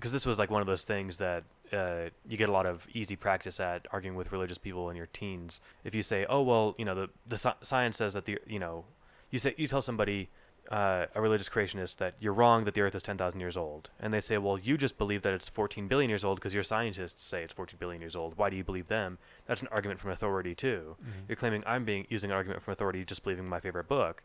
[0.00, 2.86] because this was like one of those things that uh, you get a lot of
[2.94, 5.60] easy practice at arguing with religious people in your teens.
[5.84, 8.58] If you say, "Oh well, you know the the sci- science says that the you
[8.58, 8.86] know,"
[9.30, 10.30] you say you tell somebody.
[10.70, 13.90] Uh, a religious creationist that you're wrong that the earth is 10,000 years old.
[13.98, 16.62] And they say, well, you just believe that it's 14 billion years old because your
[16.62, 18.36] scientists say it's 14 billion years old.
[18.36, 19.18] Why do you believe them?
[19.46, 20.96] That's an argument from authority, too.
[21.26, 24.22] You're claiming I'm being using an argument from authority just believing my favorite book.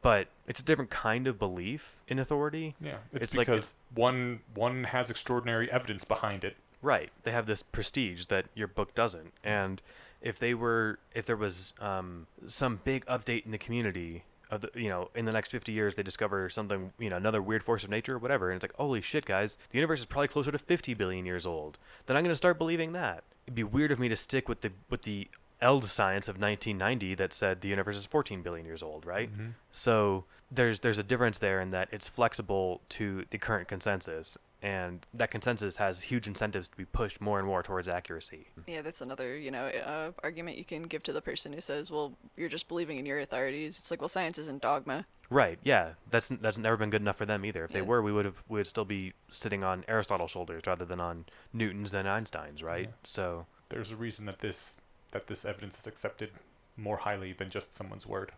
[0.00, 2.76] But it's a different kind of belief in authority.
[2.80, 2.98] Yeah.
[3.12, 6.56] It's, It's like- because one one has extraordinary evidence behind it.
[6.80, 7.10] Right.
[7.24, 9.32] They have this prestige that your book doesn't.
[9.42, 9.82] And
[10.22, 14.70] if they were, if there was um, some big update in the community of the,
[14.74, 17.82] you know, in the next 50 years, they discover something, you know, another weird force
[17.84, 18.50] of nature or whatever.
[18.50, 21.44] And it's like, holy shit, guys, the universe is probably closer to 50 billion years
[21.44, 21.78] old.
[22.06, 23.24] Then I'm going to start believing that.
[23.46, 25.28] It'd be weird of me to stick with the, with the
[25.60, 29.30] Eld science of 1990 that said the universe is 14 billion years old, right?
[29.36, 29.54] Mhm.
[29.72, 35.04] So there's there's a difference there in that it's flexible to the current consensus, and
[35.12, 38.48] that consensus has huge incentives to be pushed more and more towards accuracy.
[38.66, 41.90] Yeah, that's another, you know, uh, argument you can give to the person who says,
[41.90, 45.06] "Well, you're just believing in your authorities." It's like, well, science isn't dogma.
[45.28, 45.58] Right?
[45.62, 47.64] Yeah, that's that's never been good enough for them either.
[47.64, 50.84] If they were, we would have we would still be sitting on Aristotle's shoulders rather
[50.86, 52.84] than on Newton's and Einstein's, right?
[52.86, 52.94] Yeah.
[53.04, 54.80] So There's a reason that this
[55.12, 56.30] that this evidence is accepted
[56.76, 58.32] more highly than just someone's word.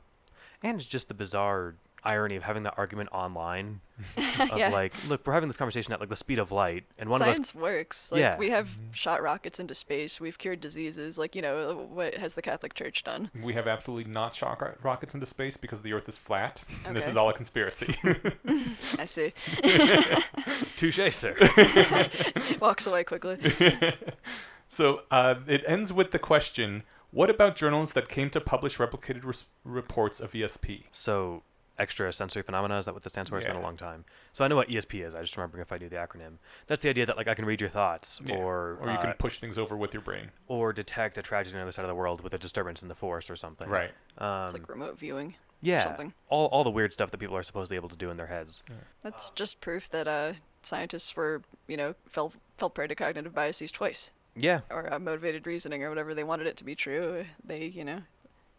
[0.63, 3.81] and it's just the bizarre irony of having that argument online
[4.17, 4.71] of Yeah.
[4.71, 7.29] like, look, we're having this conversation at like the speed of light, and one of
[7.29, 8.11] us Science works.
[8.11, 8.39] Like Yeah.
[8.39, 8.93] we have mm-hmm.
[8.93, 10.19] shot rockets into space.
[10.19, 11.19] We've cured diseases.
[11.19, 13.31] Like you know, what has the Catholic Church done?
[13.43, 16.63] We have absolutely not shot ro- rockets into space because the Earth is flat.
[16.87, 17.95] And this is all a conspiracy.
[18.99, 19.35] I see.
[20.77, 21.37] touche, sir.
[22.61, 23.37] Walks away quickly.
[24.71, 29.25] So uh, it ends with the question: What about journals that came to publish replicated
[29.25, 30.85] res- reports of ESP?
[30.93, 31.43] So
[31.79, 33.39] extra sensory phenomena is that what that stands for?
[33.39, 34.05] It's been a long time.
[34.35, 35.15] So I know what ESP is.
[35.15, 36.35] I just remember if I knew the acronym.
[36.67, 38.37] That's the idea that like I can read your thoughts, Yeah.
[38.37, 40.31] or Or you uh, can push things over with your brain.
[40.47, 42.89] or detect a tragedy on the other side of the world with a disturbance in
[42.89, 43.69] the force or something.
[43.69, 43.93] Right.
[44.19, 45.37] Um, It's like remote viewing.
[45.63, 45.85] yeah.
[45.85, 46.13] something.
[46.29, 48.63] All all the weird stuff that people are supposedly able to do in their heads.
[49.03, 53.71] That's just proof that uh, scientists were, you know, fell fell prey to cognitive biases
[53.71, 54.61] twice, Yeah.
[54.71, 57.25] or uh, motivated reasoning, or whatever they wanted it to be true.
[57.45, 58.01] They, you know,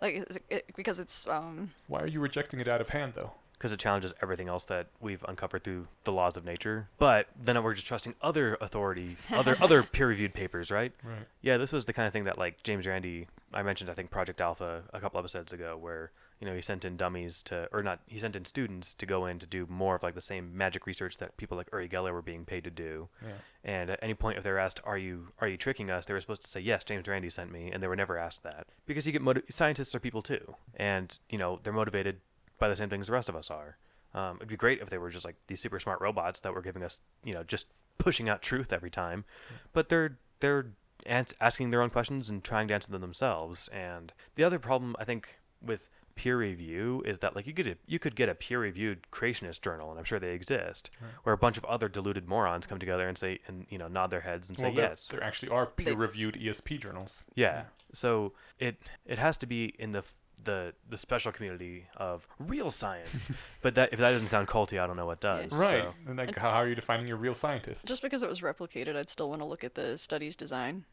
[0.02, 3.32] like it's- it, because it's um, Why are you rejecting it out of hand, though?
[3.54, 6.88] because it challenges everything else that we've uncovered through the laws of nature.
[6.98, 10.92] But then we're just trusting other authority, other other peer-reviewed papers, right?
[11.04, 11.28] Right.
[11.44, 14.10] Yeah, this was the kind of thing that like James Randi, I mentioned, I think
[14.10, 16.10] Project Alpha a couple episodes ago, where
[16.42, 19.28] you know he sent in dummies to, or not, he sent in students to go
[19.28, 22.12] in to do more of like the same magic research that people like Uri Geller
[22.12, 23.10] were being paid to do.
[23.22, 23.34] Yeah.
[23.64, 26.14] And at any point, if they were asked, "Are you are you tricking us?" they
[26.16, 28.68] were supposed to say, "Yes, James Randi sent me," and they were never asked that
[28.88, 32.22] because you get motiv- scientists are people too, and you know they're motivated
[32.58, 33.78] by the same things the rest of us are.
[34.14, 36.62] Um, it'd be great if they were just like these super smart robots that were
[36.62, 39.26] giving us, you know, just pushing out truth every time,
[39.74, 40.72] but they're they're
[41.06, 43.68] ans- asking their own questions and trying to answer them themselves.
[43.70, 48.00] And the other problem I think with peer review is that like you could you
[48.00, 51.12] could get a peer reviewed creationist journal and I'm sure they exist Right.
[51.24, 54.12] where a bunch of other deluded morons come together and say and you know nod
[54.12, 57.24] their heads and say there, yes there actually are peer-reviewed ESP journals.
[57.36, 57.64] yeah.
[57.94, 60.04] So it it has to be in the
[60.44, 63.32] the the special community of real science.
[63.62, 65.52] but that if that doesn't sound culty, I don't know what does.
[65.52, 65.84] Right.
[65.84, 67.86] So, And like, how are you defining your real scientist?
[67.86, 70.86] just because it was replicated, I'd still want to look at the study's design.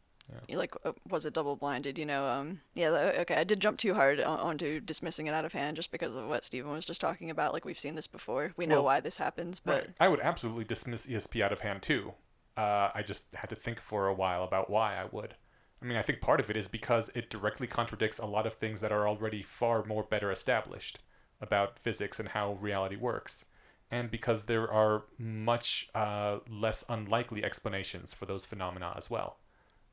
[0.49, 0.57] Yeah.
[0.57, 1.99] Like, uh, was it double blinded?
[1.99, 2.89] You know, um, yeah,
[3.21, 6.27] okay, I did jump too hard onto dismissing it out of hand just because of
[6.29, 7.53] what Stephen was just talking about.
[7.53, 8.53] Like, we've seen this before.
[8.57, 9.95] We know Well, why this happens, but Right.
[10.01, 12.15] I would absolutely dismiss ESP out of hand too.
[12.57, 15.37] Uh, I just had to think for a while about why I would.
[15.81, 18.55] I mean, I think part of it is because it directly contradicts a lot of
[18.55, 20.99] things that are already far more better established
[21.41, 23.45] about physics and how reality works,
[23.91, 29.39] and because there are much uh, less unlikely explanations for those phenomena as well.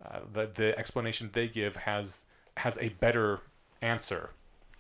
[0.05, 2.25] Uh, the the explanation they give has
[2.57, 3.41] has a better
[3.81, 4.31] answer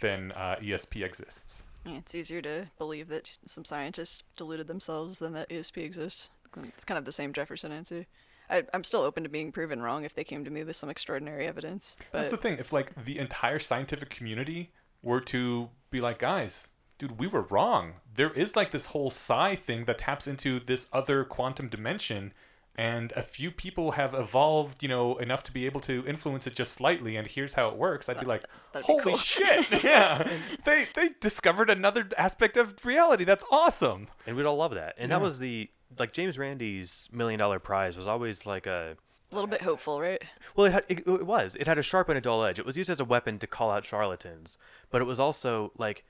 [0.01, 1.63] than uh, ESP exists.
[1.85, 6.29] yeah, it's easier to believe that some scientists deluded themselves than that ESP exists.
[6.63, 8.05] It's kind of the same Jefferson answer.
[8.49, 10.89] I, I'm still open to being proven wrong if they came to me with some
[10.89, 11.97] extraordinary evidence.
[12.11, 12.57] But That's the thing.
[12.59, 14.71] If like the entire scientific community
[15.01, 17.93] were to be like, guys, dude, we were wrong.
[18.13, 22.33] There is like this whole psi thing that taps into this other quantum dimension,
[22.77, 26.55] and a few people have evolved, you know, enough to be able to influence it
[26.55, 27.15] just slightly.
[27.15, 28.09] And here's how it works.
[28.09, 28.43] I'd be like,
[28.73, 30.29] that'd be holy cool." shit, yeah,
[30.65, 33.23] they they discovered another aspect of reality.
[33.23, 34.07] That's awesome.
[34.27, 34.95] and we'd all love that.
[34.97, 35.17] And Yeah.
[35.19, 38.97] that was the like James Randi's million dollar prize was always like a
[39.31, 40.21] a little bit hopeful, right?
[40.55, 41.55] well, it, had, it, it was.
[41.55, 42.59] It had a sharp and a dull edge.
[42.59, 44.57] It was used as a weapon to call out charlatans,
[44.91, 46.05] but it was also like,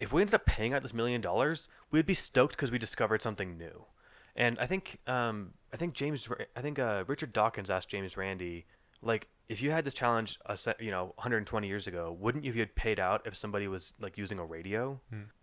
[0.00, 3.20] if we ended up paying out this million dollars, we'd be stoked because we discovered
[3.22, 3.84] something new.
[4.34, 8.64] And I think, um, I think James, I think uh, Richard Dawkins asked James Randi,
[9.02, 12.52] like, if you had this challenge, a set, you know, 120 years ago, wouldn't you
[12.54, 15.00] have paid out if somebody was like using a radio?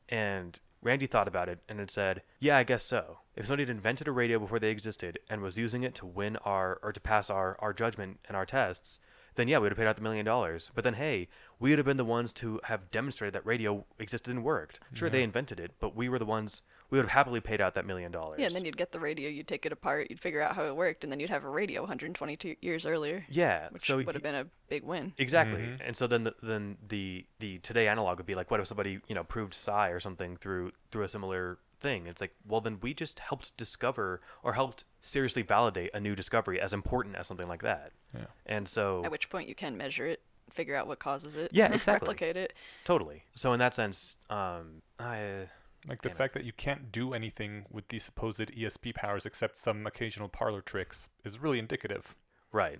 [0.07, 3.19] And Randi thought about it and had said, "Yeah, I guess so.
[3.35, 6.37] If somebody had invented a radio before they existed and was using it to win
[6.37, 8.99] our or to pass our our judgment and our tests,
[9.35, 10.71] then yeah, we would have paid out the million dollars.
[10.73, 11.27] But then hey,
[11.59, 14.79] we would have been the ones to have demonstrated that radio existed and worked.
[14.93, 16.61] Sure, they invented it, but we were the ones.
[16.91, 18.35] We would have happily paid out that million dollars.
[18.39, 20.65] Yeah, and then you'd get the radio, you'd take it apart, you'd figure out how
[20.65, 23.69] it worked, and then you'd have a radio 122 years earlier, yeah.
[23.71, 25.13] which so would have been a big win.
[25.17, 25.61] Exactly.
[25.61, 25.79] Mhm.
[25.83, 28.99] And so then the, then the the today analog would be like, what if somebody
[29.07, 32.07] you know proved psi or something through through a similar thing?
[32.07, 36.59] It's like, well, then we just helped discover or helped seriously validate a new discovery
[36.59, 37.93] as important as something like that.
[38.13, 38.25] Yeah.
[38.45, 41.65] And so At which point you can measure it, figure out what causes it, Yeah,
[41.73, 42.05] exactly.
[42.07, 42.53] replicate it.
[42.83, 43.23] totally.
[43.33, 45.47] So in that sense, um, I
[45.87, 46.17] Like the Damn it.
[46.17, 50.61] fact that you can't do anything with these supposed ESP powers except some occasional parlor
[50.61, 52.15] tricks is really indicative.
[52.51, 52.79] right.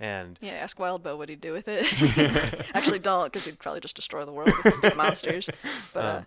[0.00, 1.86] And Yeah, ask Wildbow what he'd do with it.
[2.74, 5.48] Actually, don't, because he'd probably just destroy the world with a bunch of monsters.
[5.92, 6.22] But uh, Uh,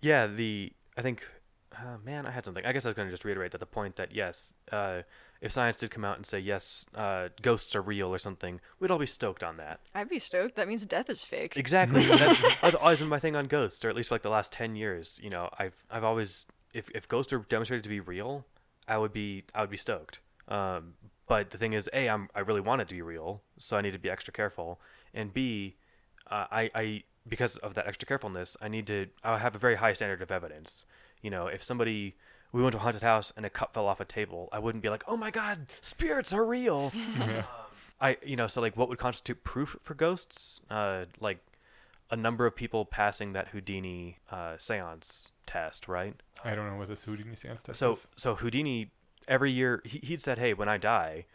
[0.00, 1.22] yeah, the I think,
[1.72, 2.66] uh, man, I had something.
[2.66, 5.02] I guess I was going to just reiterate that the point that yes, uh,
[5.40, 8.90] if science did come out and say yes, uh, ghosts are real or something, we'd
[8.90, 9.80] all be stoked on that.
[9.94, 10.56] I'd be stoked.
[10.56, 11.56] That means death is fake.
[11.56, 12.04] Exactly.
[12.62, 14.76] that's always been my thing on ghosts, or at least for like the last ten
[14.76, 15.20] years.
[15.22, 18.46] You know, I've I've always if if ghosts are demonstrated to be real,
[18.88, 20.18] I would be I would be stoked.
[20.48, 20.94] Um,
[21.26, 23.80] but the thing is, a I'm I really want it to be real, so I
[23.80, 24.80] need to be extra careful,
[25.12, 25.76] and b
[26.30, 29.76] uh, I I because of that extra carefulness, I need to I have a very
[29.76, 30.84] high standard of evidence.
[31.22, 32.16] You know, if somebody
[32.54, 34.82] we went to a haunted house and a cup fell off a table, I wouldn't
[34.82, 36.92] be like, oh my god, spirits are real.
[37.20, 37.44] Um,
[38.00, 40.60] I you know so like what would constitute proof for ghosts?
[40.70, 41.38] Uh, like
[42.10, 46.14] a number of people passing that Houdini uh, seance test, right?
[46.44, 48.08] I don't know what this Houdini seance test So is.
[48.16, 48.90] so Houdini
[49.28, 51.26] every year he, he'd said, hey, when I die,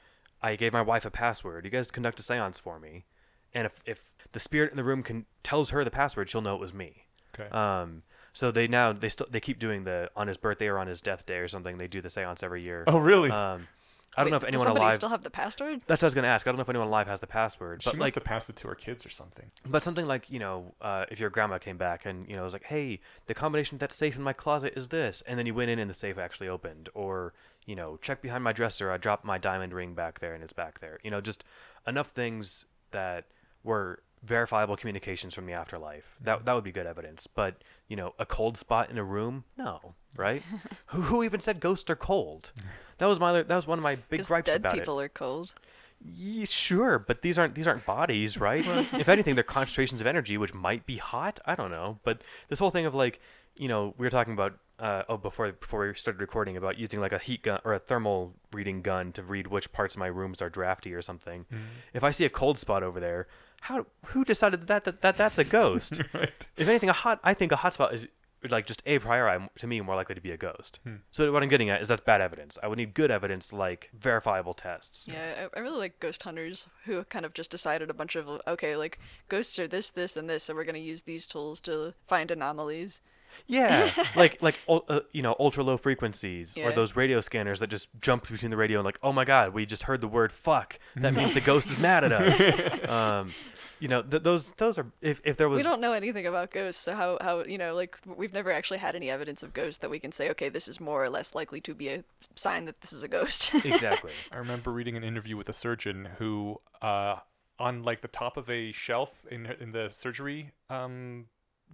[0.42, 1.66] I gave my wife a password.
[1.66, 3.06] You guys conduct a seance for me,
[3.54, 6.56] and if if the spirit in the room can tells her the password, she'll know
[6.56, 7.06] it was me.
[7.38, 7.50] Okay.
[7.52, 8.04] Um,
[8.40, 11.02] so they now they still they keep doing the on his birthday or on his
[11.02, 11.78] death day or something.
[11.78, 12.86] They do the seance every year.
[12.88, 13.30] oh, really?
[13.30, 13.68] Um,
[14.16, 14.96] I don't know if Does anyone somebody alive.
[14.96, 15.82] still have the password?
[15.88, 16.48] That's what I was gonna ask.
[16.48, 18.50] I don't know if anyone alive has the password, she but must like, have passed
[18.50, 19.52] it to her kids or something.
[19.66, 22.54] but something like you know, uh, if your grandma came back and you know was
[22.54, 25.70] like, hey, the combination that's safe in my closet is this, and then you went
[25.70, 27.34] in and the safe actually opened, or
[27.66, 30.54] you know, check behind my dresser, I dropped my diamond ring back there and it's
[30.54, 30.98] back there.
[31.04, 31.44] You know, just
[31.86, 33.26] enough things that
[33.64, 36.16] were verifiable communications from the afterlife.
[36.22, 37.28] That that would be good evidence.
[37.28, 40.44] But you know, a cold spot in a room, no, right?
[40.88, 42.52] who who even said ghosts are cold?
[42.98, 44.80] That was my that was one of my big gripes dead about it.
[44.80, 45.54] people are cold.
[46.02, 48.66] Yeah, sure, but these aren't these aren't bodies, right?
[48.94, 51.40] if anything, they're concentrations of energy, which might be hot.
[51.46, 53.20] I don't know, but this whole thing of like,
[53.58, 57.02] you know, we were talking about uh, oh before before we started recording about using
[57.02, 60.08] like a heat gun or a thermal reading gun to read which parts of my
[60.08, 61.46] rooms are drafty or something.
[61.94, 63.28] If I see a cold spot over there,
[63.62, 66.02] how who decided that that, that that's a ghost?
[66.14, 66.46] right.
[66.58, 68.08] if anything, a hot I think a hot spot is
[68.50, 70.80] like just a priori to me more likely to be a ghost.
[70.84, 70.96] Hmm.
[71.12, 72.58] So what I'm getting at is that's bad evidence.
[72.64, 75.06] I would need good evidence like verifiable tests.
[75.08, 78.42] Yeah, I, I really like ghost hunters who kind of just decided a bunch of
[78.48, 81.94] okay, like ghosts are this, this, and this, so we're gonna use these tools to
[82.08, 83.02] find anomalies.
[83.48, 87.90] Yeah, like like uh, you know ultra low frequencies or those radio scanners that just
[88.02, 90.80] jump between the radio and like oh my god we just heard the word fuck
[90.96, 92.40] that means the ghost is mad at us.
[92.90, 93.34] Um,
[93.80, 96.52] you know th- those those are if if there was we don't know anything about
[96.52, 99.80] ghosts, so how how you know like we've never actually had any evidence of ghosts
[99.80, 102.04] that we can say okay, this is more or less likely to be a
[102.36, 103.54] sign that this is a ghost.
[103.66, 107.18] exactly I remember reading an interview with a surgeon who, uh,
[107.58, 111.26] on like the top of a shelf in in the surgery um,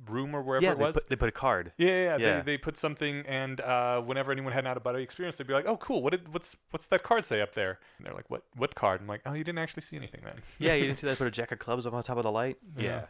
[0.10, 0.96] room or wherever yeah it they was.
[0.96, 2.18] put, they put a card yeah, yeah, yeah.
[2.18, 2.36] Yeah.
[2.42, 5.48] They, they put something, and uh, whenever anyone had an out of body experience, they'd
[5.48, 6.02] be like, "Oh, cool.
[6.04, 9.02] What did what's what's that card say up there?" And they're like, "What what card?"
[9.02, 11.28] I'm like, "Oh, you didn't actually see anything then." yeah you didn't see that put
[11.28, 13.06] a jack of clubs up on top of the light Yeah.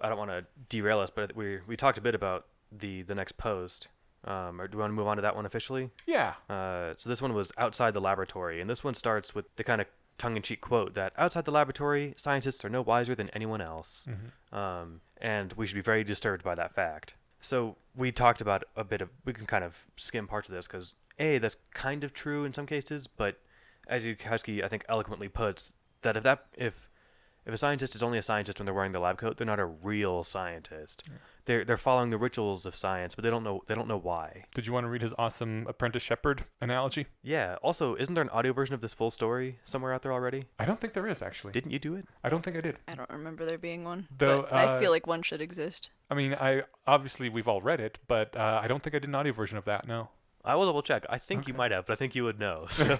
[0.00, 3.14] I don't want to derail us but we we talked a bit about the the
[3.16, 3.88] next post
[4.24, 6.34] um, or do we want to move on to that one officially yeah.
[6.48, 9.80] Uh, so this one was outside the laboratory, and this one starts with the kind
[9.80, 9.86] of
[10.18, 14.56] tongue-in-cheek quote that outside the laboratory, scientists are no wiser than anyone else, Mhm.
[14.56, 17.14] um, and we should be very disturbed by that fact.
[17.40, 20.66] So we talked about a bit of we can kind of skim parts of this
[20.66, 23.40] because a that's kind of true in some cases, but
[23.86, 25.72] as Yudkowsky I think eloquently puts
[26.02, 26.88] that if that if
[27.46, 29.60] if a scientist is only a scientist when they're wearing the lab coat, they're not
[29.60, 31.08] a real scientist.
[31.48, 34.44] They're they're following the rituals of science, but they don't know they don't know why.
[34.54, 37.06] Did you want to read his awesome apprentice shepherd analogy?
[37.22, 37.56] Yeah.
[37.62, 40.44] Also, isn't there an audio version of this full story somewhere out there already?
[40.58, 41.54] I don't think there is actually.
[41.54, 42.04] Didn't you do it?
[42.22, 42.76] I don't think I did.
[42.86, 45.88] I don't remember there being one, Though, but I uh, feel like one should exist.
[46.10, 49.08] I mean, I obviously we've all read it, but uh, I don't think I did
[49.08, 49.88] an audio version of that.
[49.88, 50.10] No.
[50.44, 51.06] I will double check.
[51.08, 52.66] I think you might have, but I think you would know.
[52.70, 52.96] So,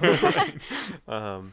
[1.08, 1.52] um,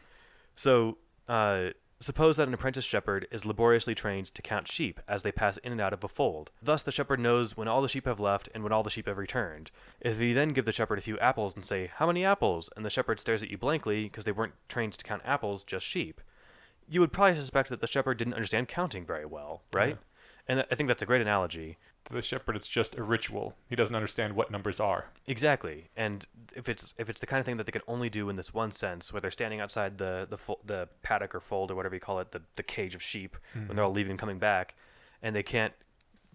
[0.56, 0.96] so
[1.28, 1.68] uh,
[1.98, 5.72] suppose that an apprentice shepherd is laboriously trained to count sheep as they pass in
[5.72, 6.50] and out of a fold.
[6.62, 9.06] Thus, the shepherd knows when all the sheep have left and when all the sheep
[9.06, 9.70] have returned.
[10.00, 12.84] If you then give the shepherd a few apples and say, "How many apples?" and
[12.84, 16.20] the shepherd stares at you blankly because they weren't trained to count apples, just sheep,
[16.88, 19.96] you would probably suspect that the shepherd didn't understand counting very well, right?
[19.96, 20.02] Yeah.
[20.48, 21.78] And I think that's a great analogy.
[22.06, 23.56] To the shepherd, it's just a ritual.
[23.68, 25.06] He doesn't understand what numbers are.
[25.26, 26.24] Exactly, and
[26.54, 28.54] if it's if it's the kind of thing that they can only do in this
[28.54, 31.96] one sense, where they're standing outside the the fo- the paddock or fold or whatever
[31.96, 33.84] you call it, the the cage of sheep when they're mm-hmm.
[33.84, 34.76] all leaving and coming back,
[35.20, 35.74] and they can't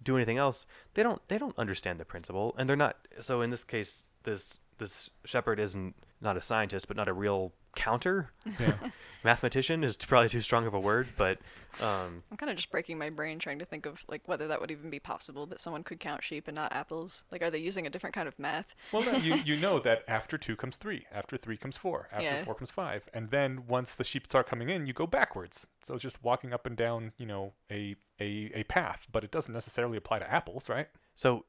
[0.04, 3.08] do anything else, they don't they don't understand the principle, and they're not.
[3.20, 7.54] So in this case, this this shepherd isn't not a scientist, but not a real
[7.76, 8.32] counter.
[8.60, 8.74] Yeah.
[9.24, 11.38] Mathematician is probably too strong of a word, but
[11.80, 14.60] um, I'm kind of just breaking my brain trying to think of like whether that
[14.60, 17.24] would even be possible that someone could count sheep and not apples.
[17.32, 18.74] Like, are they using a different kind of math?
[18.92, 22.24] well, no, you you know that after two comes three, after three comes four, after
[22.26, 22.44] Yeah.
[22.44, 25.68] four comes five, and then once the sheep start coming in, you go backwards.
[25.84, 29.32] So it's just walking up and down, you know, a a a path, but it
[29.32, 30.88] doesn't necessarily apply to apples, right?
[31.16, 31.46] So,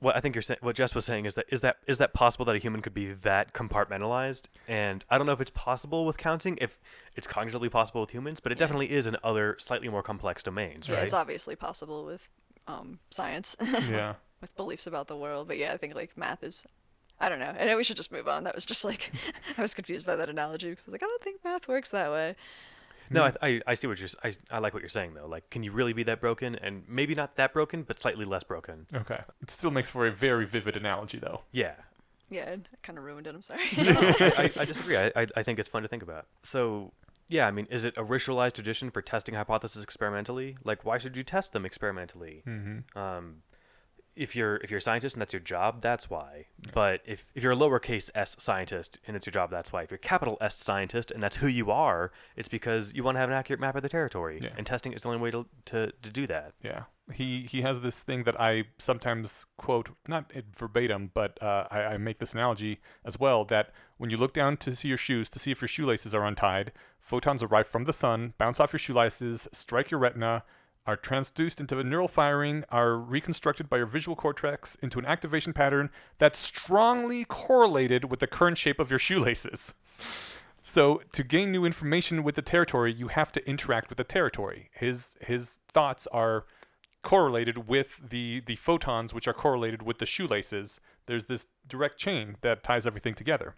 [0.00, 2.12] what I think you're saying, what Jess was saying, is that is that is that
[2.12, 4.48] possible that a human could be that compartmentalized?
[4.66, 6.78] And I don't know if it's possible with counting, if
[7.16, 8.60] it's cognitively possible with humans, but it Yeah.
[8.60, 11.04] definitely is in other slightly more complex domains, Yeah, right?
[11.04, 12.28] it's obviously possible with
[12.66, 14.14] um, science, yeah.
[14.40, 15.48] with beliefs about the world.
[15.48, 16.64] But yeah, I think like math is.
[17.22, 17.54] I don't know.
[17.60, 18.44] I know we should just move on.
[18.44, 19.12] That was just like
[19.58, 21.90] I was confused by that analogy because I was like, I don't think math works
[21.90, 22.34] that way.
[23.10, 24.06] No, I, I I see what you're.
[24.06, 25.26] s- I I like what you're saying though.
[25.26, 26.54] Like, can you really be that broken?
[26.54, 28.86] And maybe not that broken, but slightly less broken.
[28.94, 29.20] Okay.
[29.42, 31.42] It still makes for a very vivid analogy, though.
[31.52, 31.74] Yeah.
[32.30, 33.34] Yeah, I kind of ruined it.
[33.34, 33.60] I'm sorry.
[33.76, 34.96] I, I, I disagree.
[34.96, 36.26] I, I I think it's fun to think about.
[36.44, 36.92] So
[37.28, 40.56] Yeah, I mean, is it a ritualized tradition for testing hypotheses experimentally?
[40.64, 42.42] Like, why should you test them experimentally?
[42.46, 42.96] Mm-hmm.
[42.98, 43.42] Um,
[44.16, 46.46] if you're if you're a scientist and that's your job, that's why.
[46.74, 49.82] But if, if you're a lowercase s scientist and it's your job, that's why.
[49.82, 53.20] If you're capital S scientist and that's who you are, it's because you want to
[53.20, 54.40] have an accurate map of the territory.
[54.42, 54.50] Yeah.
[54.56, 56.54] And testing is the only way to, to, to do that.
[56.62, 61.80] Yeah, he he has this thing that I sometimes quote, not verbatim, but uh, I,
[61.80, 63.44] I make this analogy as well.
[63.44, 66.24] That when you look down to see your shoes to see if your shoelaces are
[66.26, 70.44] untied, photons arrive from the sun, bounce off your shoelaces, strike your retina,
[70.86, 75.52] are transduced into a neural firing, are reconstructed by your visual cortex into an activation
[75.52, 79.74] pattern that's strongly correlated with the current shape of your shoelaces.
[80.62, 84.70] So to gain new information with the territory, you have to interact with the territory.
[84.72, 86.44] His his thoughts are
[87.02, 90.80] correlated with the the photons, which are correlated with the shoelaces.
[91.06, 93.56] There's this direct chain that ties everything together.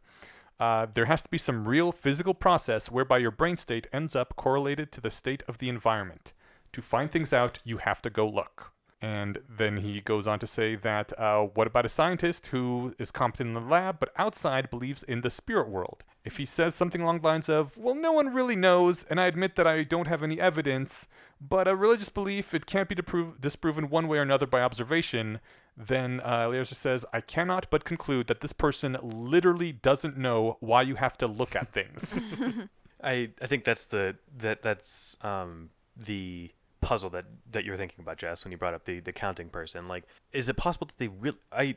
[0.61, 4.37] Uh, there has to be some real physical process whereby your brain state ends up
[4.37, 6.33] correlated to the state of the environment.
[6.73, 8.73] To find things out, you have to go look.
[9.03, 13.11] And then he goes on to say that uh, what about a scientist who is
[13.11, 16.05] competent in the lab but outside believes in the spirit world?
[16.25, 19.27] If he says something along the lines of, well, no one really knows, and I
[19.27, 21.09] admit that I don't have any evidence,
[21.41, 25.41] but a religious belief, it can't be dispro- disproven one way or another by observation,
[25.77, 30.83] then uh, Eliezer says, I cannot but conclude that this person literally doesn't know why
[30.83, 32.21] you have to look at things.
[33.03, 38.19] I, I think that's the that that's um, the puzzle that, that you're thinking about,
[38.19, 39.89] Jess, when you brought up the, the counting person.
[39.89, 41.39] Like, is it possible that they really?
[41.51, 41.77] I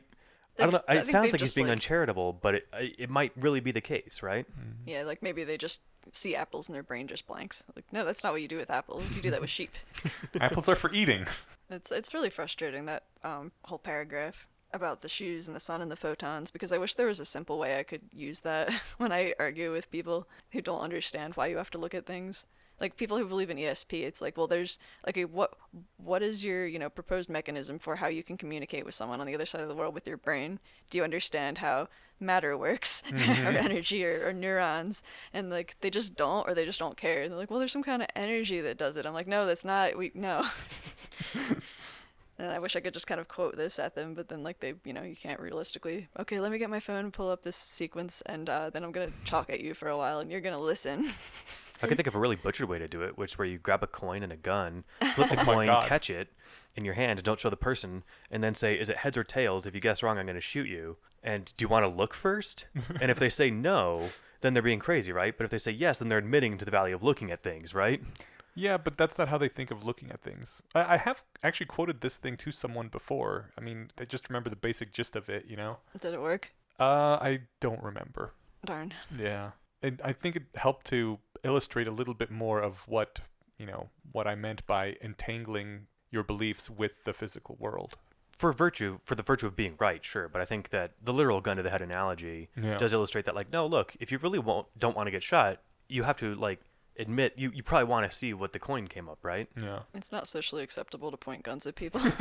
[0.58, 0.82] I don't know.
[0.88, 3.80] I It sounds like he's being like- uncharitable, but it it might really be the
[3.80, 4.46] case, right?
[4.86, 5.80] Yeah, like maybe they just
[6.12, 7.62] see apples and their brain just blanks.
[7.74, 9.16] Like, no, that's not what you do with apples.
[9.16, 9.72] You do that with sheep.
[10.40, 11.26] Apples are for eating.
[11.68, 15.90] It's it's really frustrating that um, whole paragraph about the shoes and the sun and
[15.90, 19.12] the photons because I wish there was a simple way I could use that when
[19.12, 22.46] I argue with people who don't understand why you have to look at things.
[22.80, 25.54] Like people who believe in ESP, it's like, well, there's like a, what
[25.96, 29.26] what is your you know proposed mechanism for how you can communicate with someone on
[29.26, 30.58] the other side of the world with your brain?
[30.90, 31.88] Do you understand how
[32.20, 35.02] matter works or energy or, or neurons?
[35.32, 37.28] And like they just don't, or they just don't care.
[37.28, 39.06] They're like, well, there's some kind of energy that does it.
[39.06, 39.96] I'm like, no, that's not.
[39.96, 40.46] We no.
[42.38, 44.60] And I wish I could just kind of quote this at them, but then like
[44.60, 46.08] they, you know, you can't realistically.
[46.18, 48.92] Okay, let me get my phone and pull up this sequence, and uh, then I'm
[48.92, 51.08] gonna talk at you for a while, and you're gonna listen.
[51.82, 53.58] I could think of a really butchered way to do it, which is where you
[53.58, 54.84] grab a coin and a gun,
[55.14, 55.86] flip the Oh coin, God.
[55.86, 56.28] catch it
[56.74, 59.24] in your hand, and don't show the person, and then say, "Is it heads or
[59.24, 60.96] tails?" If you guess wrong, I'm going to shoot you.
[61.22, 62.66] And do you want to look first?
[63.00, 64.10] and if they say no,
[64.42, 65.36] then they're being crazy, right?
[65.36, 67.74] But if they say yes, then they're admitting to the value of looking at things,
[67.74, 68.00] right?
[68.54, 70.62] Yeah, but that's not how they think of looking at things.
[70.74, 73.50] I, I have actually quoted this thing to someone before.
[73.58, 75.78] I mean, I just remember the basic gist of it, you know?
[76.00, 76.52] Did it work?
[76.80, 78.32] Uh, I don't remember.
[78.64, 78.94] Darn.
[79.18, 79.50] Yeah.
[79.82, 83.20] And I think it helped to illustrate a little bit more of what,
[83.58, 87.96] you know, what I meant by entangling your beliefs with the physical world.
[88.30, 90.28] For virtue, for the virtue of being right, sure.
[90.28, 92.76] But I think that the literal gun to the head analogy Yeah.
[92.76, 93.34] does illustrate that.
[93.34, 96.34] Like, no, look, if you really won't, don't want to get shot, you have to
[96.34, 96.60] like
[96.98, 99.48] admit you, you probably want to see what the coin came up, right?
[99.60, 99.80] Yeah.
[99.94, 102.00] It's not socially acceptable to point guns at people.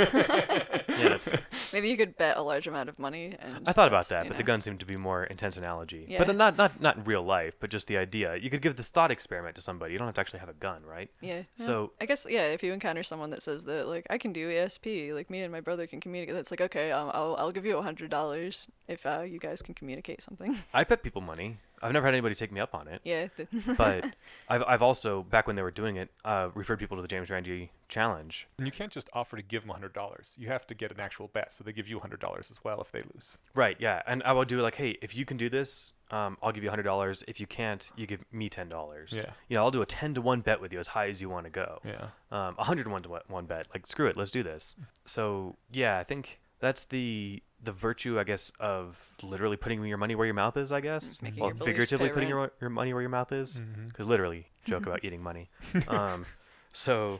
[0.98, 1.42] Yeah, that's fair.
[1.74, 3.36] Maybe you could bet a large amount of money.
[3.38, 6.06] And I thought about that, you but the gun seemed to be more intense analogy.
[6.08, 6.24] Yeah.
[6.24, 8.36] But not not not in real life, but just the idea.
[8.38, 9.92] You could give this thought experiment to somebody.
[9.92, 11.10] You don't have to actually have a gun, right?
[11.22, 11.44] Yeah.
[11.58, 11.66] yeah.
[11.66, 14.50] So- I guess yeah, if you encounter someone that says that like I can do
[14.50, 17.66] ESP, like me and my brother can communicate, that's like okay, um, I'll I'll give
[17.66, 20.58] you a hundred dollars if uh, you guys can communicate something.
[20.74, 21.58] I bet people money.
[21.86, 23.02] I've never had anybody take me up on it.
[23.04, 23.28] yeah.
[23.78, 24.06] But
[24.50, 27.30] I've I've also back when they were doing it, uh, referred people to the James
[27.30, 28.48] Randi challenge.
[28.58, 30.38] And you can't just offer to give them $100.
[30.40, 32.92] You have to get an actual bet, so they give you $100 as well if
[32.92, 33.38] they lose.
[33.54, 33.78] Right.
[33.80, 34.02] Yeah.
[34.08, 36.70] And I would do like, hey, if you can do this, um, I'll give you
[36.70, 37.24] hundred dollars.
[37.28, 39.12] If you can't, you give me ten dollars.
[39.14, 39.32] Yeah.
[39.50, 41.30] You know, I'll do a ten to one bet with you as high as you
[41.30, 41.80] want to go.
[41.84, 42.08] Yeah.
[42.32, 43.68] um, a hundred one to one- one bet.
[43.74, 44.76] Like screw it, let's do this.
[45.06, 50.16] So yeah, I think that's the the virtue, I guess, of literally putting your money
[50.16, 50.72] where your mouth is.
[50.72, 53.32] I guess, Making or your beliefs figuratively pay putting your your money where your mouth
[53.32, 53.62] is.
[53.88, 55.50] Because literally, joke about eating money.
[55.88, 56.26] Um,
[56.74, 57.20] so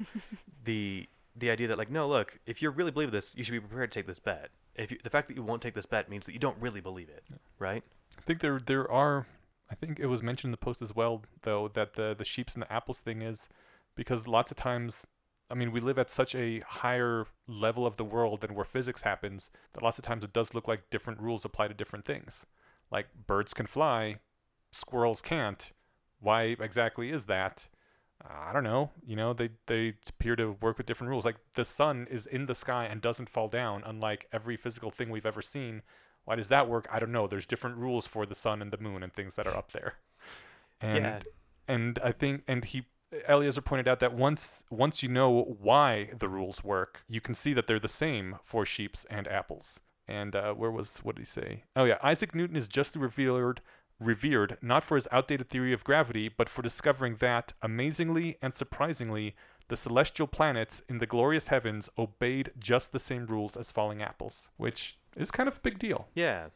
[0.64, 3.60] the the idea that like no, look, if you really believe this, you should be
[3.60, 4.50] prepared to take this bet.
[4.76, 6.82] If you, the fact that you won't take this bet means that you don't really
[6.82, 7.24] believe it,
[7.60, 7.84] right?
[8.18, 9.28] I think there there are.
[9.70, 12.54] I think it was mentioned in the post as well, though, that the the sheeps
[12.54, 13.50] and the apples thing is
[13.96, 15.08] because lots of times,
[15.50, 19.04] I mean, we live at such a higher level of the world than where physics
[19.04, 22.46] happens that lots of times it does look like different rules apply to different things.
[22.92, 24.18] Like birds can fly,
[24.72, 25.72] squirrels can't.
[26.20, 27.68] Why exactly is that?
[28.24, 28.92] I don't know.
[29.06, 31.26] You know, they they appear to work with different rules.
[31.26, 35.10] Like the sun is in the sky and doesn't fall down, unlike every physical thing
[35.10, 35.84] we've ever seen.
[36.24, 36.88] Why does that work?
[36.92, 37.28] I don't know.
[37.28, 39.96] There's different rules for the sun and the moon and things that are up there.
[40.82, 41.20] And yeah.
[41.68, 42.86] and I think and he
[43.30, 47.54] Eliezer pointed out that once once you know why the rules work, you can see
[47.54, 49.80] that they're the same for sheeps and apples.
[50.08, 51.64] And uh, where was what did he say?
[51.76, 53.62] Oh yeah, Isaac Newton is justly revered
[54.00, 59.36] revered not for his outdated theory of gravity, but for discovering that amazingly and surprisingly
[59.68, 64.50] the celestial planets in the glorious heavens obeyed just the same rules as falling apples,
[64.58, 66.08] which is kind of a big deal.
[66.14, 66.48] Yeah.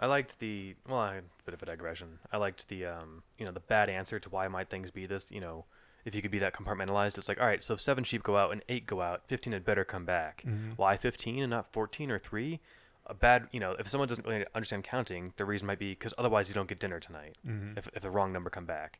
[0.00, 2.20] I liked the well, a bit of a digression.
[2.32, 5.30] I liked the um, you know, the bad answer to why might things be this,
[5.30, 5.64] you know,
[6.08, 8.36] if you could be that compartmentalized, it's like, all right, so if seven sheep go
[8.36, 10.42] out and eight go out, fifteen had better come back.
[10.46, 10.76] Mhm.
[10.76, 12.60] Why fifteen and not fourteen or three?
[13.06, 16.12] A bad, you know, if someone doesn't really understand counting, the reason might be because
[16.18, 17.78] otherwise you don't get dinner tonight Mhm.
[17.78, 18.98] if if the wrong number come back.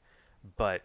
[0.56, 0.82] But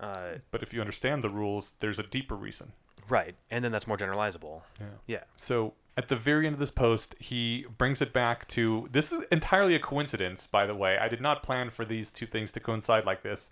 [0.00, 2.72] uh, But if you understand the rules, there's a deeper reason.
[3.08, 4.62] right, and then that's more generalizable.
[4.80, 4.86] Yeah.
[5.06, 5.24] Yeah.
[5.36, 9.22] So at the very end of this post, he brings it back to this is
[9.32, 10.98] entirely a coincidence, by the way.
[10.98, 13.50] I did not plan for these two things to coincide like this.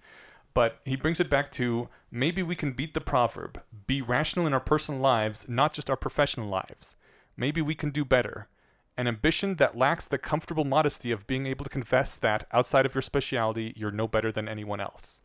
[0.54, 4.54] But he brings it back to maybe we can beat the proverb be rational in
[4.54, 6.96] our personal lives, not just our professional lives.
[7.36, 8.48] Maybe we can do better.
[8.96, 12.94] An ambition that lacks the comfortable modesty of being able to confess that outside of
[12.94, 15.20] your specialty, you're no better than anyone else.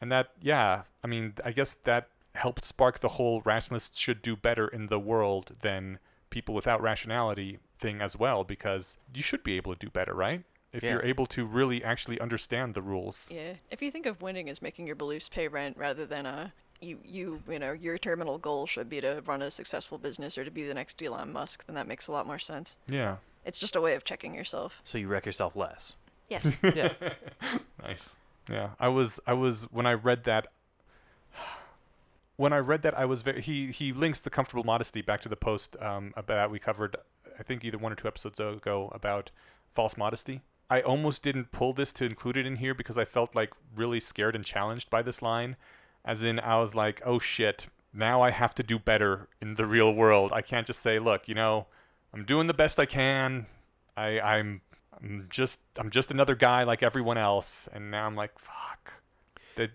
[0.00, 4.36] And that, yeah, I mean, I guess that helped spark the whole rationalists should do
[4.36, 5.98] better in the world than
[6.30, 10.44] people without rationality thing as well, because you should be able to do better, right?
[10.72, 10.90] If Yeah.
[10.90, 13.28] you're able to really actually understand the rules.
[13.30, 13.54] Yeah.
[13.70, 16.98] If you think of winning as making your beliefs pay rent rather than uh you
[17.04, 20.50] you you know your terminal goal should be to run a successful business or to
[20.50, 22.76] be the next Elon Musk, then that makes a lot more sense.
[22.88, 23.16] Yeah.
[23.44, 24.80] It's just a way of checking yourself.
[24.84, 25.94] So you wreck yourself less.
[26.28, 26.56] Yes.
[26.62, 26.92] Yeah.
[27.82, 28.14] Nice.
[28.48, 30.46] Yeah, I was I was when I read that
[32.36, 35.28] when I read that I was very he he links the comfortable modesty back to
[35.28, 36.96] the post um about we covered
[37.38, 39.30] I think either one or two episodes ago about
[39.68, 40.42] false modesty.
[40.70, 44.00] I almost didn't pull this to include it in here because I felt like really
[44.00, 45.56] scared and challenged by this line
[46.04, 49.66] as in I was like, "Oh shit, now I have to do better in the
[49.66, 50.32] real world.
[50.32, 51.66] I can't just say, look, you know,
[52.14, 53.46] I'm doing the best I can.
[53.96, 54.62] I I'm
[54.96, 58.94] I'm just I'm just another guy like everyone else, and now I'm like, fuck.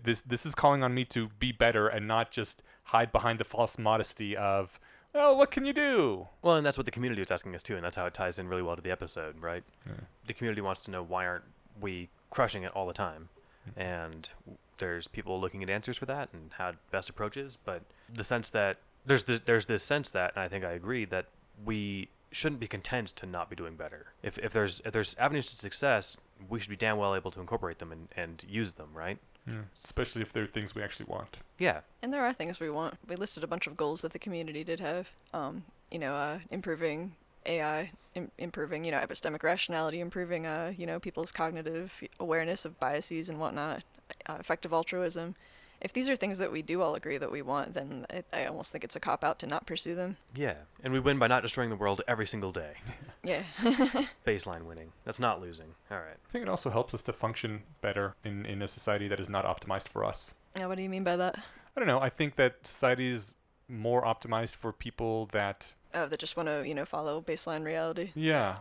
[0.02, 3.44] This this is calling on me to be better and not just hide behind the
[3.44, 4.80] false modesty of,
[5.16, 6.28] well, what can you do?
[6.42, 8.38] Well, and that's what the community is asking us too, and that's how it ties
[8.38, 9.64] in really well to the episode, right?
[10.26, 11.44] The community wants to know why aren't
[11.80, 13.28] we crushing it all the time,
[13.64, 13.80] hmm.
[13.80, 14.30] and
[14.78, 17.58] there's people looking at answers for that and how best approaches.
[17.64, 17.82] But
[18.12, 21.26] the sense that there's this, there's this sense that, and I think I agree that
[21.64, 24.06] we shouldn't be content to not be doing better.
[24.22, 26.16] If if there's if there's avenues to success,
[26.48, 29.18] we should be damn well able to incorporate them and, and use them, right?
[29.46, 29.62] Yeah.
[29.84, 31.38] Especially if they're things we actually want.
[31.58, 31.80] Yeah.
[32.02, 32.94] And there are things we want.
[33.08, 35.08] We listed a bunch of goals that the community did have.
[35.32, 37.14] Um, you know, uh, improving
[37.46, 42.80] AI, Im- improving, you know, epistemic rationality, improving, uh, you know, people's cognitive awareness of
[42.80, 43.84] biases and whatnot,
[44.28, 45.36] uh, effective altruism.
[45.80, 48.46] If these are things that we do all agree that we want, then I, I
[48.46, 50.16] almost think it's a cop out to not pursue them.
[50.34, 50.54] Yeah.
[50.82, 52.74] And we win by not destroying the world every single day.
[53.24, 53.42] Yeah.
[54.24, 54.92] Baseline winning.
[55.04, 55.74] That's not losing.
[55.90, 56.14] All right.
[56.14, 59.28] I think it also helps us to function better in, in a society that is
[59.28, 60.34] not optimized for us.
[60.56, 61.34] Yeah, what do you mean by that?
[61.76, 61.98] I don't know.
[61.98, 63.34] I think that society is
[63.68, 68.10] more optimized for people that, Oh, that just want to, you know, follow baseline reality,
[68.14, 68.58] yeah,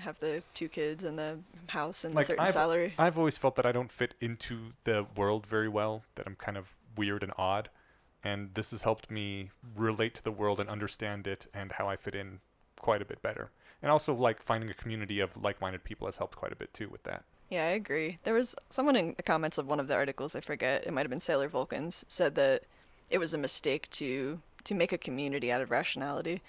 [0.00, 1.38] have the two kids and the
[1.68, 2.94] house and Like, a certain I've- salary.
[2.98, 6.56] I've always felt that I don't fit into the world very well, that I'm kind
[6.56, 7.68] of weird and odd.
[8.24, 11.96] And this has helped me relate to the world and understand it and how I
[11.96, 12.40] fit in
[12.80, 13.50] quite a bit better.
[13.82, 16.72] And also, like, finding a community of like minded people has helped quite a bit
[16.72, 17.24] too with that.
[17.50, 18.18] Yeah, I agree.
[18.22, 21.02] There was someone in the comments of one of the articles, I forget, it might
[21.02, 22.62] have been Sailor Vulcan's, said that
[23.10, 26.40] it was a mistake to to make a community out of rationality.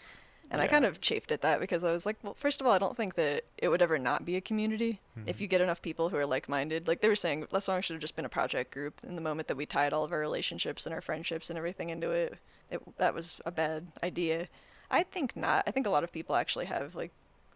[0.51, 2.73] And I kind of chafed at that because I was like, well, first of all,
[2.73, 5.41] I don't think that it would ever not be a community if Mhm.
[5.41, 6.87] you get enough people who are like-minded.
[6.87, 8.99] Like they were saying, Less Wrong should have just been a project group.
[9.03, 11.89] In the moment that we tied all of our relationships and our friendships and everything
[11.89, 12.37] into it,
[12.69, 14.47] it that was a bad idea.
[14.91, 15.63] I think not.
[15.65, 17.11] I think a lot of people actually have like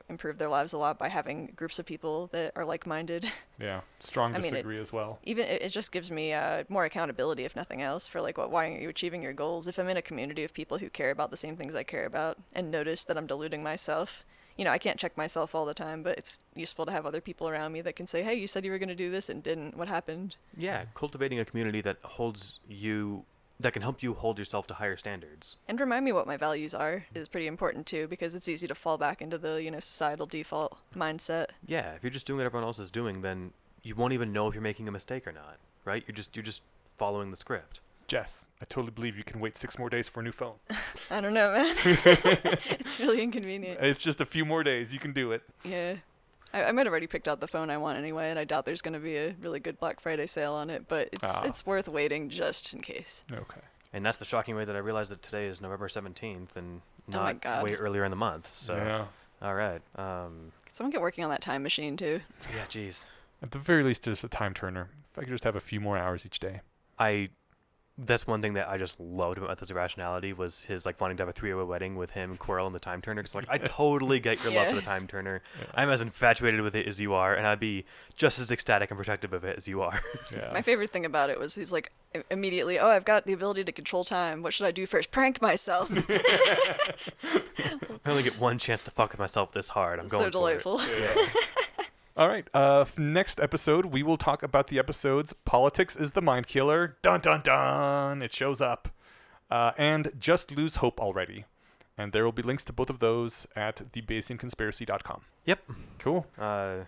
[0.10, 3.26] improved their lives a lot by having groups of people that are like-minded.
[3.60, 5.18] Yeah, strong I mean, it- as well.
[5.24, 8.52] even it, it just gives me uh, more accountability if nothing else for like what
[8.52, 11.10] why aren't you achieving your goals if i'm in a community of people who care
[11.10, 14.24] about the same things i care about and notice that i'm deluding myself
[14.58, 17.20] you know i can't check myself all the time but it's useful to have other
[17.20, 19.28] people around me that can say hey you said you were going to do this
[19.28, 23.26] and didn't what happened Yeah, cultivating a community that holds you,
[23.60, 25.58] that can help you hold yourself to higher standards.
[25.68, 28.76] and remind me what my values are is pretty important too because it's easy to
[28.76, 32.46] fall back into the you know societal default mindset Yeah, if you're just doing what
[32.46, 33.52] everyone else is doing, then
[33.84, 36.04] you won't even know if you're making a mistake or not, right?
[36.08, 36.62] You're just you're just
[36.98, 37.80] following the script.
[38.08, 40.56] Jess, I totally believe you can wait six more days for a new phone.
[41.12, 41.76] i don't know man
[42.80, 44.94] it's really inconvenient It's just a few more days.
[44.94, 45.42] You can do it.
[45.64, 45.96] yeah
[46.54, 48.66] I, I might have already picked out the phone I want anyway, and I doubt
[48.66, 51.42] there's going to be a really good Black Friday sale on it, but it's Ah.
[51.46, 53.24] it's worth waiting just in case.
[53.32, 53.62] Okay.
[53.94, 57.12] And that's the shocking way that I realized that today is November 17th and Oh
[57.12, 57.64] my not God.
[57.64, 58.52] way earlier in the month.
[58.52, 59.06] So, yeah.
[59.42, 59.82] all right.
[59.96, 62.20] Um, Could someone get working on that time machine too?
[62.54, 63.06] yeah, geez.
[63.42, 64.90] At the very least, just a time turner.
[65.12, 66.62] If I could just have a few more hours each day.
[67.00, 67.30] I
[67.98, 71.22] that's one thing that I just loved about this irrationality was his like wanting to
[71.24, 73.24] have a three-way wedding with him, Quirrell, and the time turner.
[73.24, 75.42] Because like I totally get your love for the time turner.
[75.60, 75.66] Yeah.
[75.74, 78.98] I'm as infatuated with it as you are, and I'd be just as ecstatic and
[78.98, 80.02] protective of it as you are.
[80.30, 80.52] Yeah.
[80.52, 81.92] My favorite thing about it was he's like
[82.30, 84.44] immediately, oh, I've got the ability to control time.
[84.44, 85.10] What should I do first?
[85.10, 85.90] Prank myself.
[87.28, 87.42] I
[88.06, 90.00] only get one chance to fuck with myself this hard.
[90.00, 90.32] I'm going so for it.
[90.32, 90.82] delightful.
[92.18, 92.48] All right.
[92.52, 97.20] Uh, next episode, we will talk about the episodes "Politics is the Mind Killer." Dun
[97.20, 98.24] dun dun!
[98.24, 98.90] It shows up,
[99.52, 101.46] uh, and "Just Lose Hope Already,"
[101.96, 105.22] and there will be links to both of those at thebayesianconspiracy.com.
[105.46, 105.60] Yep.
[106.00, 106.26] Cool.
[106.40, 106.86] Uh,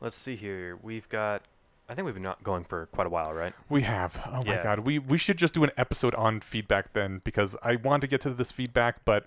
[0.00, 0.78] let's see here.
[0.80, 1.42] We've got.
[1.86, 3.52] I think we've been not going for quite a while, right?
[3.68, 4.22] We have.
[4.26, 4.80] Oh my god.
[4.80, 8.22] We we should just do an episode on feedback then, because I want to get
[8.22, 9.26] to this feedback, but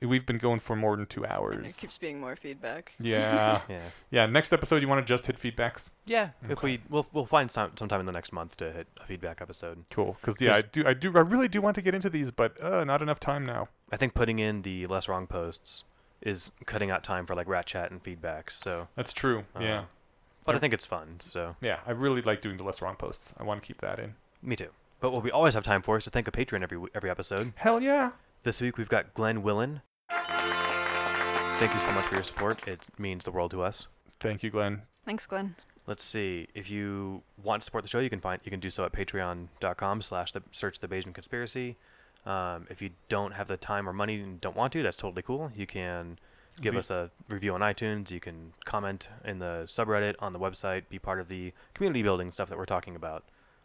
[0.00, 2.92] we've been going for more than two and there keeps being more feedback.
[3.00, 3.62] Yeah.
[3.68, 3.80] Yeah.
[4.10, 4.26] yeah.
[4.26, 5.90] Next episode, you want to just hit feedbacks?
[6.04, 6.30] Yeah.
[6.48, 9.40] If we we'll we'll find some sometime in the next month to hit a feedback
[9.40, 9.84] episode.
[9.90, 10.16] Cool.
[10.20, 10.86] Because yeah, I do.
[10.86, 11.16] I do.
[11.16, 13.68] I really do want to get into these, but uh, not enough time now.
[13.92, 15.84] I think putting in the less wrong posts
[16.20, 18.52] is cutting out time for like rat chat and feedbacks.
[18.52, 19.44] So, That's true.
[19.54, 19.84] uh, yeah.
[20.44, 20.60] but I Yep.
[20.62, 21.16] think it's fun.
[21.20, 23.34] So Yeah, I really like doing the less wrong posts.
[23.38, 24.14] I want to keep that in.
[24.42, 24.70] me too.
[25.00, 27.52] But what we always have time for is to thank a patron every every episode.
[27.56, 28.12] Hell yeah.
[28.44, 29.80] This week we've got Glenn Willen.
[30.10, 32.66] Thank you so much for your support.
[32.68, 33.86] It means the world to us.
[34.20, 34.82] Thank you, Glenn.
[35.06, 35.56] Thanks, Glenn.
[35.86, 36.48] Let's see.
[36.54, 38.92] If you want to support the show, you can find you can do so at
[38.92, 41.76] patreon.com slash the search the Bayesian conspiracy.
[42.26, 45.22] Um, if you don't have the time or money and don't want to, that's totally
[45.22, 45.50] cool.
[45.54, 46.18] You can
[46.60, 48.10] give The- us a review on iTunes.
[48.10, 52.32] You can comment in the subreddit on the website, be part of the community building
[52.32, 53.24] stuff that we're talking about,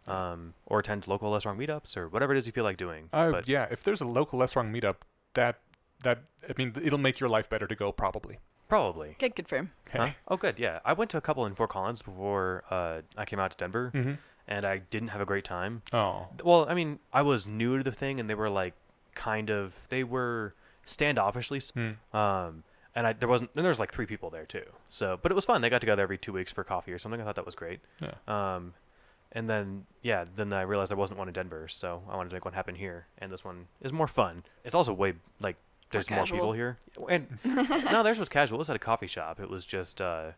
[0.10, 3.10] um, or attend local less wrong meetups or whatever it is you feel like doing.
[3.14, 4.96] Uh, but yeah, if there's a local less wrong meetup,
[5.34, 5.60] that
[6.04, 6.20] that
[6.50, 7.92] I mean, it'll make your life better to go.
[7.92, 8.38] Probably.
[8.68, 9.16] probably.
[9.20, 9.72] Can confirm.
[9.88, 9.98] Okay.
[10.00, 10.10] Huh?
[10.28, 10.60] Oh, good.
[10.60, 13.58] Yeah, I went to a couple in Fort Collins before uh, I came out to
[13.58, 14.14] Denver, Mm-hmm.
[14.48, 15.82] and I didn't have a great time.
[15.92, 16.28] Oh.
[16.44, 18.74] Well, I mean, I was new to the thing, and they were like,
[19.16, 20.54] kind of, they were
[20.88, 22.16] standoffishly, s- Hmm.
[22.18, 22.64] um,
[22.96, 24.66] and I there wasn't, and there was like three people there too.
[24.90, 25.62] So, but it was fun.
[25.62, 27.22] They got together every two weeks for coffee or something.
[27.22, 27.80] I thought that was great.
[28.02, 28.16] Yeah.
[28.28, 28.74] Um,
[29.32, 32.36] and then yeah, then I realized there wasn't one in Denver, so I wanted to
[32.36, 34.44] make one happen here, and this one is more fun.
[34.64, 35.56] It's also way like
[35.92, 36.78] there's more people here,
[37.10, 38.58] and no, theirs was casual.
[38.58, 39.40] It was at a coffee shop.
[39.40, 40.32] It was just, uh,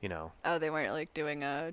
[0.00, 1.72] you know, Oh, they weren't like doing uh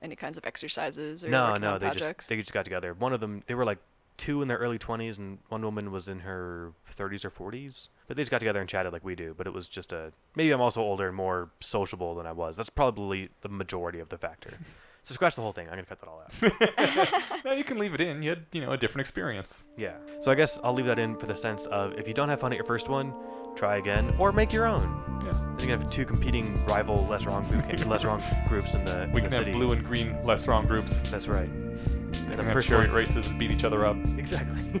[0.00, 2.24] any kinds of exercises or no, no, they projects.
[2.24, 2.92] just they just got together.
[2.94, 3.78] One of them, they were like
[4.18, 7.88] two in their early twenties, and one woman was in her thirties or forties.
[8.08, 9.34] But they just got together and chatted like we do.
[9.36, 12.56] But it was just a maybe I'm also older and more sociable than I was.
[12.56, 14.58] That's probably the majority of the factor.
[15.02, 15.66] so scratch the whole thing.
[15.68, 17.44] I'm gonna cut that all out.
[17.44, 18.22] no, you can leave it in.
[18.22, 19.62] You had, you know, a different experience.
[19.76, 19.94] yeah.
[20.20, 22.40] So I guess I'll leave that in for the sense of if you don't have
[22.40, 23.12] fun at your first one,
[23.56, 25.20] try again or make your own.
[25.24, 25.32] Yeah.
[25.32, 28.84] Then you can have two competing rival less wrong boot camp, less wrong groups in
[28.84, 29.52] the, We in can the have city.
[29.52, 31.00] blue and green less wrong groups.
[31.10, 31.48] That's right.
[31.48, 33.96] And the first chariot races and beat each other up.
[34.16, 34.80] Exactly.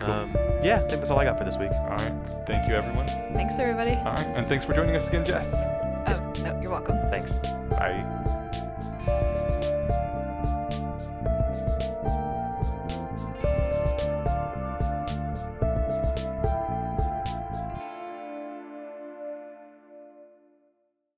[0.00, 0.32] um,
[0.62, 1.70] yeah, I think that's all I got for this week.
[1.72, 2.28] All right.
[2.46, 3.06] Thank you, everyone.
[3.34, 3.92] Thanks, everybody.
[3.92, 4.26] All right.
[4.34, 5.54] And thanks for joining us again, Jess.
[5.54, 6.96] Oh, no, you're welcome.
[7.10, 7.38] Thanks.
[7.82, 8.41] I